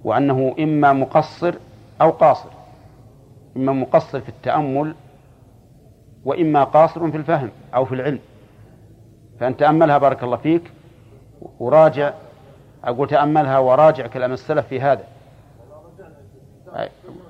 وأنه 0.03 0.55
إما 0.59 0.93
مقصر 0.93 1.53
أو 2.01 2.09
قاصر. 2.09 2.49
إما 3.57 3.73
مقصر 3.73 4.21
في 4.21 4.29
التأمل 4.29 4.95
وإما 6.25 6.63
قاصر 6.63 7.11
في 7.11 7.17
الفهم 7.17 7.49
أو 7.75 7.85
في 7.85 7.95
العلم. 7.95 8.19
فأن 9.39 9.57
تأملها 9.57 9.97
بارك 9.97 10.23
الله 10.23 10.37
فيك 10.37 10.71
وراجع 11.59 12.13
أقول 12.83 13.07
تأملها 13.07 13.59
وراجع 13.59 14.07
كلام 14.07 14.31
السلف 14.31 14.67
في 14.67 14.81
هذا. 14.81 15.03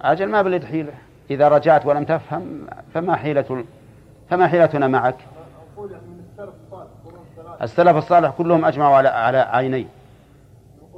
أجل 0.02 0.30
ما 0.30 0.42
باليد 0.42 0.66
حيلة. 0.66 0.94
إذا 1.30 1.48
رجعت 1.48 1.86
ولم 1.86 2.04
تفهم 2.04 2.68
فما 2.94 3.16
حيلة 3.16 3.64
فما 4.30 4.48
حيلتنا 4.48 4.88
معك؟ 4.88 5.16
السلف 7.62 7.98
الصالح 7.98 8.34
كلهم 8.38 8.66
أجمعوا 8.66 8.96
على 8.96 9.10
على 9.10 9.86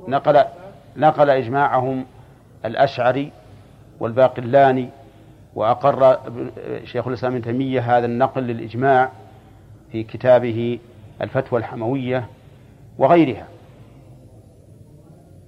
نقل 0.07 0.43
نقل 0.97 1.29
إجماعهم 1.29 2.05
الأشعري 2.65 3.31
والباقلاني 3.99 4.89
وأقر 5.55 6.17
شيخ 6.83 7.07
الإسلام 7.07 7.33
ابن 7.33 7.43
تيمية 7.43 7.97
هذا 7.97 8.05
النقل 8.05 8.43
للإجماع 8.43 9.11
في 9.91 10.03
كتابه 10.03 10.79
الفتوى 11.21 11.59
الحموية 11.59 12.29
وغيرها. 12.97 13.47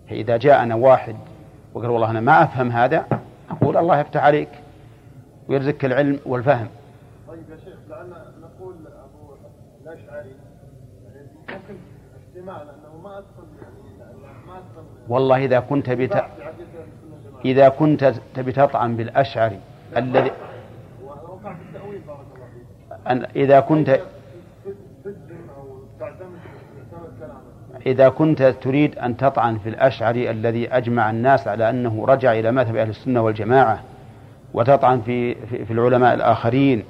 فإذا 0.09 0.37
جاءنا 0.37 0.75
واحد 0.75 1.15
وقال 1.73 1.89
والله 1.89 2.09
أنا 2.09 2.19
ما 2.19 2.43
أفهم 2.43 2.71
هذا 2.71 3.05
أقول 3.49 3.77
الله 3.77 3.99
يفتح 3.99 4.23
عليك 4.23 4.49
ويرزقك 5.49 5.85
العلم 5.85 6.19
والفهم. 6.25 6.67
طيب 7.27 7.49
يا 7.49 7.57
شيخ 7.57 7.77
لأن 7.89 8.09
نقول 8.41 8.75
أبو 8.75 9.33
الأشعري 9.83 10.31
يعني 11.05 11.27
ممكن 11.49 11.77
احتمال 12.17 12.69
أنه 12.69 13.01
ما 13.03 13.17
أدخل 13.17 13.46
والله 15.09 15.45
إذا 15.45 15.59
كنت 15.59 15.89
بت... 15.89 16.13
إذا 17.45 17.69
كنت 17.69 18.13
تبي 18.35 18.51
تطعن 18.51 18.95
بالأشعري 18.95 19.59
الذي 19.97 20.31
أن 23.11 23.25
إذا 23.35 23.59
كنت 23.59 23.89
إذا 27.85 28.09
كنت 28.09 28.43
تريد 28.43 28.97
أن 28.97 29.17
تطعن 29.17 29.57
في 29.57 29.69
الأشعري 29.69 30.31
الذي 30.31 30.67
أجمع 30.69 31.09
الناس 31.09 31.47
على 31.47 31.69
أنه 31.69 32.05
رجع 32.05 32.31
إلى 32.33 32.51
مذهب 32.51 32.75
أهل 32.75 32.89
السنة 32.89 33.21
والجماعة 33.21 33.83
وتطعن 34.53 35.01
في 35.01 35.35
في, 35.35 35.65
في 35.65 35.73
العلماء 35.73 36.13
الآخرين 36.13 36.83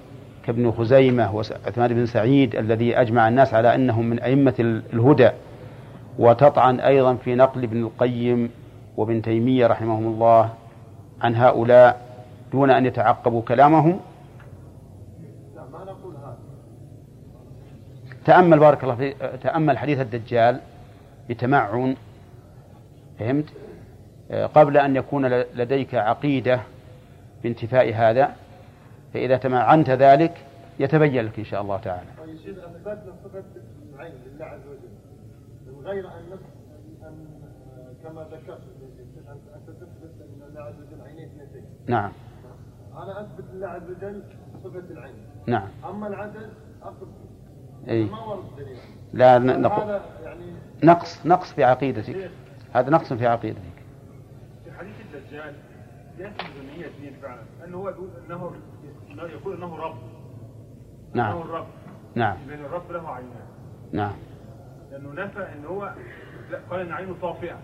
كابن 0.46 0.72
خزيمة 0.72 1.36
وعثمان 1.36 1.94
بن 1.94 2.06
سعيد 2.06 2.56
الذي 2.56 2.96
أجمع 3.02 3.28
الناس 3.28 3.54
على 3.54 3.76
أنهم 3.76 4.06
من 4.10 4.20
أئمة 4.20 4.54
ال- 4.60 4.82
الهدى. 4.94 5.30
وتطعن 6.20 6.80
أيضا 6.80 7.16
في 7.16 7.36
نقل 7.36 7.64
ابن 7.64 7.84
القيم 7.84 8.52
وابن 8.98 9.22
تيمية 9.22 9.68
رحمهم 9.68 10.08
الله 10.08 10.54
عن 11.22 11.36
هؤلاء 11.36 12.02
دون 12.52 12.70
أن 12.70 12.86
يتعقبوا 12.86 13.42
كلامهم. 13.42 14.00
تأمل 18.26 18.60
بارك 18.60 18.84
الله 18.84 18.96
فيك 18.96 19.18
تأمل 19.44 19.78
حديث 19.78 20.00
الدجال 20.00 20.60
بتمعن 21.30 21.96
فهمت؟ 23.20 23.46
قبل 24.32 24.78
أن 24.78 24.96
يكون 24.96 25.28
لديك 25.30 25.96
عقيدة 25.96 26.60
بانتفاء 27.44 27.94
هذا 27.94 28.36
فإذا 29.14 29.38
تمعنت 29.38 29.90
ذلك 29.90 30.38
يتبين 30.80 31.26
لك 31.26 31.40
إن 31.40 31.46
شاء 31.46 31.62
الله 31.62 31.78
تعالى. 31.78 32.08
طيب 32.18 32.38
شيخ 32.38 32.58
أثبتنا 32.58 33.14
صفة 33.24 33.44
العين 33.96 34.14
لله 34.26 34.46
عز 34.46 34.60
وجل. 34.68 34.87
غير 35.88 36.08
ان 36.08 36.38
ان 37.08 37.28
كما 38.04 38.22
ذكرت 38.24 38.62
انت 39.56 39.70
تثبت 39.70 40.14
ان 40.22 40.42
الله 40.50 40.62
عز 40.62 40.74
وجل 40.82 41.02
عينيه 41.02 41.26
اثنتين 41.26 41.66
نعم. 41.88 42.12
أنا 42.94 43.22
أثبت 43.22 43.46
لله 43.54 43.68
عز 43.68 43.90
وجل 43.90 44.24
صفه 44.64 44.80
العين. 44.80 45.16
نعم. 45.48 45.68
أما 45.90 46.08
العدد 46.08 46.50
اقف 46.82 47.08
أي. 47.90 48.06
ما 48.06 48.20
ورد 48.24 48.44
دليل. 48.58 48.78
لا 49.14 49.38
ن- 49.38 49.62
نقول 49.62 49.84
هذا 49.84 50.06
يعني 50.24 50.54
نقص 50.84 51.26
نقص 51.26 51.54
في 51.54 51.64
عقيدتك. 51.64 52.32
هذا 52.74 52.90
نقص 52.90 53.14
في 53.14 53.28
عقيدتك. 53.28 53.62
في 54.66 54.72
حديث 54.72 54.96
الدجال 55.14 55.54
يأتي 56.18 56.46
بنية 56.60 56.86
اثنين 56.88 57.14
فعلا. 57.22 57.42
أنه 57.66 57.78
هو 57.78 57.90
يقول 57.90 58.10
أنه 58.26 58.52
أنه 59.12 59.24
يقول 59.24 59.56
أنه 59.58 59.76
رب. 59.78 59.96
نعم. 61.14 61.32
أنه 61.36 61.42
الرب. 61.46 61.68
نعم. 62.16 62.38
لأن 62.48 62.66
الرب 62.66 62.92
له 62.92 63.10
عينان. 63.10 63.48
نعم. 63.92 64.14
لأنه 64.98 65.24
نفى 65.26 65.40
أن 65.40 65.66
هو 65.66 65.92
لا 66.52 66.60
قال 66.72 66.80
أن 66.80 66.92
عينه 66.92 67.16
طافئة. 67.22 67.56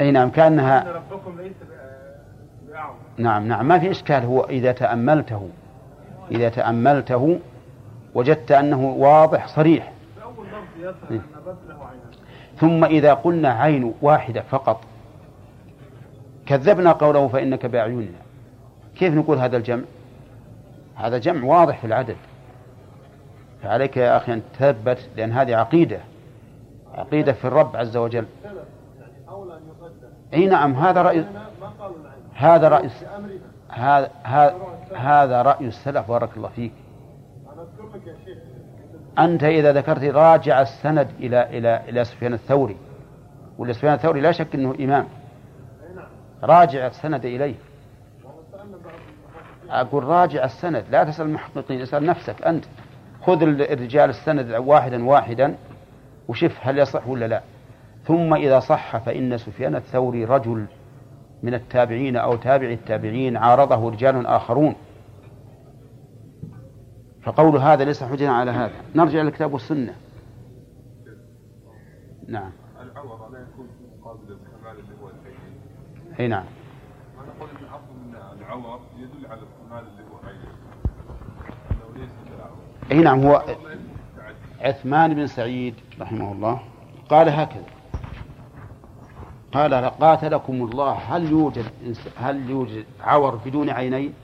أي 0.00 0.10
نعم 0.10 0.22
أن 0.22 0.30
كأنها 0.30 0.92
ربكم 0.92 1.40
ليس 1.40 1.52
بأ- 1.52 2.70
بأعور. 2.70 2.96
نعم 3.16 3.48
نعم. 3.48 3.68
ما 3.68 3.78
في 3.78 3.90
إشكال 3.90 4.24
هو 4.24 4.44
إذا 4.44 4.72
تأملته 4.72 5.48
إذا 6.30 6.48
تأملته 6.48 7.38
وجدت 8.14 8.52
أنه 8.52 8.84
واضح 8.84 9.46
صريح. 9.46 9.92
لفظ 10.18 10.44
يظهر 10.80 10.94
إيه. 11.10 11.20
الرب 11.42 11.56
له 11.68 11.74
عينان. 11.74 12.12
ثم 12.56 12.84
إذا 12.84 13.14
قلنا 13.14 13.48
عين 13.52 13.94
واحدة 14.02 14.42
فقط 14.42 14.80
كذبنا 16.46 16.92
قوله 16.92 17.28
فإنك 17.28 17.66
بأعيننا. 17.66 18.18
كيف 18.96 19.14
نقول 19.14 19.38
هذا 19.38 19.56
الجمع؟ 19.56 19.82
هذا 20.96 21.18
جمع 21.18 21.44
واضح 21.44 21.78
في 21.78 21.86
العدد. 21.86 22.16
فعليك 23.62 23.96
يا 23.96 24.16
أخي 24.16 24.32
أن 24.32 24.42
تثبت 24.58 25.08
لأن 25.16 25.32
هذه 25.32 25.56
عقيدة. 25.56 25.98
عقيدة 26.94 27.32
في 27.32 27.44
الرب 27.44 27.76
عز 27.76 27.96
وجل. 27.96 28.26
أي 30.34 30.46
نعم 30.46 30.74
هذا 30.74 31.02
رأي 31.02 31.24
هذا 32.34 32.68
رأي 32.68 32.90
هذا 33.68 34.54
هذا 34.94 35.42
رأي 35.42 35.66
السلف 35.66 36.08
بارك 36.08 36.36
الله 36.36 36.48
فيك. 36.48 36.72
أنت 39.18 39.44
إذا 39.44 39.72
ذكرت 39.72 40.04
راجع 40.04 40.60
السند 40.62 41.08
إلى 41.20 41.58
إلى 41.58 41.80
إلى 41.88 42.04
سفيان 42.04 42.32
الثوري 42.32 42.76
ولا 43.58 43.72
سفيان 43.72 43.94
الثوري 43.94 44.20
لا 44.20 44.32
شك 44.32 44.54
أنه 44.54 44.74
إمام. 44.80 45.08
اي 45.82 46.04
راجع 46.42 46.86
السند 46.86 47.24
إليه. 47.24 47.54
أقول 49.70 50.04
راجع 50.04 50.44
السند 50.44 50.84
لا 50.90 51.04
تسأل 51.04 51.26
المحققين 51.26 51.80
اسأل 51.80 52.06
نفسك 52.06 52.42
أنت. 52.42 52.64
خذ 53.26 53.42
الرجال 53.42 54.10
السند 54.10 54.50
واحدا 54.50 55.06
واحدا. 55.06 55.54
وشف 56.28 56.58
هل 56.60 56.78
يصح 56.78 57.08
ولا 57.08 57.28
لا. 57.28 57.42
ثم 58.04 58.34
إذا 58.34 58.60
صح 58.60 58.96
فإن 58.96 59.38
سفيان 59.38 59.76
الثوري 59.76 60.24
رجل 60.24 60.66
من 61.42 61.54
التابعين 61.54 62.16
أو 62.16 62.36
تابع 62.36 62.66
التابعين 62.66 63.36
عارضه 63.36 63.90
رجال 63.90 64.26
آخرون. 64.26 64.74
فقول 67.22 67.56
هذا 67.56 67.84
ليس 67.84 68.04
حجة 68.04 68.30
على 68.30 68.50
هذا. 68.50 68.72
نرجع 68.94 69.22
للكتاب 69.22 69.52
والسنة. 69.52 69.94
نعم. 72.28 72.52
العور 72.80 73.28
لا 73.32 73.38
يكون 73.38 73.66
في 73.66 74.00
مقابل 74.00 74.20
الكمال 74.22 74.78
اللي 74.78 75.02
هو 75.02 75.08
العين 75.08 76.20
أي 76.20 76.28
نعم. 76.28 76.44
ما 77.16 77.22
نقول 77.26 77.48
إن 77.50 77.64
اصل 77.64 77.94
من 78.06 78.14
العور 78.38 78.80
يدل 78.96 79.26
على 79.26 79.40
الكمال 79.40 79.84
اللي 79.88 80.02
هو 80.02 80.28
عين 80.28 80.38
أنه 81.70 82.00
ليس 82.00 82.10
بالعور 82.30 82.58
أي 82.92 82.98
نعم 82.98 83.20
هو 83.20 83.36
العور 83.36 83.46
لا 83.46 83.72
يكون 83.72 83.88
متعدد. 84.14 84.36
عثمان 84.62 85.14
بن 85.14 85.26
سعيد 85.26 85.74
رحمه 86.00 86.32
الله 86.32 86.60
قال 87.08 87.28
هكذا. 87.28 87.64
قال 89.52 89.74
قاتلكم 89.74 90.52
الله 90.52 90.92
هل 90.92 91.30
يوجد 91.30 91.64
هل 92.16 92.50
يوجد 92.50 92.84
عور 93.00 93.34
بدون 93.34 93.70
عينين؟ 93.70 94.14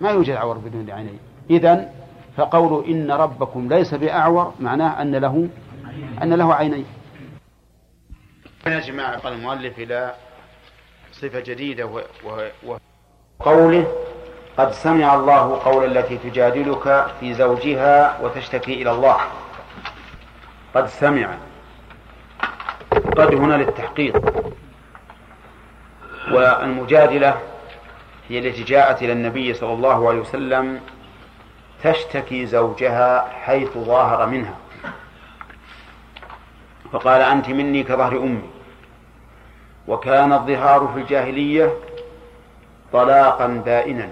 ما 0.00 0.10
يوجد 0.10 0.34
عور 0.34 0.58
بدون 0.58 0.90
عينين. 0.90 1.18
إذا 1.50 1.92
فقول 2.36 2.84
إن 2.84 3.10
ربكم 3.10 3.68
ليس 3.68 3.94
بأعور 3.94 4.54
معناه 4.60 5.02
أن 5.02 5.16
له 5.16 5.48
أن 6.22 6.34
له 6.34 6.54
عينين. 6.54 6.86
يا 8.66 8.80
جماعة 8.80 9.18
قال 9.18 9.32
المؤلف 9.32 9.78
إلى 9.78 10.14
صفة 11.12 11.40
جديدة 11.40 11.86
و... 11.86 12.00
و... 12.24 12.48
و... 12.66 12.76
قد 14.58 14.72
سمع 14.72 15.14
الله 15.14 15.60
قول 15.64 15.96
التي 15.96 16.18
تجادلك 16.18 17.06
في 17.20 17.34
زوجها 17.34 18.18
وتشتكي 18.22 18.82
إلى 18.82 18.90
الله. 18.90 19.16
قد 20.74 20.86
سمع. 20.86 21.28
قد 22.90 23.34
هنا 23.34 23.54
للتحقيق. 23.54 24.16
والمجادلة 26.32 27.36
هي 28.28 28.38
التي 28.38 28.62
جاءت 28.62 29.02
إلى 29.02 29.12
النبي 29.12 29.54
صلى 29.54 29.72
الله 29.72 30.08
عليه 30.08 30.20
وسلم 30.20 30.80
تشتكي 31.82 32.46
زوجها 32.46 33.28
حيث 33.44 33.78
ظاهر 33.78 34.26
منها. 34.26 34.54
فقال 36.92 37.20
أنت 37.22 37.48
مني 37.48 37.82
كظهر 37.82 38.16
أمي. 38.16 38.50
وكان 39.88 40.32
الظهار 40.32 40.90
في 40.94 41.00
الجاهلية 41.00 41.72
طلاقا 42.92 43.46
بائنا. 43.46 44.10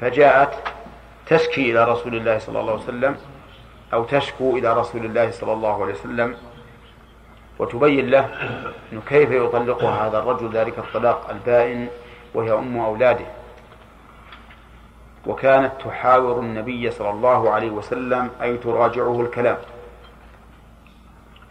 فجاءت 0.00 0.54
تشكي 1.26 1.70
إلى 1.70 1.84
رسول 1.84 2.14
الله 2.14 2.38
صلى 2.38 2.60
الله 2.60 2.72
عليه 2.72 2.82
وسلم 2.82 3.16
أو 3.92 4.04
تشكو 4.04 4.56
إلى 4.56 4.72
رسول 4.72 5.04
الله 5.04 5.30
صلى 5.30 5.52
الله 5.52 5.82
عليه 5.82 5.94
وسلم 5.94 6.36
وتبين 7.58 8.10
له 8.10 8.28
أنه 8.92 9.02
كيف 9.08 9.30
يطلقها 9.30 10.08
هذا 10.08 10.18
الرجل 10.18 10.50
ذلك 10.52 10.78
الطلاق 10.78 11.30
البائن 11.30 11.88
وهي 12.34 12.52
أم 12.52 12.80
أولاده. 12.80 13.26
وكانت 15.26 15.72
تحاور 15.84 16.40
النبي 16.40 16.90
صلى 16.90 17.10
الله 17.10 17.50
عليه 17.50 17.70
وسلم 17.70 18.30
أي 18.42 18.56
تراجعه 18.56 19.20
الكلام. 19.20 19.58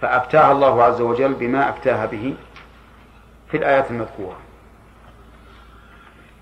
فأفتاها 0.01 0.51
الله 0.51 0.83
عز 0.83 1.01
وجل 1.01 1.33
بما 1.33 1.69
أفتاها 1.69 2.05
به 2.05 2.33
في 3.51 3.57
الآيات 3.57 3.91
المذكورة. 3.91 4.37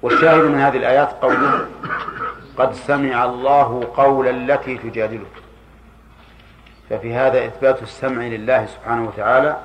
والشاهد 0.06 0.44
من 0.44 0.60
هذه 0.60 0.78
الآيات 0.78 1.10
قوله 1.22 1.68
قد 2.58 2.74
سمع 2.74 3.24
الله 3.24 3.92
قول 3.98 4.28
التي 4.28 4.78
تجادلك. 4.78 5.32
ففي 6.90 7.14
هذا 7.14 7.46
إثبات 7.46 7.82
السمع 7.82 8.24
لله 8.24 8.66
سبحانه 8.66 9.08
وتعالى 9.08 9.58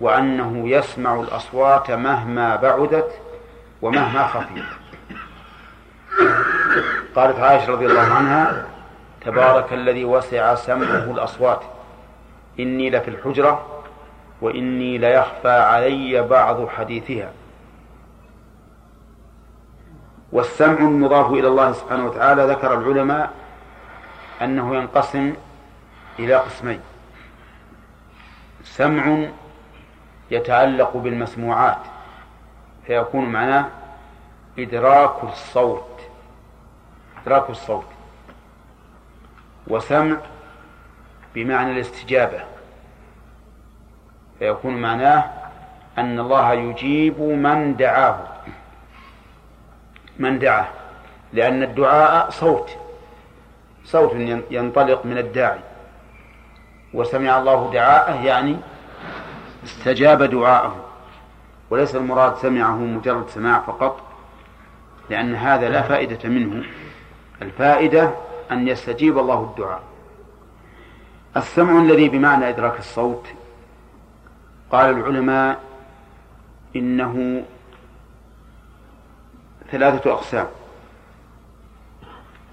وأنه 0.00 0.68
يسمع 0.68 1.20
الأصوات 1.20 1.90
مهما 1.90 2.56
بعدت 2.56 3.20
ومهما 3.82 4.26
خفيت. 4.26 4.64
قالت 7.16 7.38
عائشة 7.38 7.72
رضي 7.72 7.86
الله 7.86 8.14
عنها 8.14 8.64
تبارك 9.24 9.72
الذي 9.72 10.04
وسع 10.04 10.54
سمعه 10.54 11.04
الأصوات. 11.10 11.60
إني 12.60 12.90
لفي 12.90 13.08
الحجرة 13.08 13.82
وإني 14.40 14.98
ليخفى 14.98 15.48
علي 15.48 16.22
بعض 16.22 16.68
حديثها. 16.68 17.30
والسمع 20.32 20.78
المضاف 20.78 21.30
إلى 21.30 21.48
الله 21.48 21.72
سبحانه 21.72 22.06
وتعالى 22.06 22.46
ذكر 22.46 22.74
العلماء 22.74 23.30
أنه 24.42 24.76
ينقسم 24.76 25.34
إلى 26.18 26.34
قسمين. 26.34 26.80
سمع 28.64 29.28
يتعلق 30.30 30.96
بالمسموعات 30.96 31.78
فيكون 32.86 33.24
معناه 33.24 33.66
إدراك 34.58 35.24
الصوت 35.24 36.00
إدراك 37.22 37.50
الصوت. 37.50 37.86
وسمع 39.66 40.16
بمعنى 41.34 41.70
الاستجابة 41.70 42.40
فيكون 44.38 44.82
معناه 44.82 45.24
أن 45.98 46.18
الله 46.18 46.52
يجيب 46.52 47.20
من 47.20 47.76
دعاه. 47.76 48.29
من 50.20 50.38
دعاه 50.38 50.68
لأن 51.32 51.62
الدعاء 51.62 52.30
صوت 52.30 52.70
صوت 53.84 54.12
ينطلق 54.50 55.06
من 55.06 55.18
الداعي. 55.18 55.60
وسمع 56.94 57.38
الله 57.38 57.70
دعاءه 57.72 58.24
يعني 58.24 58.56
استجاب 59.64 60.22
دعاءه 60.22 60.76
وليس 61.70 61.96
المراد 61.96 62.36
سمعه 62.36 62.76
مجرد 62.76 63.28
سماع 63.28 63.60
فقط 63.60 64.00
لأن 65.10 65.34
هذا 65.34 65.68
لا 65.68 65.82
فائدة 65.82 66.28
منه. 66.28 66.64
الفائدة 67.42 68.10
أن 68.50 68.68
يستجيب 68.68 69.18
الله 69.18 69.40
الدعاء. 69.40 69.82
السمع 71.36 71.82
الذي 71.82 72.08
بمعنى 72.08 72.48
إدراك 72.48 72.78
الصوت 72.78 73.26
قال 74.70 74.90
العلماء 74.90 75.60
إنه 76.76 77.44
ثلاثة 79.72 80.12
أقسام. 80.12 80.46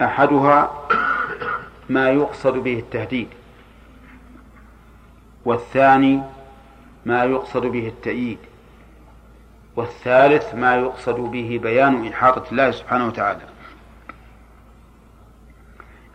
أحدها 0.01 0.71
ما 1.89 2.09
يقصد 2.09 2.53
به 2.53 2.79
التهديد. 2.79 3.27
والثاني 5.45 6.21
ما 7.05 7.23
يقصد 7.23 7.65
به 7.65 7.87
التأييد. 7.87 8.37
والثالث 9.75 10.55
ما 10.55 10.75
يقصد 10.75 11.15
به 11.15 11.59
بيان 11.63 12.07
إحاطة 12.07 12.51
الله 12.51 12.71
سبحانه 12.71 13.07
وتعالى. 13.07 13.41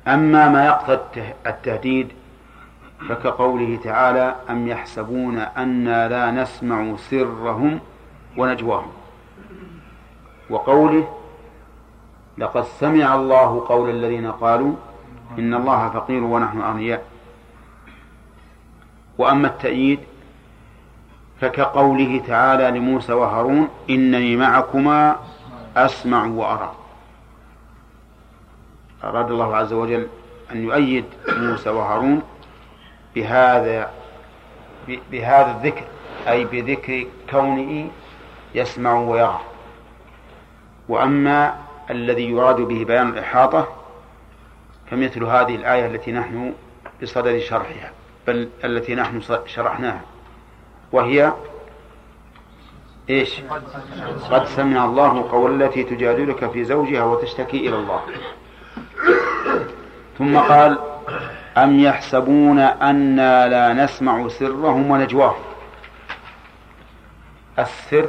أما 0.09 0.49
ما 0.49 0.67
يقصد 0.67 1.01
التهديد 1.47 2.09
فكقوله 3.09 3.79
تعالى 3.85 4.37
أم 4.51 4.69
يحسبون 4.69 5.39
أنا 5.39 6.09
لا 6.09 6.31
نسمع 6.31 6.97
سرهم 6.97 7.81
ونجواهم. 8.37 8.93
وقوله 10.53 11.09
لقد 12.39 12.65
سمع 12.65 13.15
الله 13.15 13.65
قول 13.69 13.91
الذين 13.91 14.33
قالوا 14.33 14.75
إن 15.39 15.55
الله 15.55 15.89
فقير 15.89 16.25
ونحن 16.25 16.61
أغنياء. 16.61 17.05
وأما 19.19 19.49
التأييد 19.49 20.01
فكقوله 21.41 22.23
تعالى 22.27 22.79
لموسى 22.79 23.13
وهارون 23.13 23.69
إنني 23.91 24.37
معكما 24.37 25.17
أسمع 25.77 26.27
وأرى. 26.27 26.73
أراد 29.05 29.31
الله 29.31 29.57
عز 29.57 29.73
وجل 29.73 30.07
أن 30.53 30.65
يؤيد 30.65 31.05
موسى 31.29 31.71
وهارون 31.71 32.23
بهذا 33.15 33.91
بهذا 34.89 35.51
الذكر 35.51 35.85
أي 36.29 36.45
بذكر 36.45 37.07
كونه 37.31 37.91
يسمع 38.55 38.95
ويرى. 38.95 39.41
وأما 40.89 41.55
الذي 41.91 42.31
يراد 42.31 42.57
به 42.57 42.85
بيان 42.85 43.09
الإحاطة 43.09 43.69
فمثل 44.91 45.25
هذه 45.25 45.55
الآية 45.55 45.87
التي 45.87 46.13
نحن 46.13 46.53
بصدد 47.03 47.39
شرحها 47.39 47.93
بل 48.27 48.49
التي 48.65 48.95
نحن 48.95 49.21
شرحناها 49.47 50.01
وهي 50.93 51.33
إيش؟ 53.11 53.41
قد 54.31 54.47
سمع 54.47 54.85
الله 54.85 55.31
قول 55.31 55.63
التي 55.63 55.83
تجادلك 55.83 56.51
في 56.51 56.65
زوجها 56.65 57.05
وتشتكي 57.05 57.69
إلى 57.69 57.77
الله. 57.77 58.01
ثم 60.19 60.39
قال 60.39 60.79
أم 61.57 61.81
يحسبون 61.81 62.59
أنا 62.59 63.49
لا 63.49 63.85
نسمع 63.85 64.29
سرهم 64.29 64.91
ونجواهم؟ 64.91 65.43
السر 67.59 68.09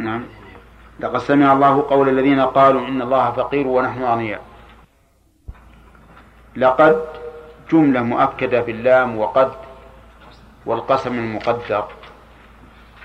نعم. 0.00 0.24
لقد 1.00 1.18
سمع 1.18 1.52
الله 1.52 1.82
قول 1.90 2.08
الذين 2.08 2.40
قالوا 2.40 2.88
إن 2.88 3.02
الله 3.02 3.30
فقير 3.30 3.66
ونحن 3.66 4.02
أغنياء. 4.02 4.42
لقد 6.56 7.04
جملة 7.72 8.02
مؤكدة 8.02 8.60
باللام 8.60 9.18
وقد 9.18 9.52
والقسم 10.66 11.14
المقدر 11.14 11.84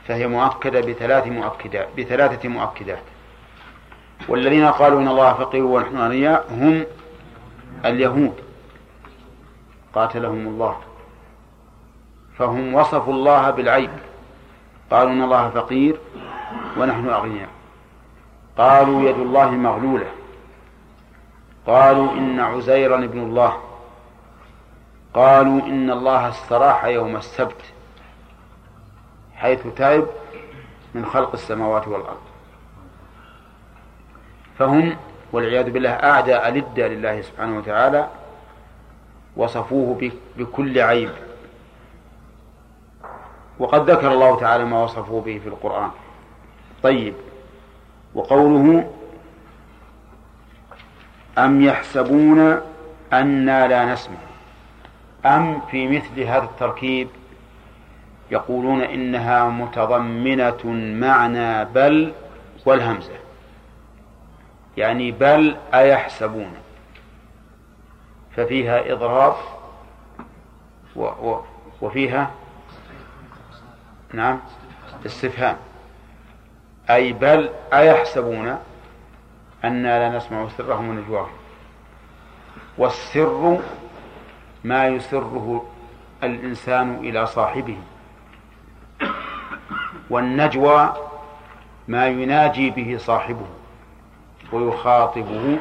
فهي 0.07 0.27
مؤكدة 0.27 0.81
بثلاث 0.81 1.27
مؤكدات 1.27 1.87
بثلاثة 1.97 2.49
مؤكدات. 2.49 3.03
والذين 4.27 4.65
قالوا 4.65 4.99
إن 4.99 5.07
الله 5.07 5.33
فقير 5.33 5.63
ونحن 5.63 5.97
أغنياء 5.97 6.45
هم 6.51 6.85
اليهود. 7.85 8.33
قاتلهم 9.93 10.47
الله. 10.47 10.77
فهم 12.37 12.73
وصفوا 12.73 13.13
الله 13.13 13.49
بالعيب. 13.49 13.89
قالوا 14.91 15.11
إن 15.11 15.21
الله 15.21 15.49
فقير 15.49 15.97
ونحن 16.77 17.09
أغنياء. 17.09 17.49
قالوا 18.57 19.09
يد 19.09 19.15
الله 19.15 19.51
مغلولة. 19.51 20.07
قالوا 21.67 22.11
إن 22.11 22.39
عزيرا 22.39 22.97
ابن 22.97 23.19
الله. 23.19 23.57
قالوا 25.13 25.61
إن 25.61 25.91
الله 25.91 26.29
استراح 26.29 26.85
يوم 26.85 27.15
السبت 27.15 27.61
حيث 29.35 29.67
تعب 29.67 30.05
من 30.93 31.05
خلق 31.05 31.31
السماوات 31.33 31.87
والأرض. 31.87 32.21
فهم 34.59 34.97
والعياذ 35.31 35.71
بالله 35.71 35.89
أعداء 35.89 36.49
لدا 36.49 36.87
لله 36.87 37.21
سبحانه 37.21 37.57
وتعالى 37.57 38.09
وصفوه 39.37 40.11
بكل 40.37 40.79
عيب. 40.79 41.11
وقد 43.59 43.89
ذكر 43.89 44.11
الله 44.11 44.39
تعالى 44.39 44.65
ما 44.65 44.83
وصفوه 44.83 45.21
به 45.21 45.39
في 45.43 45.49
القرآن. 45.49 45.91
طيب. 46.85 47.13
وقوله 48.15 48.91
أم 51.37 51.61
يحسبون 51.61 52.61
أنا 53.13 53.67
لا 53.67 53.93
نسمع. 53.93 54.17
أم 55.25 55.61
في 55.71 55.87
مثل 55.87 56.19
هذا 56.19 56.43
التركيب 56.43 57.07
يقولون 58.31 58.81
إنها 58.81 59.49
متضمنة 59.49 60.65
معنى 61.05 61.65
بل 61.65 62.13
والهمزة. 62.65 63.13
يعني 64.77 65.11
بل 65.11 65.57
أيحسبون. 65.73 66.53
ففيها 68.35 68.91
إضراب 68.93 69.35
وفيها 71.81 72.31
نعم 74.13 74.39
استفهام. 75.05 75.57
أي 76.89 77.13
بل 77.13 77.49
أيحسبون 77.73 78.57
أنا 79.63 79.99
لا 79.99 80.17
نسمع 80.17 80.47
سرهم 80.57 80.89
ونجواهم. 80.89 81.31
والسر 82.77 83.59
ما 84.63 84.87
يسره 84.87 85.65
الإنسان 86.23 86.95
إلى 86.95 87.25
صاحبه. 87.25 87.77
والنجوى 90.09 90.93
ما 91.87 92.07
يناجي 92.07 92.69
به 92.69 92.97
صاحبه 92.97 93.45
ويخاطبه 94.51 95.57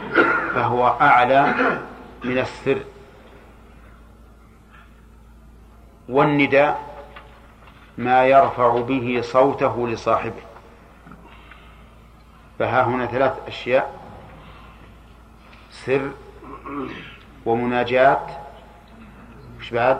فهو 0.55 0.89
أعلى 1.01 1.55
من 2.25 2.39
السر. 2.39 2.79
والنداء 6.09 6.81
ما 7.99 8.25
يرفع 8.27 8.81
به 8.81 9.21
صوته 9.23 9.89
لصاحبه. 9.89 10.54
فها 12.59 12.83
هنا 12.83 13.07
ثلاث 13.07 13.33
أشياء. 13.49 14.01
سر 15.71 16.11
ومناجاة. 17.47 18.27
وش 19.59 19.71
بعد؟ 19.71 19.99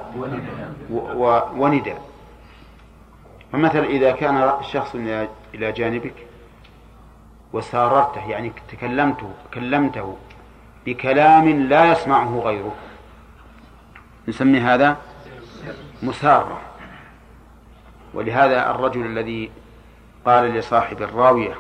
ونداء. 1.57 2.03
فمثلا 3.53 3.85
إذا 3.85 4.13
كان 4.13 4.37
الشخص 4.61 4.95
إلى 5.55 5.73
جانبك 5.73 6.15
وساررته 7.53 8.29
يعني 8.31 8.53
تكلمته 8.69 9.31
كلمته 9.55 10.17
بكلام 10.87 11.49
لا 11.49 11.93
يسمعه 11.93 12.39
غيره. 12.45 12.75
نسمي 14.29 14.61
هذا 14.61 14.97
مسارة. 16.03 16.61
ولهذا 18.15 18.71
الرجل 18.71 19.07
الذي 19.07 19.51
قال 20.25 20.45
لصاحب 20.45 21.03
الراوية 21.03 21.55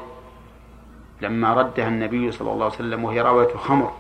لما 1.24 1.54
ردها 1.54 1.88
النبي 1.88 2.32
صلى 2.32 2.52
الله 2.52 2.64
عليه 2.64 2.74
وسلم 2.74 3.04
وهي 3.04 3.20
راوية 3.20 3.56
خمر 3.56 3.92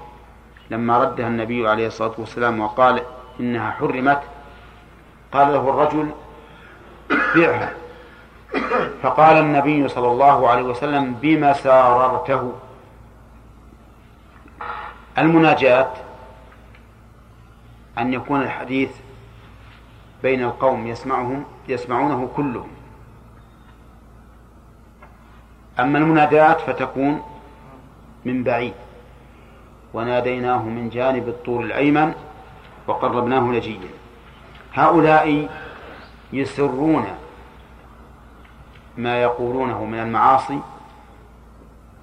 لما 0.70 0.98
ردها 0.98 1.28
النبي 1.28 1.68
عليه 1.68 1.86
الصلاة 1.86 2.12
والسلام 2.18 2.60
وقال 2.60 3.02
إنها 3.40 3.70
حرمت 3.70 4.22
قال 5.32 5.52
له 5.52 5.70
الرجل 5.70 6.10
بيعها. 7.34 7.72
فقال 9.02 9.36
النبي 9.36 9.88
صلى 9.88 10.08
الله 10.08 10.48
عليه 10.48 10.62
وسلم 10.62 11.14
بما 11.22 11.52
ساررته. 11.52 12.52
المناجاة 15.18 15.90
أن 17.98 18.12
يكون 18.12 18.42
الحديث 18.42 18.90
بين 20.22 20.44
القوم 20.44 20.86
يسمعهم 20.86 21.44
يسمعونه 21.68 22.28
كلهم. 22.36 22.73
أما 25.80 25.98
المنادات 25.98 26.60
فتكون 26.60 27.22
من 28.24 28.44
بعيد. 28.44 28.74
وناديناه 29.94 30.62
من 30.62 30.88
جانب 30.88 31.28
الطور 31.28 31.60
الأيمن 31.64 32.14
وقربناه 32.86 33.40
نجيا. 33.40 33.88
هؤلاء 34.74 35.48
يسرون 36.32 37.06
ما 38.96 39.22
يقولونه 39.22 39.84
من 39.84 39.98
المعاصي 39.98 40.60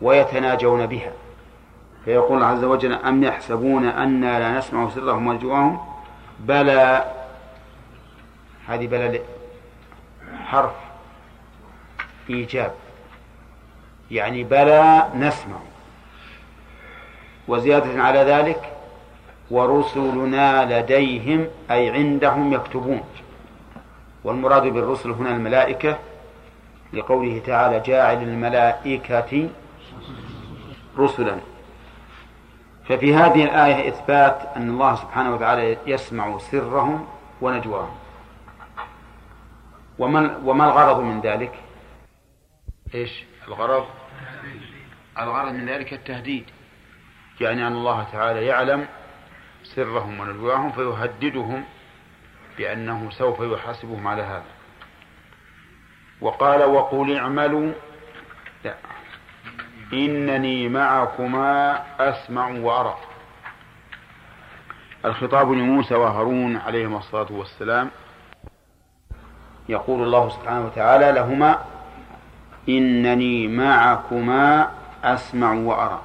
ويتناجون 0.01 0.85
بها. 0.85 1.11
فيقول 2.05 2.35
الله 2.35 2.47
عز 2.47 2.63
وجل 2.63 2.93
أم 2.93 3.23
يحسبون 3.23 3.85
أنا 3.85 4.39
لا 4.39 4.57
نسمع 4.57 4.89
سرهم 4.89 5.27
ونجواهم 5.27 5.79
بلى 6.39 7.11
هذه 8.67 8.87
بلى 8.87 9.21
حرف 10.45 10.75
إيجاب. 12.29 12.71
يعني 14.11 14.43
بلى 14.43 15.07
نسمع 15.15 15.57
وزيادة 17.47 18.03
على 18.03 18.19
ذلك 18.19 18.73
ورسلنا 19.51 20.79
لديهم 20.79 21.47
أي 21.71 21.89
عندهم 21.89 22.53
يكتبون 22.53 23.03
والمراد 24.23 24.63
بالرسل 24.63 25.11
هنا 25.11 25.29
الملائكة 25.29 25.97
لقوله 26.93 27.41
تعالى 27.45 27.79
جاعل 27.79 28.23
الملائكة 28.23 29.49
رسلا 30.97 31.37
ففي 32.85 33.15
هذه 33.15 33.43
الآية 33.43 33.89
إثبات 33.89 34.41
أن 34.55 34.69
الله 34.69 34.95
سبحانه 34.95 35.33
وتعالى 35.33 35.77
يسمع 35.87 36.37
سرهم 36.37 37.07
ونجواهم 37.41 37.95
وما 39.99 40.37
وما 40.45 40.65
الغرض 40.65 40.99
من 40.99 41.21
ذلك؟ 41.21 41.51
إيش؟ 42.95 43.23
الغرض 43.47 43.85
الغرض 45.19 45.51
من 45.51 45.69
ذلك 45.69 45.93
التهديد. 45.93 46.45
يعني 47.41 47.67
أن 47.67 47.73
الله 47.73 48.03
تعالى 48.11 48.45
يعلم 48.45 48.87
سرهم 49.63 50.19
ونجواهم 50.19 50.71
فيهددهم 50.71 51.63
بأنه 52.57 53.09
سوف 53.09 53.39
يحاسبهم 53.39 54.07
على 54.07 54.21
هذا. 54.21 54.51
وقال 56.21 56.63
وقل 56.63 57.17
اعملوا. 57.17 57.71
لا. 58.63 58.75
إنني 59.93 60.69
معكما 60.69 61.83
أسمع 61.99 62.47
وأرى. 62.47 62.97
الخطاب 65.05 65.51
لموسى 65.51 65.95
وهارون 65.95 66.57
عليهما 66.57 66.97
الصلاة 66.97 67.31
والسلام. 67.31 67.89
يقول 69.69 70.03
الله 70.03 70.29
سبحانه 70.29 70.65
وتعالى 70.65 71.11
لهما 71.11 71.65
إنني 72.69 73.47
معكما 73.47 74.80
أسمع 75.03 75.53
وأرى. 75.53 76.01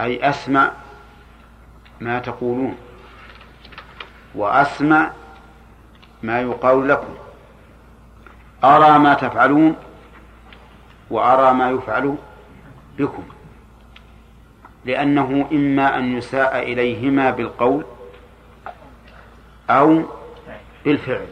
أي 0.00 0.28
أسمع 0.28 0.72
ما 2.00 2.18
تقولون. 2.18 2.76
وأسمع 4.34 5.10
ما 6.22 6.40
يقال 6.40 6.88
لكم. 6.88 7.14
أرى 8.64 8.98
ما 8.98 9.14
تفعلون 9.14 9.76
وأرى 11.10 11.54
ما 11.54 11.70
يفعل 11.70 12.16
بكم. 12.98 13.22
لأنه 14.84 15.48
إما 15.52 15.98
أن 15.98 16.16
يساء 16.16 16.62
إليهما 16.62 17.30
بالقول 17.30 17.84
أو 19.70 20.02
بالفعل. 20.84 21.26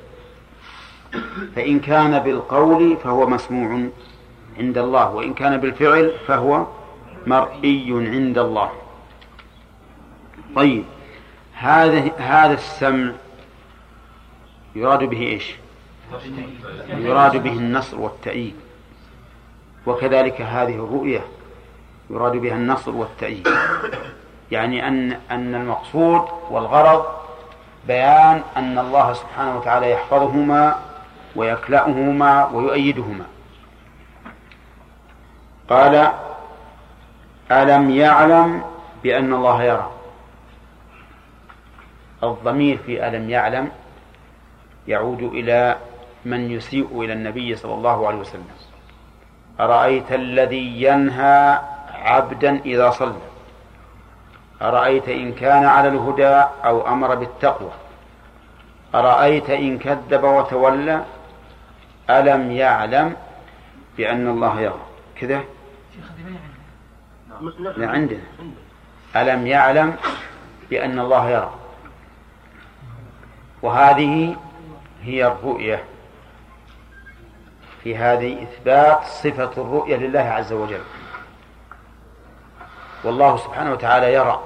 فإن 1.56 1.80
كان 1.80 2.18
بالقول 2.18 2.96
فهو 2.96 3.26
مسموع 3.26 3.88
عند 4.60 4.78
الله 4.78 5.10
وإن 5.10 5.34
كان 5.34 5.56
بالفعل 5.56 6.12
فهو 6.26 6.66
مرئي 7.26 7.86
عند 7.92 8.38
الله. 8.38 8.70
طيب 10.56 10.84
هذا 11.54 12.10
هذا 12.18 12.52
السمع 12.52 13.12
يراد 14.74 15.04
به 15.04 15.20
إيش؟ 15.20 15.54
يراد 16.88 17.36
به 17.36 17.52
النصر 17.52 18.00
والتأييد. 18.00 18.54
وكذلك 19.86 20.40
هذه 20.40 20.74
الرؤية 20.74 21.24
يراد 22.10 22.36
بها 22.36 22.54
النصر 22.54 22.90
والتأييد. 22.90 23.48
يعني 24.50 24.88
أن 24.88 25.12
أن 25.30 25.54
المقصود 25.54 26.22
والغرض 26.50 27.04
بيان 27.86 28.42
أن 28.56 28.78
الله 28.78 29.12
سبحانه 29.12 29.58
وتعالى 29.58 29.90
يحفظهما 29.90 30.78
ويكلأهما 31.36 32.46
ويؤيدهما. 32.46 33.24
قال 35.70 36.12
ألم 37.52 37.90
يعلم 37.90 38.62
بأن 39.02 39.34
الله 39.34 39.62
يرى؟ 39.62 39.90
الضمير 42.22 42.78
في 42.86 43.08
ألم 43.08 43.30
يعلم 43.30 43.70
يعود 44.88 45.22
إلى 45.22 45.76
من 46.24 46.50
يسيء 46.50 47.02
إلى 47.04 47.12
النبي 47.12 47.56
صلى 47.56 47.74
الله 47.74 48.08
عليه 48.08 48.18
وسلم. 48.18 48.48
أرأيت 49.60 50.12
الذي 50.12 50.82
ينهى 50.82 51.58
عبدا 51.94 52.60
إذا 52.64 52.90
صلى؟ 52.90 53.22
أرأيت 54.62 55.08
إن 55.08 55.32
كان 55.32 55.64
على 55.64 55.88
الهدى 55.88 56.44
أو 56.64 56.88
أمر 56.88 57.14
بالتقوى؟ 57.14 57.70
أرأيت 58.94 59.50
إن 59.50 59.78
كذب 59.78 60.24
وتولى؟ 60.24 61.04
ألم 62.10 62.52
يعلم 62.52 63.16
بأن 63.96 64.28
الله 64.28 64.60
يرى؟ 64.60 64.80
كذا؟ 65.20 65.40
لا 67.40 67.88
عندنا 67.88 68.20
ألم 69.16 69.46
يعلم 69.46 69.96
بأن 70.70 70.98
الله 70.98 71.30
يرى؟ 71.30 71.54
وهذه 73.62 74.36
هي 75.02 75.26
الرؤية. 75.26 75.84
في 77.82 77.96
هذه 77.96 78.42
إثبات 78.42 79.04
صفة 79.04 79.52
الرؤية 79.62 79.96
لله 79.96 80.20
عز 80.20 80.52
وجل. 80.52 80.80
والله 83.04 83.36
سبحانه 83.36 83.72
وتعالى 83.72 84.14
يرى. 84.14 84.42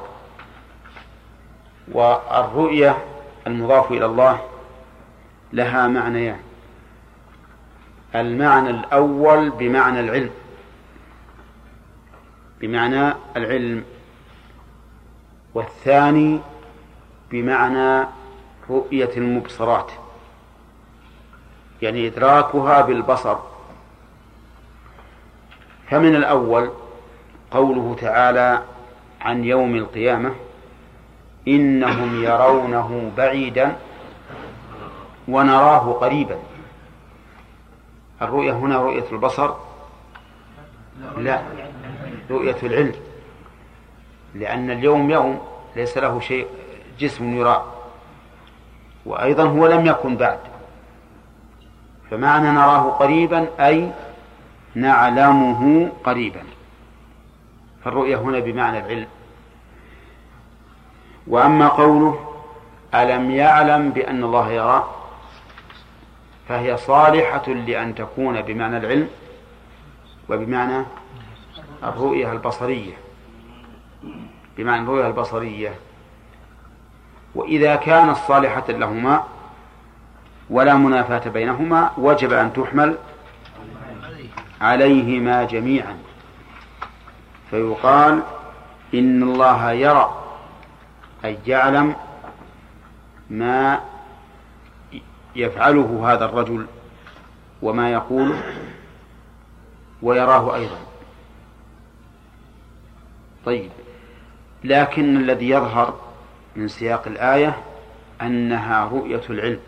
والرؤية 1.93 3.05
المضاف 3.47 3.91
إلى 3.91 4.07
الله 4.07 4.41
لها 5.53 5.89
معنيان. 5.89 6.41
المعنى 8.15 8.71
الأول 8.71 9.51
بمعنى 9.51 10.01
العلم. 10.01 10.31
بمعنى 12.60 13.14
العلم 13.36 13.85
والثاني 15.55 16.40
بمعنى 17.31 18.06
رؤية 18.70 19.10
المبصرات 19.16 19.93
يعني 21.82 22.06
إدراكها 22.06 22.81
بالبصر. 22.81 23.36
فمن 25.90 26.16
الأول 26.16 26.70
قوله 27.51 27.97
تعالى 28.01 28.62
عن 29.20 29.44
يوم 29.44 29.76
القيامة 29.76 30.35
إنهم 31.48 32.24
يرونه 32.24 33.12
بعيدا 33.16 33.76
ونراه 35.28 35.93
قريبا. 35.93 36.36
الرؤية 38.22 38.52
هنا 38.52 38.82
رؤية 38.82 39.05
البصر؟ 39.12 39.55
لا. 41.16 41.43
رؤية 42.30 42.56
العلم. 42.62 42.94
لأن 44.34 44.70
اليوم 44.70 45.10
يوم 45.10 45.40
ليس 45.76 45.98
له 45.98 46.20
شيء 46.20 46.46
جسم 46.98 47.36
يرى. 47.36 47.64
وأيضا 49.06 49.44
هو 49.44 49.66
لم 49.66 49.86
يكن 49.86 50.16
بعد. 50.16 50.38
فمعنى 52.10 52.51
نراه 52.51 52.90
قريبا 52.90 53.46
أي 53.60 53.92
نعلمه 54.74 55.92
قريبا. 56.05 56.42
فالرؤية 57.84 58.16
هنا 58.16 58.38
بمعنى 58.38 58.78
العلم. 58.78 59.09
وأما 61.26 61.68
قوله 61.68 62.36
ألم 62.94 63.30
يعلم 63.30 63.90
بأن 63.90 64.24
الله 64.24 64.52
يرى 64.52 64.90
فهي 66.48 66.76
صالحة 66.76 67.48
لأن 67.48 67.94
تكون 67.94 68.42
بمعنى 68.42 68.76
العلم. 68.76 69.09
وبمعنى 70.28 70.84
الرؤية 71.82 72.32
البصرية. 72.32 72.94
بمعنى 74.56 74.82
الرؤية 74.82 75.06
البصرية. 75.06 75.74
وإذا 77.34 77.76
كانت 77.76 78.16
صالحة 78.16 78.64
لهما 78.68 79.24
ولا 80.51 80.74
منافاة 80.74 81.30
بينهما 81.30 81.90
وجب 81.98 82.32
أن 82.32 82.52
تحمل 82.52 82.96
عليهما 84.60 85.44
جميعا. 85.44 85.98
فيقال 87.51 88.22
إن 88.94 89.22
الله 89.22 89.72
يرى 89.72 90.22
أي 91.24 91.38
يعلم 91.46 91.96
ما 93.30 93.80
يفعله 95.36 96.12
هذا 96.12 96.24
الرجل 96.24 96.66
وما 97.62 97.92
يقوله 97.92 98.42
ويراه 100.02 100.55
أيضا. 100.55 100.76
طيب. 103.47 103.71
لكن 104.65 105.16
الذي 105.16 105.51
يظهر 105.51 105.95
من 106.57 106.69
سياق 106.69 107.03
الآية 107.07 107.57
أنها 108.23 108.85
رؤية 108.85 109.23
العلم. 109.31 109.61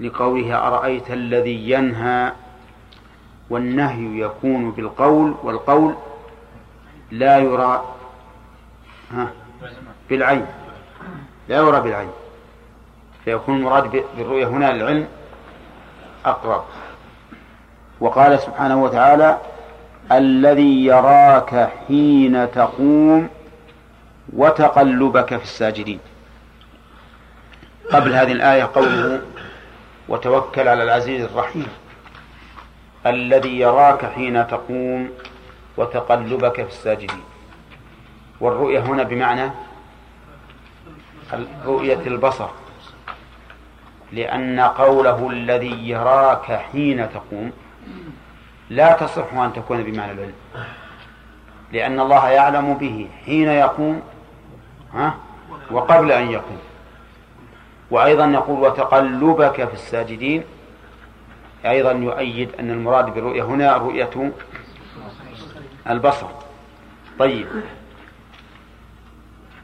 لقوله 0.00 0.56
أرأيت 0.56 1.10
الذي 1.10 1.70
ينهى 1.70 2.32
والنهي 3.50 4.20
يكون 4.20 4.70
بالقول 4.70 5.34
والقول 5.42 5.94
لا 7.10 7.38
يرى 7.38 7.94
ها 9.12 9.30
بالعين. 10.10 10.46
لا 11.48 11.56
يرى 11.56 11.80
بالعين. 11.80 12.10
فيكون 13.24 13.56
المراد 13.56 14.04
بالرؤية 14.16 14.46
هنا 14.46 14.70
العلم 14.70 15.08
أقرب. 16.24 16.64
وقال 18.00 18.40
سبحانه 18.40 18.82
وتعالى 18.82 19.38
الذي 20.12 20.84
يراك 20.84 21.70
حين 21.88 22.50
تقوم 22.50 23.28
وتقلبك 24.32 25.36
في 25.36 25.42
الساجدين. 25.42 25.98
قبل 27.92 28.14
هذه 28.14 28.32
الآية 28.32 28.70
قوله 28.74 29.22
وتوكل 30.08 30.68
على 30.68 30.82
العزيز 30.82 31.24
الرحيم. 31.24 31.66
الذي 33.06 33.60
يراك 33.60 34.06
حين 34.06 34.46
تقوم 34.46 35.10
وتقلبك 35.76 36.54
في 36.54 36.68
الساجدين. 36.68 37.24
والرؤية 38.40 38.80
هنا 38.80 39.02
بمعنى 39.02 39.50
رؤية 41.66 42.00
البصر. 42.06 42.48
لأن 44.12 44.60
قوله 44.60 45.30
الذي 45.30 45.88
يراك 45.88 46.60
حين 46.72 47.08
تقوم 47.10 47.52
لا 48.74 48.92
تصح 48.92 49.34
أن 49.34 49.52
تكون 49.52 49.82
بمعنى 49.82 50.12
العلم. 50.12 50.34
لأن 51.72 52.00
الله 52.00 52.28
يعلم 52.28 52.74
به 52.74 53.08
حين 53.26 53.48
يقوم 53.48 54.02
ها؟ 54.94 55.14
وقبل 55.70 56.12
أن 56.12 56.30
يقوم. 56.30 56.58
وأيضا 57.90 58.26
يقول 58.26 58.60
وتقلبك 58.60 59.64
في 59.68 59.74
الساجدين 59.74 60.44
أيضا 61.66 61.92
يؤيد 61.92 62.48
أن 62.60 62.70
المراد 62.70 63.14
بالرؤية 63.14 63.42
هنا 63.42 63.76
رؤية 63.76 64.32
البصر. 65.90 66.26
طيب. 67.18 67.46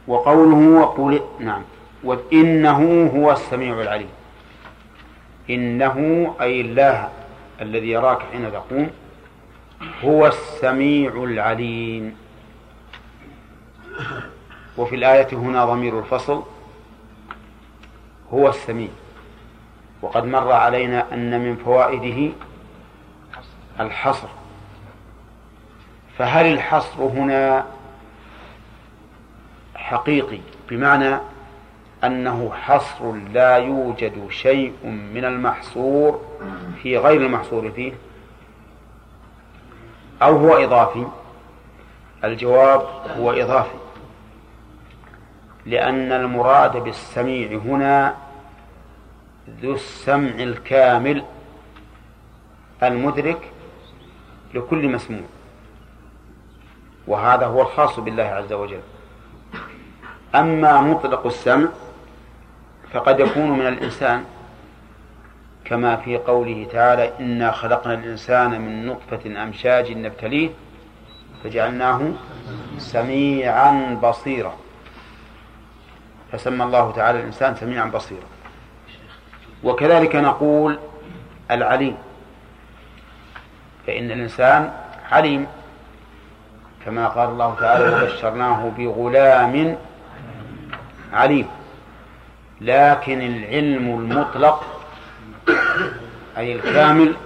وقوله 0.09 0.81
وقول 0.81 1.21
نعم. 1.41 1.63
وإنه 2.05 3.11
هو 3.17 3.33
السميع 3.33 3.81
العليم. 3.81 4.11
إنه 5.51 5.97
أي 6.41 6.61
الله 6.61 7.09
الذي 7.61 7.91
يراك 7.91 8.19
حين 8.33 8.53
تقوم. 8.53 8.91
هو 10.05 10.27
السميع 10.27 11.25
العليم. 11.25 12.17
وفي 14.79 14.95
الآية 14.95 15.29
هنا 15.33 15.65
ضمير 15.65 15.99
الفصل. 15.99 16.43
هو 18.33 18.49
السميع. 18.49 18.89
وقد 20.03 20.25
مر 20.25 20.53
علينا 20.53 21.15
أن 21.15 21.41
من 21.41 21.57
فوائده 21.57 22.33
الحصر. 23.81 24.29
فهل 26.19 26.47
الحصر 26.47 27.03
هنا 27.03 27.67
حقيقي 29.75 30.39
بمعنى 30.69 31.19
أنه 32.05 32.53
حصر 32.55 33.13
لا 33.13 33.57
يوجد 33.57 34.31
شيء 34.31 34.73
من 34.85 35.25
المحصور 35.25 36.21
في 36.83 36.99
غير 36.99 37.21
المحصور 37.21 37.71
فيه؟ 37.71 37.93
أو 40.23 40.37
هو 40.37 40.55
إضافي؟ 40.55 41.07
الجواب 42.25 42.87
هو 43.19 43.33
إضافي. 43.33 43.79
لأن 45.67 46.13
المراد 46.13 46.77
بالسميع 46.77 47.59
هنا 47.59 48.15
ذو 49.63 49.75
السمع 49.75 50.31
الكامل 50.31 51.25
المدرك 52.83 53.53
لكل 54.55 54.89
مسموع. 54.89 55.27
وهذا 57.07 57.47
هو 57.47 57.63
الخاص 57.63 58.01
بالله 58.01 58.23
عز 58.23 58.53
وجل. 58.53 58.81
أما 60.35 60.81
مطلق 60.81 61.27
السمع 61.27 61.69
فقد 62.93 63.21
يكون 63.21 63.51
من 63.51 63.67
الإنسان 63.67 64.25
كما 65.71 65.97
في 65.97 66.17
قوله 66.17 66.67
تعالى 66.73 67.13
إنا 67.21 67.51
خلقنا 67.51 67.95
الإنسان 67.95 68.61
من 68.61 68.87
نطفة 68.87 69.43
أمشاج 69.43 69.93
نبتليه 69.93 70.51
فجعلناه 71.45 72.01
سميعا 72.79 73.99
بصيرا. 74.03 74.55
فسمى 76.33 76.65
الله 76.65 76.93
تعالى 76.93 77.21
الإنسان 77.21 77.55
سميعا 77.55 77.85
بصيرا. 77.85 78.27
وكذلك 79.65 80.17
نقول 80.17 80.79
العليم. 81.51 81.97
فإن 83.87 84.11
الإنسان 84.11 84.73
عليم. 85.11 85.47
كما 86.85 87.09
قال 87.09 87.29
الله 87.29 87.55
تعالى 87.61 87.85
وبشرناه 88.05 88.73
بغلام 88.79 89.77
عليم. 91.13 91.47
لكن 92.61 93.21
العلم 93.21 93.87
المطلق 93.99 94.80
أي 96.37 96.55
الكامل 96.55 97.17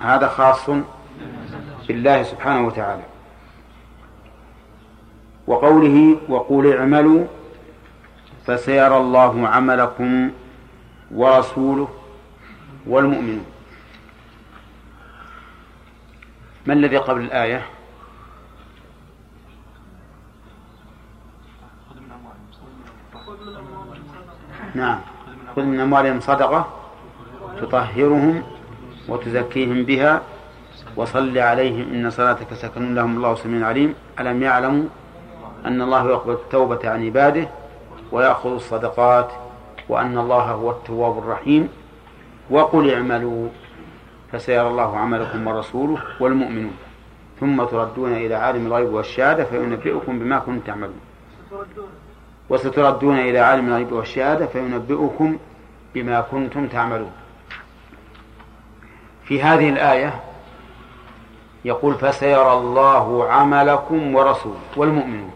هذا 0.00 0.28
خاص 0.28 0.70
بالله 1.88 2.22
سبحانه 2.22 2.66
وتعالى. 2.66 3.02
وقوله 5.46 6.20
وقول 6.28 6.76
اعملوا 6.76 7.26
فسيرى 8.46 8.96
الله 8.96 9.48
عملكم 9.48 10.30
ورسوله 11.14 11.88
والمؤمنون. 12.86 13.46
ما 16.66 16.72
الذي 16.74 16.96
قبل 16.96 17.20
الآية؟ 17.20 17.66
نعم. 24.74 25.00
خذ 25.56 25.62
من 25.62 25.80
أموالهم 25.80 26.20
صدقة. 26.20 26.81
تطهرهم 27.62 28.42
وتزكيهم 29.08 29.82
بها 29.82 30.20
وصل 30.96 31.38
عليهم 31.38 31.92
إن 31.94 32.10
صلاتك 32.10 32.54
سكن 32.54 32.94
لهم. 32.94 33.16
الله 33.16 33.34
سميع 33.34 33.66
عليم. 33.66 33.94
ألم 34.20 34.42
يعلموا 34.42 34.84
أن 35.66 35.82
الله 35.82 36.10
يقبل 36.10 36.32
التوبة 36.32 36.90
عن 36.90 37.04
عباده 37.06 37.48
ويأخذ 38.12 38.54
الصدقات 38.54 39.32
وأن 39.88 40.18
الله 40.18 40.42
هو 40.42 40.70
التواب 40.70 41.18
الرحيم. 41.18 41.68
وقل 42.50 42.94
اعملوا 42.94 43.48
فسيرى 44.32 44.68
الله 44.68 44.98
عملكم 44.98 45.46
ورسوله 45.46 45.98
والمؤمنون. 46.20 46.76
ثم 47.40 47.64
تردون 47.64 48.12
إلى 48.12 48.34
عالم 48.34 48.66
الغيب 48.66 48.92
والشهادة 48.92 49.44
فينبئكم 49.44 50.18
بما 50.18 50.38
كنتم 50.38 50.60
تعملون. 50.60 51.00
وستردون 52.50 53.18
إلى 53.18 53.38
عالم 53.38 53.68
الغيب 53.68 53.92
والشهادة 53.92 54.46
فينبئكم 54.46 55.38
بما 55.94 56.20
كنتم 56.20 56.66
تعملون. 56.66 57.10
في 59.32 59.42
هذه 59.42 59.68
الآية 59.68 60.20
يقول 61.64 61.94
فسيرى 61.94 62.52
الله 62.52 63.32
عملكم 63.32 64.14
ورسوله 64.14 64.60
والمؤمنون. 64.76 65.32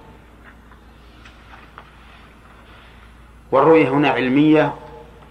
والرؤية 3.53 3.89
هنا 3.89 4.11
علمية 4.11 4.75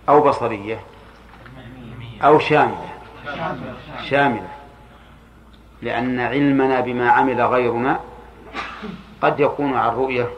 أو 0.09 0.21
بصرية 0.21 0.79
أو 2.23 2.39
شاملة؟ 2.39 2.89
شاملة. 4.09 4.49
لأن 5.81 6.19
علمنا 6.19 6.79
بما 6.79 7.09
عمل 7.09 7.41
غيرنا 7.41 7.99
قد 9.21 9.39
يكون 9.39 9.73
عن 9.73 9.95
رؤية 9.95 10.29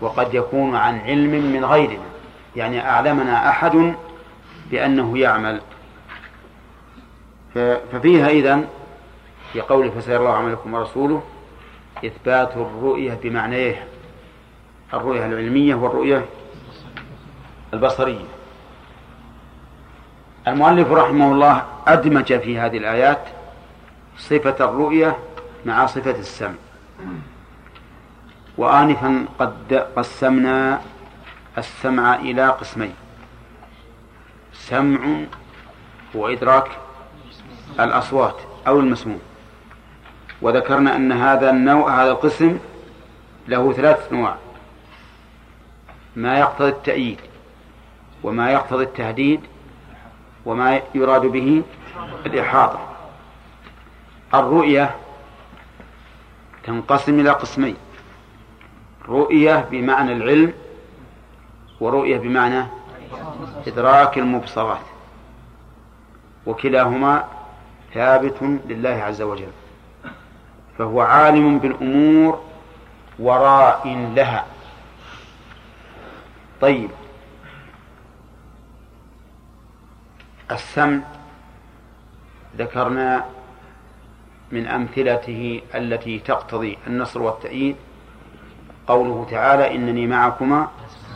وقد 0.00 0.34
يكون 0.34 0.76
عن 0.76 1.00
علم 1.00 1.52
من 1.52 1.64
غيرنا. 1.64 2.04
يعني 2.56 2.88
أعلمنا 2.88 3.48
أحد 3.48 3.94
بأنه 4.70 5.18
يعمل. 5.18 5.60
ففيها 7.92 8.28
إذن 8.28 8.68
في 9.52 9.60
قوله 9.60 9.90
فسيرى 9.90 10.16
الله 10.16 10.34
عملكم 10.34 10.74
ورسوله 10.74 11.22
إثبات 12.04 12.56
الرؤية 12.56 13.18
بمعنيه 13.22 13.86
الرؤية 14.94 15.26
العلمية 15.26 15.74
والرؤية 15.74 16.24
البصرية. 17.74 18.24
المؤلف 20.48 20.92
رحمه 20.92 21.32
الله 21.32 21.62
أدمج 21.86 22.38
في 22.38 22.58
هذه 22.58 22.78
الآيات 22.78 23.22
صفة 24.18 24.64
الرؤية 24.64 25.18
مع 25.66 25.86
صفة 25.86 26.10
السمع. 26.10 26.54
وآنفا 28.58 29.26
قد 29.38 29.86
قسمنا 29.96 30.80
السمع 31.58 32.14
إلى 32.14 32.48
قسمين 32.48 32.94
سمع 34.52 35.00
وإدراك 36.14 36.70
الأصوات 37.80 38.36
أو 38.66 38.80
المسموع 38.80 39.18
وذكرنا 40.42 40.96
أن 40.96 41.12
هذا 41.12 41.50
النوع 41.50 42.02
هذا 42.02 42.10
القسم 42.10 42.58
له 43.48 43.72
ثلاث 43.72 44.12
أنواع. 44.12 44.36
ما 46.16 46.38
يقتضي 46.38 46.68
التأييد 46.68 47.18
وما 48.22 48.52
يقتضي 48.52 48.84
التهديد 48.84 49.40
وما 50.46 50.80
يراد 50.94 51.20
به 51.20 51.62
الإحاطة. 52.26 52.80
الرؤية 54.34 54.96
تنقسم 56.64 57.20
إلى 57.20 57.30
قسمين 57.30 57.76
رؤية 59.08 59.68
بمعنى 59.70 60.12
العلم 60.12 60.52
ورؤية 61.80 62.18
بمعنى 62.18 62.66
إدراك 63.66 64.18
المبصرات. 64.18 64.80
وكلاهما 66.46 67.24
ثابت 67.94 68.42
لله 68.42 68.90
عز 68.90 69.22
وجل. 69.22 69.52
فهو 70.78 71.00
عالم 71.00 71.58
بالأمور 71.58 72.42
وراء 73.18 74.12
لها. 74.14 74.46
طيب. 76.60 76.90
السمع 80.50 81.00
ذكرنا 82.58 83.24
من 84.52 84.66
أمثلته 84.66 85.62
التي 85.74 86.18
تقتضي 86.18 86.78
النصر 86.86 87.22
والتأييد. 87.22 87.76
قوله 88.86 89.26
تعالى 89.30 89.74
إنني 89.74 90.06
معكما 90.06 90.68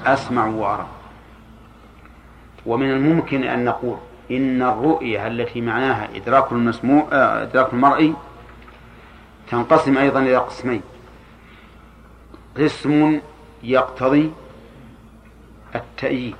أسمع 0.06 0.46
وأرى. 0.46 0.86
ومن 2.66 2.90
الممكن 2.90 3.44
أن 3.44 3.64
نقول 3.64 3.98
إن 4.30 4.62
الرؤية 4.62 5.26
التي 5.26 5.60
معناها 5.60 6.08
إدراك 6.16 6.52
المسموع 6.52 7.08
آه، 7.12 7.42
إدراك 7.42 7.72
المرئي 7.72 8.14
تنقسم 9.50 9.98
أيضا 9.98 10.20
إلى 10.20 10.36
قسمين. 10.36 10.82
قسم 12.58 13.20
يقتضي 13.62 14.32
التأييد. 15.74 16.36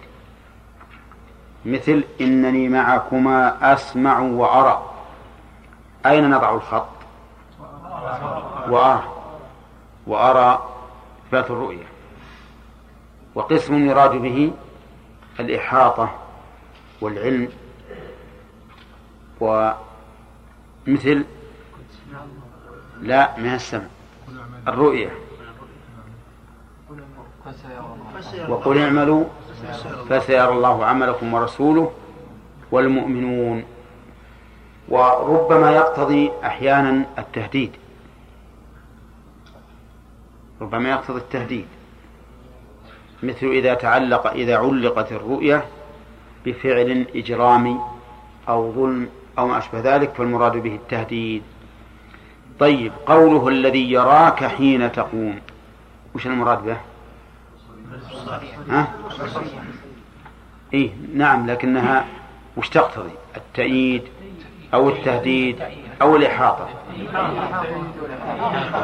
مثل 1.64 2.04
إنني 2.20 2.68
معكما 2.68 3.72
أسمع 3.72 4.18
وأرى. 4.20 4.90
أين 6.06 6.30
نضع 6.30 6.54
الخط؟ 6.54 6.88
وأرى. 8.68 9.04
وأرى 10.06 10.68
إثبات 11.26 11.50
الرؤية. 11.50 11.86
وقسم 13.34 13.88
يراد 13.88 14.10
به 14.10 14.52
الإحاطة 15.40 16.10
والعلم. 17.00 17.48
ومثل 19.40 21.24
لا 23.00 23.38
من 23.38 23.54
السمع 23.54 23.86
الرؤية. 24.68 25.10
وقل 28.48 28.78
اعملوا 28.78 29.24
فسيرى 30.08 30.48
الله 30.48 30.84
عملكم 30.84 31.34
ورسوله 31.34 31.92
والمؤمنون. 32.72 33.64
وربما 34.88 35.70
يقتضي 35.70 36.32
أحيانا 36.44 37.04
التهديد. 37.18 37.72
ربما 40.60 40.90
يقتضي 40.90 41.18
التهديد. 41.18 41.66
مثل 43.22 43.46
إذا 43.46 43.74
تعلق 43.74 44.26
إذا 44.26 44.56
علقت 44.56 45.12
الرؤية 45.12 45.64
بفعل 46.46 47.06
إجرامي 47.14 47.80
أو 48.48 48.72
ظلم 48.72 49.08
أو 49.38 49.46
ما 49.46 49.58
أشبه 49.58 49.80
ذلك 49.80 50.10
فالمراد 50.14 50.52
به 50.56 50.74
التهديد 50.74 51.42
طيب 52.58 52.92
قوله 53.06 53.48
الذي 53.48 53.92
يراك 53.92 54.44
حين 54.44 54.92
تقوم 54.92 55.40
وش 56.14 56.26
المراد 56.26 56.64
به؟ 56.64 56.76
ها؟ 58.70 58.94
إيه 60.74 60.90
نعم 61.14 61.46
لكنها 61.46 62.06
وش 62.56 62.68
تقتضي؟ 62.68 63.10
التأييد 63.36 64.02
أو 64.74 64.88
التهديد 64.88 65.62
أو 66.02 66.16
الإحاطة 66.16 66.68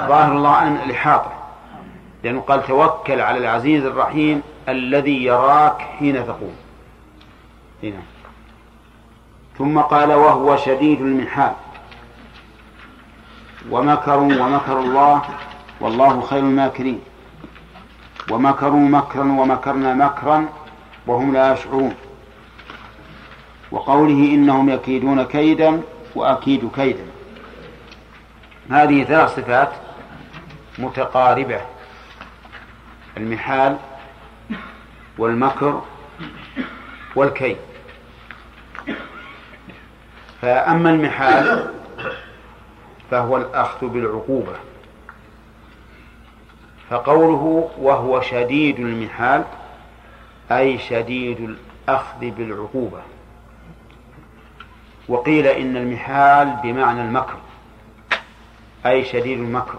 ظاهر 0.08 0.32
الله 0.36 0.66
أن 0.66 0.76
الإحاطة 0.76 1.32
لأنه 2.24 2.40
قال 2.40 2.66
توكل 2.66 3.20
على 3.20 3.38
العزيز 3.38 3.84
الرحيم 3.84 4.42
الذي 4.68 5.24
يراك 5.24 5.80
حين 5.80 6.26
تقوم 6.26 6.56
هنا 7.82 8.02
ثم 9.58 9.78
قال 9.78 10.12
وهو 10.12 10.56
شديد 10.56 11.00
المحال. 11.00 11.52
ومكروا 13.70 14.34
ومكر 14.42 14.80
الله 14.80 15.22
والله 15.80 16.20
خير 16.20 16.38
الماكرين. 16.38 17.00
ومكروا 18.30 18.80
مكرا 18.80 19.22
ومكرنا 19.22 19.94
مكرا 19.94 20.48
وهم 21.06 21.32
لا 21.32 21.52
يشعرون. 21.52 21.94
وقوله 23.72 24.34
إنهم 24.34 24.68
يكيدون 24.70 25.22
كيدا 25.22 25.82
وأكيد 26.14 26.70
كيدا. 26.74 27.06
هذه 28.70 29.04
ثلاث 29.04 29.36
صفات 29.36 29.72
متقاربة. 30.78 31.60
المحال 33.16 33.76
والمكر 35.18 35.82
والكيد. 37.16 37.56
فأما 40.42 40.90
المحال 40.90 41.70
فهو 43.10 43.36
الأخذ 43.36 43.86
بالعقوبة. 43.86 44.52
فقوله 46.90 47.70
وهو 47.78 48.20
شديد 48.20 48.80
المحال 48.80 49.44
أي 50.52 50.78
شديد 50.78 51.56
الأخذ 51.88 52.20
بالعقوبة. 52.20 53.00
وقيل 55.08 55.46
إن 55.46 55.76
المحال 55.76 56.56
بمعنى 56.62 57.02
المكر 57.02 57.38
أي 58.86 59.04
شديد 59.04 59.38
المكر. 59.38 59.78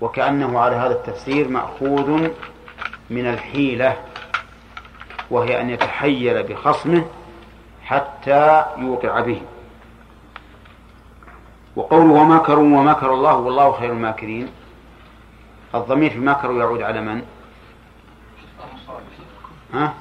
وكأنه 0.00 0.60
على 0.60 0.76
هذا 0.76 0.92
التفسير 0.92 1.48
مأخوذ 1.48 2.28
من 3.10 3.26
الحيلة 3.26 3.96
وهي 5.30 5.60
أن 5.60 5.70
يتحيل 5.70 6.42
بخصمه 6.42 7.04
حتى 7.88 8.64
يوقع 8.78 9.20
به. 9.20 9.42
وقوله 11.76 12.12
ومكروا 12.12 12.78
ومكر 12.78 13.14
الله 13.14 13.36
والله 13.36 13.72
خير 13.72 13.92
الماكرين. 13.92 14.48
الضمير 15.74 16.10
في 16.10 16.18
مكروا 16.18 16.58
يعود 16.58 16.82
على 16.82 17.00
من؟ 17.00 17.22
ها؟ 19.74 19.94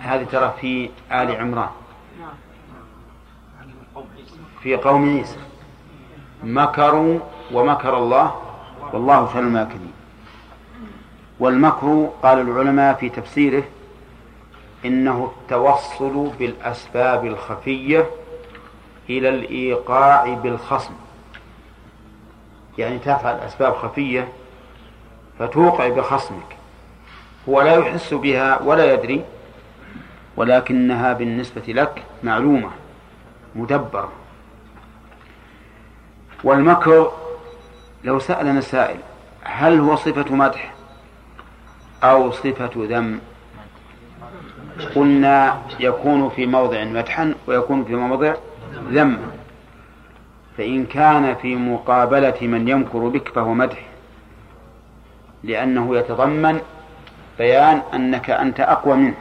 هذه 0.00 0.24
ترى 0.24 0.54
في 0.60 0.90
آل 1.12 1.36
عمران. 1.36 1.70
في 4.62 4.76
قوم 4.76 5.16
عيسى. 5.16 5.38
مكروا 6.44 7.18
ومكر 7.52 7.98
الله 7.98 8.34
والله 8.92 9.26
خير 9.26 9.42
الماكرين. 9.42 9.92
والمكر 11.40 12.10
قال 12.22 12.38
العلماء 12.40 12.94
في 12.94 13.08
تفسيره 13.08 13.64
إنه 14.84 15.32
التوصل 15.36 16.30
بالأسباب 16.38 17.26
الخفية 17.26 18.10
إلى 19.10 19.28
الإيقاع 19.28 20.34
بالخصم. 20.34 20.94
يعني 22.78 22.98
تفعل 22.98 23.34
أسباب 23.34 23.74
خفية 23.74 24.28
فتوقع 25.38 25.88
بخصمك. 25.88 26.56
هو 27.48 27.62
لا 27.62 27.76
يحس 27.76 28.14
بها 28.14 28.62
ولا 28.62 28.92
يدري 28.92 29.24
ولكنها 30.36 31.12
بالنسبة 31.12 31.62
لك 31.68 32.02
معلومة 32.22 32.70
مدبرة. 33.54 34.12
والمكر 36.44 37.12
لو 38.04 38.18
سألنا 38.18 38.60
سائل 38.60 38.98
هل 39.42 39.80
هو 39.80 39.96
صفة 39.96 40.34
مدح 40.34 40.72
أو 42.02 42.30
صفة 42.30 42.70
ذم؟ 42.76 43.20
قلنا 44.86 45.58
يكون 45.80 46.28
في 46.28 46.46
موضع 46.46 46.84
مدحا 46.84 47.34
ويكون 47.46 47.84
في 47.84 47.94
موضع 47.94 48.34
ذما 48.90 49.18
فإن 50.58 50.86
كان 50.86 51.34
في 51.34 51.56
مقابلة 51.56 52.38
من 52.42 52.68
يمكر 52.68 52.98
بك 52.98 53.28
فهو 53.28 53.54
مدح. 53.54 53.86
لأنه 55.44 55.96
يتضمن 55.96 56.60
بيان 57.38 57.82
أنك 57.94 58.30
أنت 58.30 58.60
أقوى 58.60 58.96
منه. 58.96 59.14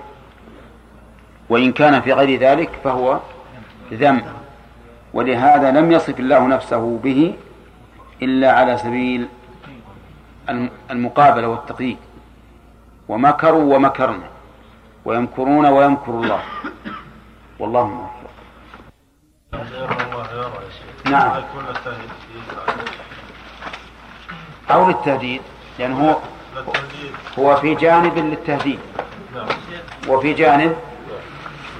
وإن 1.49 1.71
كان 1.71 2.01
في 2.01 2.13
غير 2.13 2.39
ذلك 2.39 2.69
فهو 2.83 3.19
ذم. 3.93 4.21
ولهذا 5.13 5.71
لم 5.71 5.91
يصف 5.91 6.19
الله 6.19 6.47
نفسه 6.47 6.99
به 7.03 7.33
إلا 8.21 8.51
على 8.51 8.77
سبيل 8.77 9.27
المقابلة 10.91 11.47
والتقييد. 11.47 11.97
ومكروا 13.07 13.75
ومكرنا. 13.75 14.38
ويمكرون 15.09 15.65
ويمكر 15.65 16.11
الله. 16.11 16.43
والله 17.59 17.85
موفق 17.85 18.09
نعم. 21.05 21.43
أو 24.71 24.87
للتهديد. 24.87 25.41
لأن 25.79 25.93
هو 25.93 26.17
هو 27.39 27.55
في 27.55 27.75
جانب 27.75 28.17
للتهديد. 28.17 28.79
وفي 30.07 30.33
جانب 30.33 30.75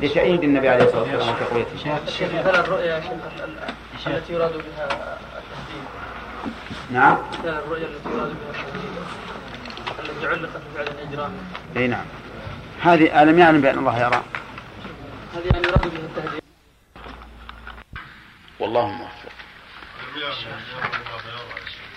لتأييد 0.02 0.44
النبي 0.44 0.70
عليه 0.70 0.84
الصلاة 0.84 1.02
والسلام 1.02 1.36
وتقويته 1.36 2.00
مثل 2.40 2.60
الرؤيا 2.60 2.98
التي 4.08 4.34
يراد 4.34 4.52
بها 4.52 4.86
التهديد؟ 5.38 5.84
نعم. 6.92 7.18
مثل 7.40 7.50
الرؤيا 7.50 7.88
التي 7.88 8.10
يراد 8.10 8.30
بها 8.30 8.50
التهديد 8.50 8.92
التي 10.00 10.28
علقت 10.28 10.62
بفعل 10.74 10.88
الإجرام؟ 10.88 11.32
إي 11.78 11.88
نعم. 11.88 12.06
هذه 12.82 13.24
ألم 13.24 13.40
يعلم 13.40 13.62
بأن 13.62 13.78
الله 13.78 14.00
يرى. 14.00 14.24
هذه 15.34 15.46
يعني 15.54 15.68
يراد 15.68 15.82
بها 15.82 16.00
التهديد 16.00 16.42
والله 18.60 18.88
موفق. 18.88 19.32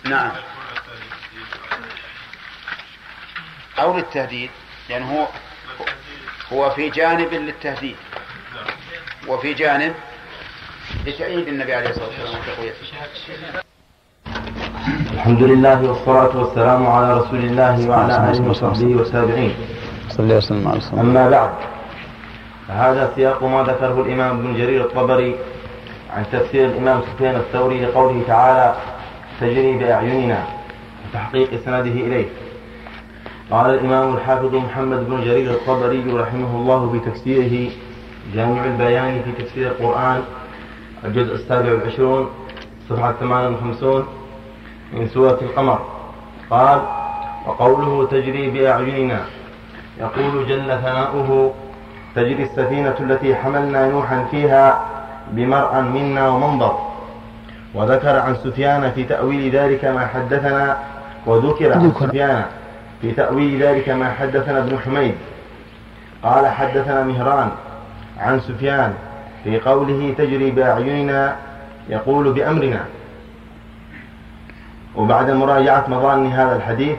نعم. 0.05 0.33
أو 3.79 3.97
للتهديد 3.97 4.51
لأن 4.89 5.03
هو 5.03 5.27
هو 6.53 6.71
في 6.71 6.91
جانب 6.91 7.35
للتهديد. 7.35 7.97
وفي 9.29 9.55
جانب 9.55 9.95
لتأييد 11.07 11.49
النبي 11.49 11.75
عليه 11.75 11.91
الصلاة 11.91 12.07
والسلام 12.09 12.41
وتقويته 12.41 12.77
الحمد 15.15 15.43
لله 15.43 15.83
والصلاة 15.83 16.37
والسلام 16.37 16.87
على 16.87 17.15
رسول 17.21 17.39
الله 17.39 17.89
وعلى 17.89 18.31
آله 18.31 18.51
وصحبه 18.51 18.97
والتابعين 18.97 19.55
صلى 20.09 20.37
وسلم 20.37 20.69
على 20.69 20.79
رسول 20.79 20.99
أما 20.99 21.31
بعد 21.31 21.51
فهذا 22.69 23.13
سياق 23.15 23.45
ما 23.45 23.63
ذكره 23.63 24.01
الإمام 24.01 24.39
ابن 24.39 24.55
جرير 24.55 24.81
الطبري 24.85 25.37
عن 26.11 26.25
تفسير 26.33 26.67
الإمام 26.67 27.01
سفيان 27.01 27.37
الثوري 27.37 27.85
لقوله 27.85 28.23
تعالى 28.27 28.75
تجري 29.41 29.73
بأعيننا 29.73 30.45
وتحقيق 31.05 31.53
إسناده 31.53 31.91
إليه. 31.91 32.27
قال 33.51 33.75
الإمام 33.75 34.15
الحافظ 34.15 34.55
محمد 34.55 35.07
بن 35.11 35.21
جرير 35.25 35.51
الطبري 35.51 36.05
رحمه 36.13 36.57
الله 36.57 36.91
في 36.93 37.11
تفسيره 37.11 37.71
جامع 38.35 38.65
البيان 38.65 39.23
في 39.23 39.43
تفسير 39.43 39.67
القرآن 39.67 40.23
الجزء 41.05 41.35
السابع 41.35 41.73
والعشرون 41.73 42.29
صفحة 42.89 43.13
58 43.13 44.05
من 44.93 45.09
سورة 45.09 45.39
القمر. 45.43 45.79
قال 46.51 46.81
وقوله 47.47 48.07
تجري 48.07 48.51
بأعيننا 48.51 49.25
يقول 50.01 50.49
جل 50.49 50.79
ثناؤه 50.83 51.55
تجري 52.15 52.43
السفينة 52.43 52.95
التي 53.01 53.35
حملنا 53.35 53.89
نوحا 53.89 54.27
فيها 54.31 54.81
بمرأى 55.31 55.83
منا 55.83 56.29
ومنظر 56.29 56.79
وذكر 57.75 58.19
عن 58.19 58.37
سفيان 58.37 58.91
في 58.91 59.05
تأويل 59.05 59.57
ذلك 59.57 59.85
ما 59.85 60.07
حدثنا 60.07 60.79
وذكر 61.27 61.73
عن 61.73 61.93
سفيان 62.01 62.45
في 63.01 63.13
تأويل 63.13 63.63
ذلك 63.63 63.89
ما 63.89 64.11
حدثنا 64.11 64.59
ابن 64.59 64.79
حميد. 64.79 65.15
قال 66.23 66.47
حدثنا 66.47 67.05
مهران 67.05 67.51
عن 68.19 68.41
سفيان 68.41 68.95
في 69.45 69.61
قوله 69.61 70.15
تجري 70.19 70.51
بأعيننا 70.51 71.37
يقول 71.89 72.33
بأمرنا. 72.33 72.85
وبعد 74.97 75.31
مراجعة 75.31 75.85
مظان 75.89 76.27
هذا 76.27 76.57
الحديث 76.57 76.97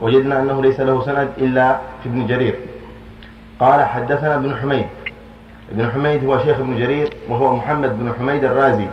وجدنا 0.00 0.40
أنه 0.40 0.62
ليس 0.62 0.80
له 0.80 1.04
سند 1.04 1.28
إلا 1.38 1.78
في 2.02 2.08
ابن 2.08 2.26
جرير. 2.26 2.54
قال 3.60 3.84
حدثنا 3.84 4.34
ابن 4.34 4.56
حميد. 4.56 4.86
ابن 5.72 5.90
حميد 5.90 6.24
هو 6.24 6.38
شيخ 6.38 6.58
ابن 6.58 6.78
جرير 6.78 7.08
وهو 7.28 7.56
محمد 7.56 7.98
بن 7.98 8.12
حميد 8.18 8.44
الرازي. 8.44 8.86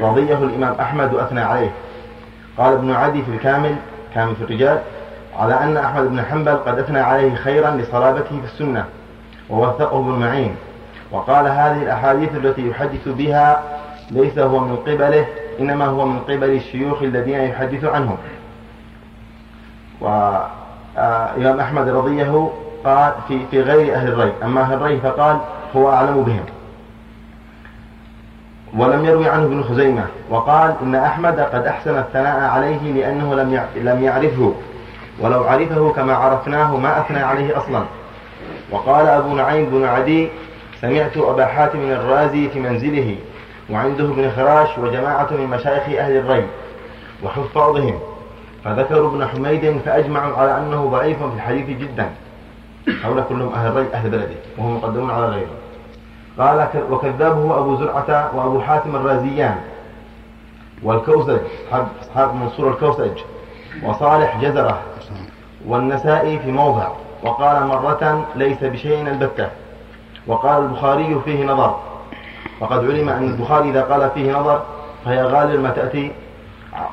رضيه 0.00 0.38
الإمام 0.38 0.74
أحمد 0.80 1.14
وأثنى 1.14 1.40
عليه. 1.40 1.70
قال 2.58 2.72
ابن 2.72 2.92
عدي 2.92 3.22
في 3.22 3.30
الكامل 3.30 3.74
كامل 4.14 4.36
في 4.36 4.44
الرجال 4.44 4.78
على 5.38 5.54
أن 5.54 5.76
أحمد 5.76 6.10
بن 6.10 6.22
حنبل 6.22 6.56
قد 6.56 6.78
أثنى 6.78 6.98
عليه 6.98 7.34
خيرا 7.34 7.70
لصلابته 7.70 8.40
في 8.40 8.44
السنة 8.44 8.84
ووثقه 9.50 9.98
ابن 9.98 10.10
معين. 10.10 10.56
وقال 11.12 11.46
هذه 11.46 11.82
الأحاديث 11.82 12.28
التي 12.34 12.68
يحدث 12.68 13.08
بها 13.08 13.62
ليس 14.10 14.38
هو 14.38 14.58
من 14.58 14.76
قبله 14.76 15.26
إنما 15.60 15.86
هو 15.86 16.06
من 16.06 16.18
قبل 16.18 16.50
الشيوخ 16.50 17.02
الذين 17.02 17.40
يحدث 17.40 17.84
عنهم. 17.84 18.16
وإمام 20.00 21.60
أحمد 21.60 21.88
رضيه 21.88 22.50
قال 22.84 23.12
في, 23.28 23.40
في 23.50 23.60
غير 23.62 23.94
أهل 23.94 24.08
الري 24.08 24.32
أما 24.42 24.60
أهل 24.60 24.74
الري 24.74 25.00
فقال 25.00 25.38
هو 25.76 25.92
أعلم 25.92 26.22
بهم. 26.22 26.44
ولم 28.76 29.04
يروي 29.04 29.28
عنه 29.28 29.44
ابن 29.44 29.62
خزيمة. 29.62 30.06
وقال 30.30 30.74
إن 30.82 30.94
أحمد 30.94 31.40
قد 31.40 31.66
أحسن 31.66 31.98
الثناء 31.98 32.50
عليه 32.50 32.92
لأنه 32.92 33.34
لم 33.34 33.60
لم 33.76 34.02
يعرفه. 34.04 34.54
ولو 35.20 35.44
عرفه 35.44 35.92
كما 35.92 36.14
عرفناه 36.14 36.76
ما 36.76 37.00
أثنى 37.00 37.18
عليه 37.18 37.58
أصلا. 37.58 37.82
وقال 38.70 39.06
أبو 39.06 39.34
نعيم 39.34 39.70
بن 39.70 39.84
عدي 39.84 40.28
سمعت 40.80 41.16
أبا 41.16 41.46
حاتم 41.46 41.78
الرازي 41.80 42.48
في 42.48 42.60
منزله 42.60 43.16
وعنده 43.70 44.04
ابن 44.04 44.30
خراش 44.36 44.78
وجماعة 44.78 45.28
من 45.30 45.46
مشايخ 45.46 45.98
أهل 45.98 46.16
الري 46.16 46.46
وحفاظهم 47.24 48.00
فذكروا 48.68 49.10
ابن 49.10 49.26
حميد 49.26 49.78
فأجمعوا 49.84 50.36
على 50.36 50.58
أنه 50.58 50.86
ضعيف 50.86 51.18
في 51.18 51.34
الحديث 51.34 51.78
جدا. 51.78 52.10
هؤلاء 53.04 53.26
كلهم 53.28 53.54
أهل 53.54 53.86
أهل 53.94 54.10
بلده 54.10 54.34
وهم 54.58 54.76
مقدمون 54.76 55.10
على 55.10 55.26
غيره. 55.26 55.56
قال 56.38 56.68
وكذابه 56.90 57.58
أبو 57.58 57.76
زرعة 57.76 58.36
وأبو 58.36 58.60
حاتم 58.60 58.96
الرازيان. 58.96 59.56
والكوسج 60.82 61.38
أصحاب 62.02 62.34
منصور 62.34 62.70
الكوسج 62.70 63.18
وصالح 63.84 64.40
جزرة 64.40 64.80
والنسائي 65.66 66.38
في 66.38 66.52
موضع. 66.52 66.88
وقال 67.22 67.66
مرة 67.66 68.26
ليس 68.36 68.64
بشيء 68.64 69.08
البتة. 69.08 69.48
وقال 70.26 70.62
البخاري 70.62 71.20
فيه 71.24 71.44
نظر. 71.44 71.76
وقد 72.60 72.78
علم 72.78 73.08
أن 73.08 73.24
البخاري 73.24 73.70
إذا 73.70 73.82
قال 73.82 74.10
فيه 74.10 74.32
نظر 74.32 74.62
فهي 75.04 75.22
غالب 75.22 75.60
ما 75.60 75.70
تأتي 75.70 76.12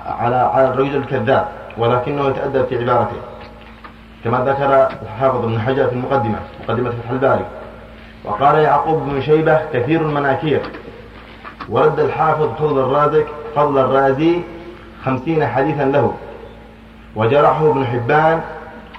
على 0.05 0.35
على 0.35 0.67
الرجل 0.67 0.95
الكذاب. 0.95 1.64
ولكنه 1.77 2.27
يتأدب 2.27 2.65
في 2.65 2.77
عبارته 2.77 3.17
كما 4.23 4.37
ذكر 4.37 4.87
الحافظ 5.01 5.43
ابن 5.43 5.59
حجر 5.59 5.87
في 5.87 5.93
المقدمة 5.93 6.39
مقدمة 6.63 6.89
فتح 6.89 7.09
الباري 7.09 7.45
وقال 8.23 8.55
يعقوب 8.55 9.09
بن 9.09 9.21
شيبة 9.21 9.59
كثير 9.73 10.01
المناكير. 10.01 10.61
ورد 11.69 11.99
الحافظ 11.99 12.49
فضل 12.59 12.79
الرازق 12.79 13.25
فضل 13.55 13.77
الرازي 13.77 14.41
خمسين 15.05 15.47
حديثا 15.47 15.83
له. 15.83 16.13
وجرحه 17.15 17.69
ابن 17.69 17.85
حبان 17.85 18.41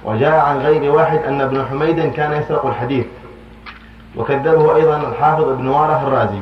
وجاء 0.05 0.39
عن 0.39 0.57
غير 0.57 0.91
واحد 0.91 1.17
أن 1.17 1.41
ابن 1.41 1.65
حميد 1.65 2.13
كان 2.13 2.33
يسرق 2.33 2.65
الحديث. 2.65 3.05
وكذبه 4.15 4.75
أيضا 4.75 4.97
الحافظ 4.97 5.49
ابن 5.49 5.67
واره 5.67 6.07
الرازي. 6.07 6.39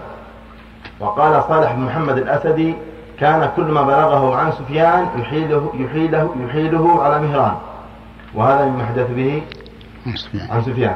وقال 1.00 1.44
صالح 1.44 1.72
بن 1.72 1.82
محمد 1.82 2.18
الأسدي 2.18 2.76
كان 3.20 3.52
كل 3.56 3.64
ما 3.64 3.82
بلغه 3.82 4.36
عن 4.36 4.52
سفيان 4.52 5.10
يحيله, 5.18 5.74
يحيله, 5.74 6.36
يحيله 6.40 7.04
على 7.04 7.20
مهران. 7.20 7.56
وهذا 8.34 8.66
مما 8.66 8.86
حدث 8.86 9.12
به 9.12 9.42
عن 10.50 10.62
سفيان. 10.62 10.96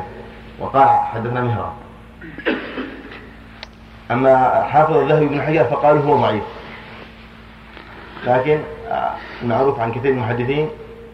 وقال 0.60 0.90
حدثنا 0.90 1.42
مهران. 1.42 1.72
أما 4.12 4.64
حافظ 4.64 4.98
الذهبي 4.98 5.26
بن 5.26 5.42
حجر 5.42 5.64
فقال 5.64 5.98
هو 5.98 6.16
ضعيف. 6.16 6.44
لكن 8.28 8.60
معروف 9.44 9.80
عن 9.80 9.92
كثير 9.92 10.14
من 10.14 10.18
المحدثين 10.18 10.70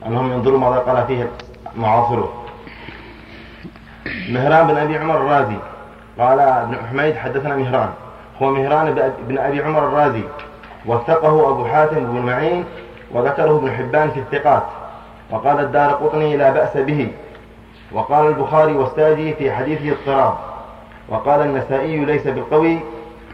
أنهم 0.05 0.31
ينظرون 0.31 0.59
ماذا 0.59 0.79
قال 0.79 1.07
فيه 1.07 1.29
معاصره. 1.75 2.45
مهران 4.29 4.67
بن 4.67 4.77
أبي 4.77 4.97
عمر 4.97 5.17
الرازي. 5.17 5.57
قال 6.19 6.39
ابن 6.39 6.77
حميد 6.89 7.15
حدثنا 7.15 7.55
مهران. 7.55 7.89
هو 8.41 8.51
مهران 8.51 9.13
بن 9.27 9.37
أبي 9.37 9.61
عمر 9.61 9.87
الرازي. 9.87 10.23
وثقه 10.87 11.49
أبو 11.49 11.65
حاتم 11.65 12.05
بن 12.05 12.25
معين 12.25 12.65
وذكره 13.11 13.57
ابن 13.57 13.71
حبان 13.71 14.09
في 14.11 14.19
الثقات 14.19 14.63
وقال 15.31 15.59
الدار 15.59 15.91
قطني 15.91 16.37
لا 16.37 16.49
بأس 16.49 16.77
به 16.77 17.07
وقال 17.91 18.27
البخاري 18.27 18.73
والساجي 18.73 19.33
في 19.33 19.51
حديثه 19.51 19.91
اضطراب 19.91 20.33
وقال 21.09 21.41
النسائي 21.41 22.05
ليس 22.05 22.27
بالقوي 22.27 22.79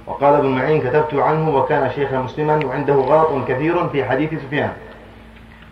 وقال 0.07 0.35
ابن 0.35 0.47
معين 0.47 0.81
كتبت 0.81 1.13
عنه 1.13 1.57
وكان 1.57 1.89
شيخا 1.95 2.17
مسلما 2.17 2.59
وعنده 2.65 2.93
غلط 2.93 3.47
كثير 3.47 3.87
في 3.87 4.05
حديث 4.05 4.33
سفيان. 4.33 4.71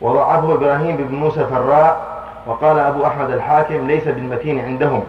وضعفه 0.01 0.53
إبراهيم 0.53 0.97
بن 0.97 1.15
موسى 1.15 1.45
فراء 1.45 2.23
وقال 2.47 2.79
أبو 2.79 3.05
أحمد 3.05 3.31
الحاكم 3.31 3.87
ليس 3.87 4.07
بالمتين 4.07 4.59
عندهم. 4.59 5.03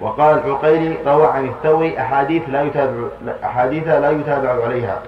وقال 0.00 0.38
العقيلي 0.38 0.96
روى 1.06 1.26
عن 1.26 1.44
الثوري 1.48 2.00
أحاديث 2.00 2.42
لا 2.48 2.62
يتابع 2.62 3.08
أحاديث 3.44 3.88
لا 3.88 4.10
يتابع 4.10 4.64
عليها. 4.64 4.98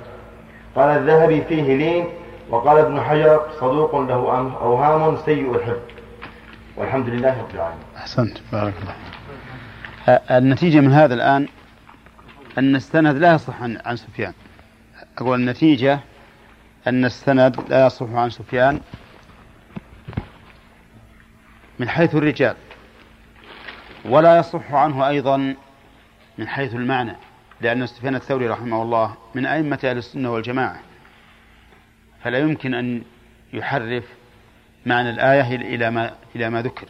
قال 0.77 0.89
الذهبي 0.99 1.43
فيه 1.45 1.77
لين 1.77 2.09
وقال 2.51 2.78
ابن 2.78 3.01
حجر 3.01 3.47
صدوق 3.61 4.01
له 4.01 4.15
أوهام 4.61 5.16
سيء 5.16 5.55
الحفظ. 5.55 5.81
والحمد 6.77 7.09
لله 7.09 7.43
رب 7.43 7.55
العالمين. 7.55 7.85
أحسنت. 7.97 8.39
بارك 8.53 8.74
الله 8.81 8.95
النتيجة 10.39 10.81
من 10.81 10.93
هذا 10.93 11.15
الآن 11.15 11.49
أن 12.59 12.77
السند 12.77 13.16
لا 13.16 13.35
يصح 13.35 13.62
عن, 13.62 13.97
سفيان. 13.97 14.32
أقول 15.19 15.40
النتيجة 15.40 16.01
أن 16.86 17.05
السند 17.05 17.57
لا 17.69 17.86
يصح 17.86 18.11
عن 18.11 18.31
سفيان 18.31 18.81
من 21.78 21.89
حيث 21.89 22.15
الرجال 22.15 22.57
ولا 24.05 24.39
يصح 24.39 24.73
عنه 24.73 25.09
أيضا 25.09 25.55
من 26.39 26.49
حيث 26.49 26.74
المعنى. 26.74 27.16
لأن 27.60 27.86
سفيان 27.86 28.14
الثوري 28.14 28.48
رحمه 28.48 28.82
الله 28.82 29.14
من 29.35 29.47
أئمة 29.47 29.78
أهل 29.85 29.98
السنة 29.98 30.32
والجماعة. 30.32 30.80
فلا 32.24 32.39
يمكن 32.39 32.74
أن 32.74 33.02
يحرف 33.52 34.05
معنى 34.86 35.10
الآية 35.10 35.56
إلى 35.56 35.90
ما 35.90 36.10
إلى 36.36 36.51
ما 36.51 36.62
ذكر. 36.62 36.86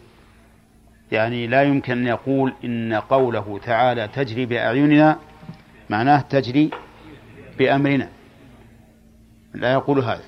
يعني 1.12 1.47
لا 1.47 1.62
يمكن 1.62 1.93
أن 1.93 2.07
يقول 2.07 2.55
إن 2.65 2.95
قوله 2.95 3.61
تعالى 3.65 4.09
تجري 4.09 4.47
بأعيننا 4.47 5.19
معناه 5.90 6.20
تجري 6.20 6.70
بأمرنا. 7.59 8.09
لا 9.55 9.73
يقول 9.73 9.99
هذا. 9.99 10.24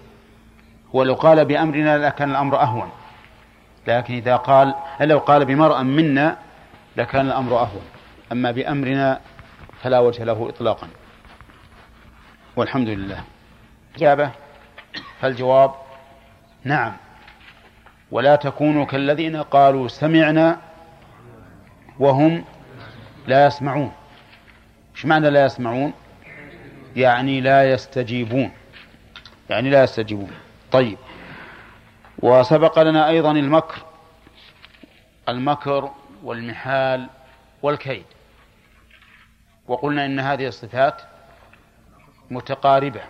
هو 0.94 1.02
لو 1.02 1.14
قال 1.14 1.44
بأمرنا 1.44 2.06
لكان 2.06 2.30
الأمر 2.30 2.60
أهون. 2.60 2.90
لكن 3.86 4.14
إذا 4.14 4.36
قال 4.36 4.74
لو 5.00 5.18
قال 5.18 5.44
بمرأ 5.44 5.82
منا 5.82 6.36
لكان 6.96 7.26
الأمر 7.26 7.58
أهون. 7.58 7.82
أما 8.32 8.50
بأمرنا 8.50 9.20
فلا 9.82 9.98
وجه 9.98 10.24
له 10.24 10.48
إطلاقا. 10.48 10.89
والحمد 12.57 12.89
لله 12.89 13.24
إجابة؟ 13.97 14.31
فالجواب 15.20 15.74
نعم. 16.65 16.97
ولا 18.11 18.36
تكونوا 18.36 18.85
كالذين 18.85 19.36
قالوا 19.36 19.89
سمعنا 19.89 20.61
وهم 21.98 22.44
لا 23.27 23.47
يسمعون. 23.47 23.93
إيش 24.94 25.07
معنى 25.07 25.31
لا 25.31 25.44
يسمعون؟ 25.44 25.93
يعني 26.97 27.40
لا 27.40 27.73
يستجيبون. 27.73 28.51
يعني 29.51 29.70
لا 29.70 29.82
يستجيبون. 29.85 30.31
طيب. 30.73 30.98
وسبق 32.19 32.82
لنا 32.82 33.09
أيضا 33.09 33.31
المكر. 33.31 33.82
المكر 35.28 35.90
والمحال 36.23 37.09
والكيد. 37.62 38.05
وقلنا 39.70 40.06
إن 40.06 40.20
هذه 40.20 40.47
الصفات 40.47 41.02
متقاربة 42.30 43.01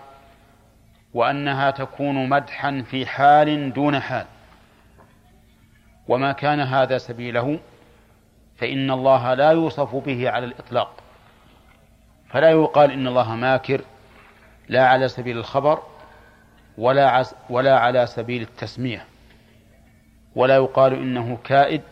وأنها 1.15 1.71
تكون 1.71 2.29
مدحا 2.29 2.85
في 2.91 3.07
حال 3.07 3.73
دون 3.73 4.01
حال. 4.01 4.27
وما 6.09 6.33
كان 6.33 6.61
هذا 6.61 6.99
سبيله 6.99 7.61
فإن 8.57 8.91
الله 8.91 9.35
لا 9.35 9.51
يوصف 9.51 9.97
به 9.97 10.31
على 10.31 10.47
الإطلاق. 10.47 11.03
فلا 12.29 12.51
يقال 12.51 12.91
إن 12.91 13.07
الله 13.07 13.35
ماكر 13.35 13.81
لا 14.69 14.87
على 14.87 15.09
سبيل 15.09 15.39
الخبر 15.39 15.83
ولا 16.79 17.25
ولا 17.51 17.79
على 17.79 18.07
سبيل 18.07 18.43
التسمية. 18.43 19.05
ولا 20.35 20.57
يقال 20.57 20.93
إنه 20.93 21.39
كائد 21.45 21.83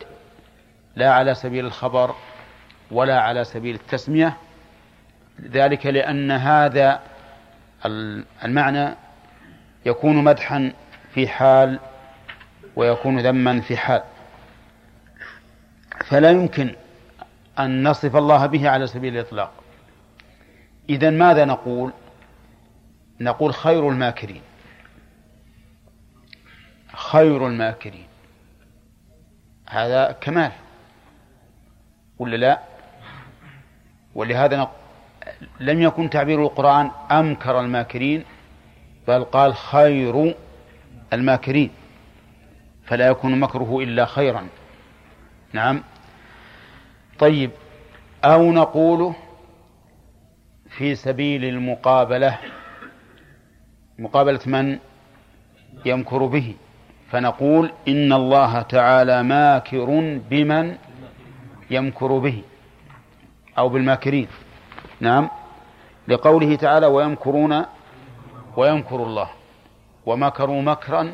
لا 0.95 1.13
على 1.13 1.35
سبيل 1.35 1.65
الخبر 1.65 2.15
ولا 2.91 3.21
على 3.21 3.43
سبيل 3.43 3.75
التسمية. 3.75 4.37
ذلك 5.43 5.85
لأن 5.85 6.31
هذا 6.31 6.99
المعنى 8.43 8.95
يكون 9.85 10.23
مدحا 10.23 10.73
في 11.13 11.27
حال 11.27 11.79
ويكون 12.75 13.19
ذما 13.19 13.61
في 13.61 13.77
حال. 13.77 14.03
فلا 16.05 16.31
يمكن 16.31 16.75
أن 17.59 17.87
نصف 17.87 18.15
الله 18.15 18.45
به 18.45 18.69
على 18.69 18.87
سبيل 18.87 19.17
الإطلاق. 19.17 19.51
إذا 20.89 21.09
ماذا 21.09 21.45
نقول؟ 21.45 21.91
نقول 23.21 23.53
خير 23.53 23.89
الماكرين. 23.89 24.41
خير 26.93 27.47
الماكرين. 27.47 28.07
هذا 29.69 30.11
كمال. 30.11 30.51
ولا 32.19 32.35
لا؟ 32.35 32.59
ولهذا 34.15 34.57
نق... 34.57 34.78
لم 35.59 35.81
يكن 35.81 36.09
تعبير 36.09 36.43
القرآن 36.43 36.91
أمكر 37.11 37.59
الماكرين 37.59 38.23
بل 39.07 39.23
قال 39.23 39.55
خير 39.55 40.35
الماكرين 41.13 41.69
فلا 42.85 43.07
يكون 43.07 43.39
مكره 43.39 43.79
إلا 43.79 44.05
خيرا. 44.05 44.47
نعم. 45.53 45.83
طيب 47.19 47.51
أو 48.25 48.51
نقول 48.51 49.13
في 50.69 50.95
سبيل 50.95 51.45
المقابلة 51.45 52.37
مقابلة 53.99 54.39
من 54.45 54.79
يمكر 55.85 56.25
به 56.25 56.55
فنقول 57.11 57.71
إن 57.87 58.13
الله 58.13 58.61
تعالى 58.61 59.23
ماكر 59.23 60.19
بمن 60.29 60.75
يمكر 61.71 62.17
به 62.17 62.41
أو 63.57 63.69
بالماكرين. 63.69 64.27
نعم. 64.99 65.29
لقوله 66.07 66.55
تعالى 66.55 66.85
ويمكرون 66.85 67.65
ويمكر 68.57 68.95
الله. 68.95 69.29
ومكروا 70.05 70.61
مكرا 70.61 71.13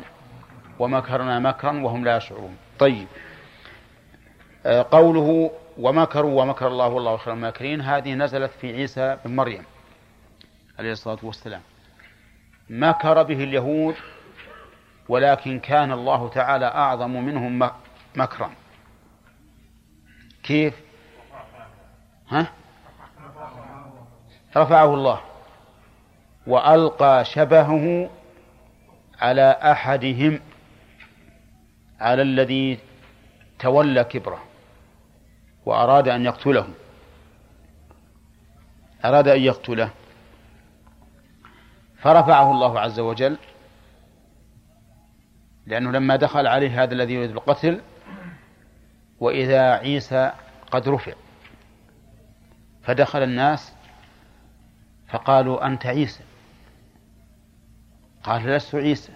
ومكرنا 0.78 1.38
مكرا 1.38 1.72
وهم 1.82 2.04
لا 2.04 2.16
يشعرون. 2.16 2.56
طيب. 2.78 3.06
آه، 4.66 4.86
قوله 4.90 5.50
ومكروا 5.78 6.42
ومكر 6.42 6.68
الله 6.68 6.88
والله 6.88 7.16
خير 7.16 7.34
الماكرين. 7.34 7.80
هذه 7.80 8.14
نزلت 8.14 8.50
في 8.60 8.72
عيسى 8.72 9.16
بن 9.24 9.36
مريم 9.36 9.64
عليه 10.78 10.92
الصلاة 10.92 11.18
والسلام. 11.22 11.60
مكر 12.70 13.22
به 13.22 13.44
اليهود 13.44 13.94
ولكن 15.08 15.58
كان 15.60 15.92
الله 15.92 16.28
تعالى 16.28 16.66
أعظم 16.66 17.10
منهم 17.10 17.70
مكرا. 18.16 18.50
كيف؟ 20.42 20.74
ها؟ 22.28 22.46
رفعه 24.56 24.94
الله. 24.94 25.20
وألقى 26.46 27.24
شبهه 27.24 28.10
على 29.20 29.50
أحدهم 29.62 30.40
على 32.00 32.22
الذي 32.22 32.78
تولى 33.58 34.04
كبره 34.04 34.44
وأراد 35.66 36.08
أن 36.08 36.24
يقتله. 36.24 36.68
أراد 39.04 39.28
أن 39.28 39.40
يقتله. 39.40 39.90
فرفعه 41.98 42.50
الله 42.50 42.80
عز 42.80 43.00
وجل 43.00 43.36
لأنه 45.66 45.90
لما 45.90 46.16
دخل 46.16 46.46
عليه 46.46 46.82
هذا 46.82 46.94
الذي 46.94 47.14
يريد 47.14 47.30
القتل 47.30 47.80
وإذا 49.20 49.72
عيسى 49.72 50.32
قد 50.70 50.88
رفع. 50.88 51.12
فدخل 52.82 53.22
الناس 53.22 53.75
فقالوا 55.08 55.66
أنت 55.66 55.86
عيسى. 55.86 56.22
قال 58.24 58.46
لست 58.46 58.74
عيسى. 58.74 59.12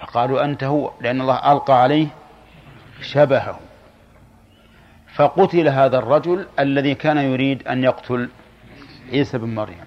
فقالوا 0.00 0.44
أنت 0.44 0.64
هو 0.64 0.90
لأن 1.00 1.20
الله 1.20 1.52
ألقى 1.52 1.82
عليه 1.82 2.06
شبهه. 3.00 3.58
فقتل 5.14 5.68
هذا 5.68 5.98
الرجل 5.98 6.46
الذي 6.58 6.94
كان 6.94 7.18
يريد 7.18 7.68
أن 7.68 7.84
يقتل 7.84 8.30
عيسى 9.12 9.38
بن 9.38 9.54
مريم. 9.54 9.84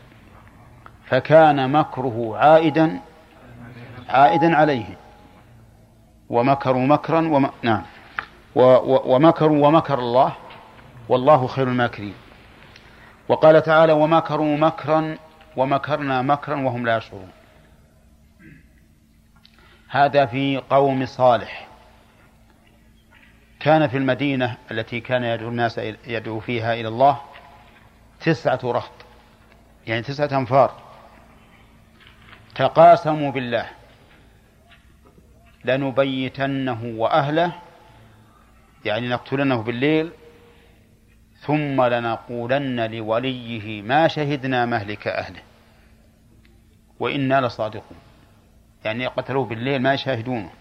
فكان 1.06 1.72
مكره 1.72 2.38
عائدا 2.38 3.00
عائدا 4.10 4.56
عليه. 4.56 4.98
ومكروا 6.30 6.88
مكرا 6.88 7.20
وم... 7.20 7.50
نعم. 7.64 7.84
و... 8.56 8.62
و... 8.62 9.16
ومكروا 9.16 9.68
ومكر 9.68 10.00
الله 10.00 10.34
والله 11.10 11.48
خير 11.48 11.68
الماكرين. 11.68 12.14
وقال 13.32 13.64
تعالى 13.64 13.94
ومكروا 13.94 14.58
مكرا 14.58 15.18
ومكرنا 15.58 16.22
مكرا 16.22 16.56
وهم 16.56 16.86
لا 16.86 16.98
يشعرون. 16.98 17.32
هذا 19.90 20.26
في 20.26 20.58
قوم 20.58 21.06
صالح. 21.06 21.68
كان 23.60 23.88
في 23.88 23.98
المدينة 23.98 24.58
التي 24.72 25.00
كان 25.00 25.24
يدعو 25.24 25.50
الناس 25.50 25.78
يدعو 26.08 26.40
فيها 26.40 26.74
إلى 26.74 26.88
الله 26.88 27.22
تسعة 28.20 28.60
رهط. 28.64 28.92
يعني 29.88 30.02
تسعة 30.02 30.38
أنفار. 30.40 30.74
تقاسموا 32.56 33.32
بالله. 33.32 33.70
لنبيتنه 35.66 36.94
وأهله. 36.98 37.52
يعني 38.86 39.10
نقتلنه 39.10 39.62
بالليل. 39.62 40.12
ثم 41.42 41.84
لنقولن 41.84 42.92
لوليه 42.92 43.82
ما 43.82 44.08
شهدنا 44.08 44.66
مهلك 44.66 45.08
أهله. 45.08 45.42
وإنا 47.00 47.42
لصادقون. 47.42 47.98
يعني 48.86 49.08
قتلوه 49.08 49.46
بالليل 49.46 49.82
ما 49.82 49.94
يشاهدونه. 49.94 50.52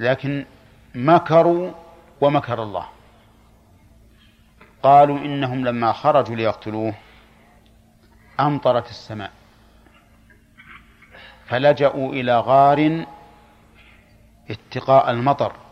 لكن 0.00 0.46
مكروا 0.94 1.72
ومكر 2.20 2.62
الله. 2.62 2.88
قالوا 4.82 5.18
إنهم 5.18 5.64
لما 5.64 5.92
خرجوا 5.92 6.36
ليقتلوه 6.36 6.94
أمطرت 8.40 8.90
السماء. 8.90 9.30
فلجأوا 11.46 12.12
إلى 12.12 12.38
غار 12.38 13.06
اتقاء 14.50 15.10
المطر. 15.10 15.67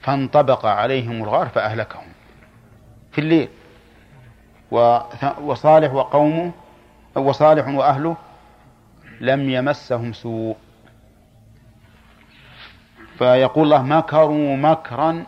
فانطبق 0.00 0.66
عليهم 0.66 1.22
الغار 1.22 1.48
فأهلكهم 1.48 2.08
في 3.12 3.20
الليل. 3.20 3.48
وصالح 5.40 5.92
وقومه 5.92 6.52
وصالح 7.14 7.68
وأهله 7.68 8.16
لم 9.20 9.50
يمسهم 9.50 10.12
سوء. 10.12 10.56
فيقول 13.18 13.64
الله 13.64 13.82
مكروا 13.82 14.56
مكرا 14.56 15.24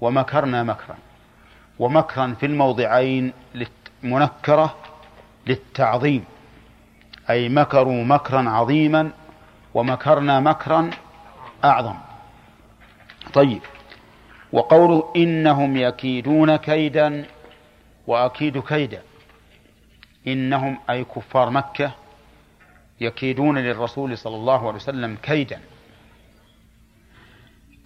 ومكرنا 0.00 0.62
مكرا. 0.62 0.96
ومكرا 1.78 2.34
في 2.40 2.46
الموضعين 2.46 3.32
منكرة 4.02 4.74
للتعظيم. 5.46 6.24
أي 7.30 7.48
مكروا 7.48 8.04
مكرا 8.04 8.50
عظيما 8.50 9.10
ومكرنا 9.74 10.40
مكرا 10.40 10.90
أعظم. 11.64 11.96
طيب. 13.34 13.62
وقوله 14.54 15.12
إنهم 15.16 15.76
يكيدون 15.76 16.56
كيدا 16.56 17.24
وأكيد 18.06 18.58
كيدا. 18.58 19.02
إنهم 20.26 20.78
أي 20.90 21.04
كفار 21.04 21.50
مكة 21.50 21.90
يكيدون 23.00 23.58
للرسول 23.58 24.18
صلى 24.18 24.36
الله 24.36 24.58
عليه 24.58 24.76
وسلم 24.76 25.16
كيدا. 25.22 25.60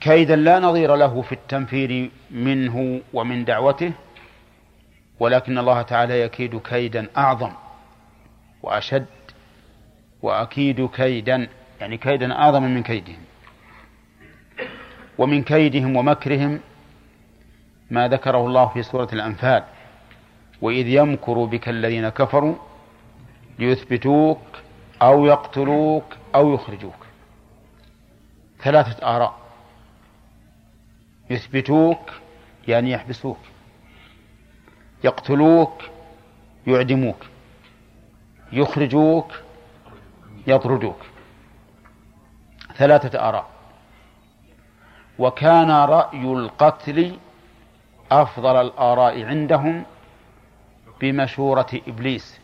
كيدا 0.01 0.37
لا 0.37 0.59
نظير 0.61 0.97
له 0.97 1.23
في 1.23 1.33
التنفير 1.33 2.11
منه 2.31 3.01
ومن 3.13 3.45
دعوته 3.45 3.93
ولكن 5.21 5.59
الله 5.59 5.83
تعالى 5.83 6.21
يكيد 6.21 6.61
كيدا 6.61 7.07
أعظم 7.17 7.53
وأشد 8.63 9.07
وأكيد 10.23 10.87
كيدا 10.87 11.49
يعني 11.81 11.97
كيدا 11.97 12.33
أعظم 12.33 12.63
من 12.63 12.83
كيدهم. 12.83 13.28
ومن 15.19 15.43
كيدهم 15.43 15.97
ومكرهم 15.97 16.61
ما 17.91 18.09
ذكره 18.09 18.47
الله 18.47 18.69
في 18.69 18.83
سورة 18.83 19.09
الأنفال. 19.13 19.65
وإذ 20.63 20.87
يمكر 20.87 21.45
بك 21.45 21.69
الذين 21.69 22.09
كفروا 22.09 22.55
ليثبتوك 23.59 24.41
أو 25.03 25.27
يقتلوك 25.27 26.05
أو 26.35 26.55
يخرجوك. 26.55 27.07
ثلاثة 28.63 29.17
آراء. 29.17 29.39
يثبتوك 31.31 32.11
يعني 32.69 32.91
يحبسوك. 32.91 33.39
يقتلوك 35.05 35.83
يعدموك. 36.67 37.27
يخرجوك 38.53 39.33
يطردوك. 40.47 41.01
ثلاثة 42.77 43.29
آراء. 43.29 43.58
وكان 45.19 45.71
رأي 45.71 46.23
القتل 46.23 47.19
أفضل 48.11 48.57
الآراء 48.61 49.25
عندهم 49.25 49.85
بمشورة 51.01 51.81
إبليس. 51.89 52.41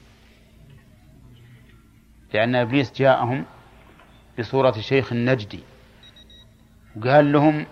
لأن 2.35 2.55
إبليس 2.55 2.93
جاءهم 2.93 3.45
بصورة 4.39 4.73
شيخ 4.81 5.13
النجدي 5.13 5.61
وقال 6.97 7.33
لهم 7.33 7.67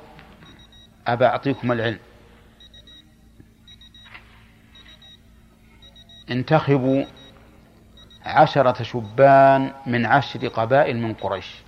أبا 1.07 1.27
أعطيكم 1.27 1.73
العلم. 1.73 1.99
انتخبوا 6.31 7.05
عشرة 8.25 8.83
شبان 8.83 9.73
من 9.87 10.07
عشر 10.07 10.49
قبائل 10.49 10.99
من 10.99 11.15
قريش. 11.15 11.62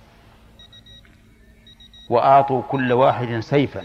وأعطوا 2.09 2.61
كل 2.61 2.93
واحد 2.93 3.39
سيفا. 3.39 3.83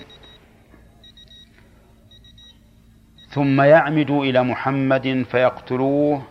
ثم 3.28 3.60
يعمدوا 3.60 4.24
إلى 4.24 4.42
محمد 4.42 5.26
فيقتلوه 5.30 6.22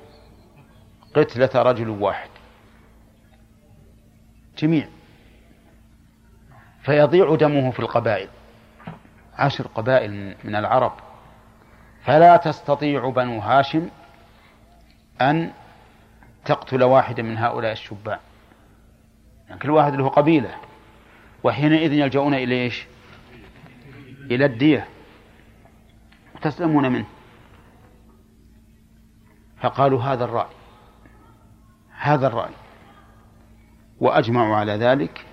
قتلة 1.16 1.50
رجل 1.56 1.90
واحد. 1.90 2.30
جميع. 4.58 4.88
فيضيع 6.82 7.36
دمه 7.36 7.72
في 7.72 7.80
القبائل. 7.80 8.30
عشر 9.34 9.68
قبائل 9.68 10.36
من 10.44 10.56
العرب. 10.56 10.94
فلا 12.04 12.38
تستطيع 12.38 13.10
بنو 13.10 13.40
هاشم 13.40 13.90
أن 15.22 15.52
تقتل 16.46 16.84
واحدا 16.84 17.24
من 17.24 17.38
هؤلاء 17.38 17.72
الشبان. 17.72 18.20
يعني 19.48 19.60
كل 19.60 19.70
واحد 19.70 19.96
له 19.96 20.10
قبيلة. 20.10 20.69
وحينئذ 21.44 21.94
يلجؤون 21.94 22.34
إلى 22.34 22.64
إيش؟ 22.64 22.86
إلى 24.32 24.46
الدية. 24.46 24.88
وتسلمون 26.36 26.92
منه. 26.92 27.06
فقالوا 29.62 30.02
هذا 30.02 30.26
الرأي. 30.26 30.54
هذا 32.00 32.28
الرأي. 32.28 32.54
وأجمعوا 34.00 34.56
على 34.56 34.72
ذلك. 34.72 35.26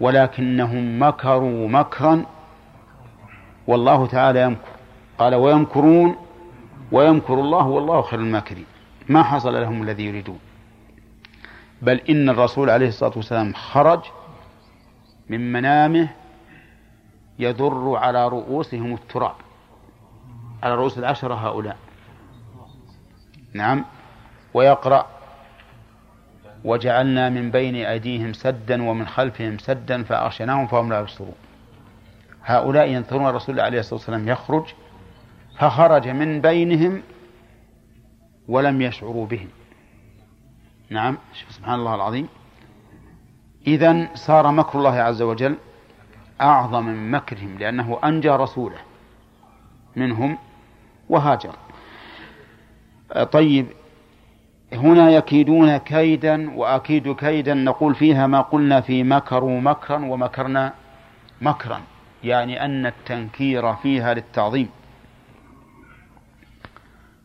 ولكنهم 0.00 1.02
مكروا 1.02 1.68
مكرا. 1.68 2.26
والله 3.66 4.06
تعالى 4.06 4.42
يمكر. 4.42 4.76
قال 5.18 5.34
ويمكرون 5.34 6.16
ويمكر 6.92 7.34
الله 7.34 7.66
والله 7.66 8.02
خير 8.02 8.20
الماكرين. 8.20 8.66
ما 9.08 9.22
حصل 9.22 9.60
لهم 9.60 9.82
الذي 9.82 10.06
يريدون. 10.06 10.38
بل 11.82 12.00
إن 12.10 12.28
الرسول 12.28 12.70
عليه 12.70 12.88
الصلاة 12.88 13.12
والسلام 13.16 13.52
خرج 13.52 14.00
من 15.28 15.52
منامه 15.52 16.08
يضر 17.38 17.96
على 17.96 18.28
رؤوسهم 18.28 18.94
التراب. 18.94 19.34
على 20.62 20.74
رؤوس 20.74 20.98
العشرة 20.98 21.34
هؤلاء. 21.34 21.76
نعم. 23.52 23.84
ويقرأ 24.54 25.06
وجعلنا 26.64 27.28
من 27.28 27.50
بين 27.50 27.76
أيديهم 27.76 28.32
سدا 28.32 28.82
ومن 28.82 29.06
خلفهم 29.06 29.58
سدا 29.58 30.02
فأغشيناهم 30.02 30.66
فهم 30.66 30.90
لا 30.90 31.00
يبصرون. 31.00 31.34
هؤلاء 32.44 32.88
ينثرون 32.88 33.28
الرسول 33.28 33.60
عليه 33.60 33.78
الصلاة 33.78 33.94
والسلام 33.94 34.28
يخرج 34.28 34.74
فخرج 35.58 36.08
من 36.08 36.40
بينهم 36.40 37.02
ولم 38.48 38.82
يشعروا 38.82 39.26
بهم. 39.26 39.48
نعم. 40.90 41.18
سبحان 41.50 41.74
الله 41.74 41.94
العظيم. 41.94 42.28
إذا 43.66 44.08
صار 44.14 44.50
مكر 44.52 44.78
الله 44.78 44.94
عز 44.94 45.22
وجل 45.22 45.56
أعظم 46.40 46.84
من 46.84 47.10
مكرهم 47.10 47.58
لأنه 47.58 47.98
أنجى 48.04 48.30
رسوله 48.30 48.78
منهم 49.96 50.38
وهاجر. 51.08 51.54
طيب 53.32 53.66
هنا 54.72 55.10
يكيدون 55.10 55.76
كيدا 55.76 56.50
وأكيد 56.56 57.12
كيدا 57.12 57.54
نقول 57.54 57.94
فيها 57.94 58.26
ما 58.26 58.40
قلنا 58.40 58.80
في 58.80 59.02
مكروا 59.04 59.60
مكرا 59.60 59.96
ومكرنا 59.96 60.72
مكرا 61.40 61.80
يعني 62.24 62.64
أن 62.64 62.86
التنكير 62.86 63.74
فيها 63.74 64.14
للتعظيم. 64.14 64.68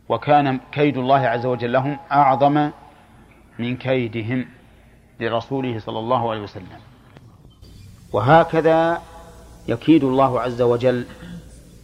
وكان 0.10 0.60
كيد 0.72 0.98
الله 0.98 1.28
عز 1.28 1.46
وجل 1.46 1.72
لهم 1.72 1.98
أعظم 2.12 2.70
من 3.60 3.78
كيدهم. 3.78 4.46
لرسوله 5.22 5.80
صلى 5.80 6.00
الله 6.00 6.32
عليه 6.32 6.42
وسلم. 6.42 6.68
وهكذا 8.14 9.02
يكيد 9.68 10.04
الله 10.04 10.42
عز 10.42 10.62
وجل 10.62 11.06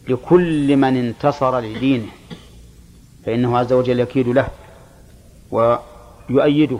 لكل 0.08 0.76
من 0.76 0.96
انتصر 0.96 1.60
لدينه 1.60 2.06
فإنه 3.26 3.58
عز 3.58 3.72
وجل 3.72 4.00
يكيد 4.00 4.28
له 4.28 4.48
ويؤيده. 5.50 6.78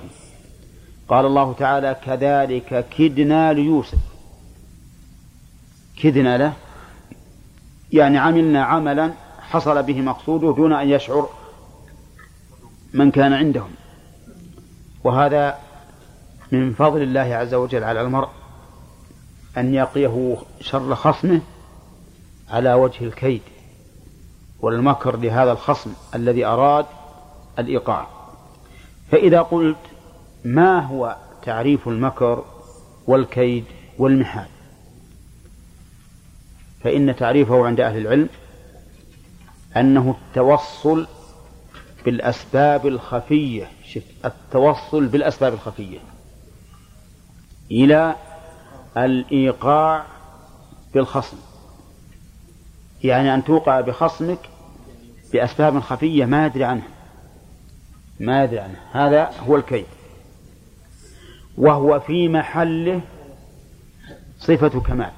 قال 1.08 1.26
الله 1.26 1.52
تعالى 1.52 1.96
كذلك 2.04 2.86
كدنا 2.98 3.52
ليوسف. 3.52 3.98
كدنا 6.02 6.38
له 6.38 6.52
يعني 7.92 8.18
عملنا 8.18 8.64
عملا 8.64 9.12
حصل 9.40 9.82
به 9.82 10.00
مقصوده 10.00 10.52
دون 10.56 10.72
أن 10.72 10.88
يشعر 10.88 11.28
من 12.94 13.10
كان 13.10 13.32
عندهم. 13.32 13.70
وهذا 15.04 15.58
من 16.52 16.72
فضل 16.72 17.02
الله 17.02 17.20
عز 17.20 17.54
وجل 17.54 17.84
على 17.84 18.00
المرء 18.00 18.28
أن 19.56 19.74
يقيه 19.74 20.36
شر 20.60 20.94
خصمه 20.94 21.40
على 22.50 22.74
وجه 22.74 23.04
الكيد 23.04 23.42
والمكر 24.60 25.16
لهذا 25.16 25.52
الخصم 25.52 25.92
الذي 26.14 26.44
أراد 26.44 26.86
الإيقاع. 27.58 28.06
فإذا 29.10 29.42
قلت 29.42 29.76
ما 30.44 30.80
هو 30.80 31.16
تعريف 31.42 31.88
المكر 31.88 32.44
والكيد 33.06 33.64
والمحال؟ 33.98 34.48
فإن 36.84 37.16
تعريفه 37.16 37.66
عند 37.66 37.80
أهل 37.80 37.96
العلم 37.96 38.28
أنه 39.76 40.16
التوصل 40.18 41.06
بالأسباب 42.04 42.86
الخفية. 42.86 43.70
التوصل 44.24 45.06
بالأسباب 45.06 45.52
الخفية. 45.52 45.98
إلى 47.70 48.14
الإيقاع 48.96 50.04
بالخصم. 50.94 51.36
يعني 53.04 53.34
أن 53.34 53.44
توقع 53.44 53.80
بخصمك 53.80 54.38
بأسباب 55.32 55.80
خفية 55.80 56.24
ما 56.24 56.46
يدري 56.46 56.64
عنها. 56.64 56.88
ما 58.20 58.44
يدري 58.44 58.58
عنها. 58.58 58.80
هذا 58.92 59.30
هو 59.40 59.56
الكيد. 59.56 59.86
وهو 61.58 62.00
في 62.00 62.28
محله 62.28 63.00
صفة 64.38 64.80
كمال. 64.80 65.10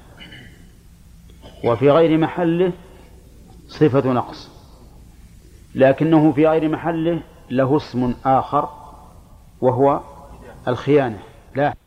وفي 1.63 1.91
غير 1.91 2.17
محله 2.17 2.71
صفة 3.67 4.11
نقص. 4.11 4.49
لكنه 5.75 6.31
في 6.31 6.47
غير 6.47 6.69
محله 6.69 7.21
له 7.49 7.77
اسم 7.77 8.13
آخر 8.25 8.69
وهو 9.61 10.01
الخيانة. 10.67 11.19
لا. 11.55 11.80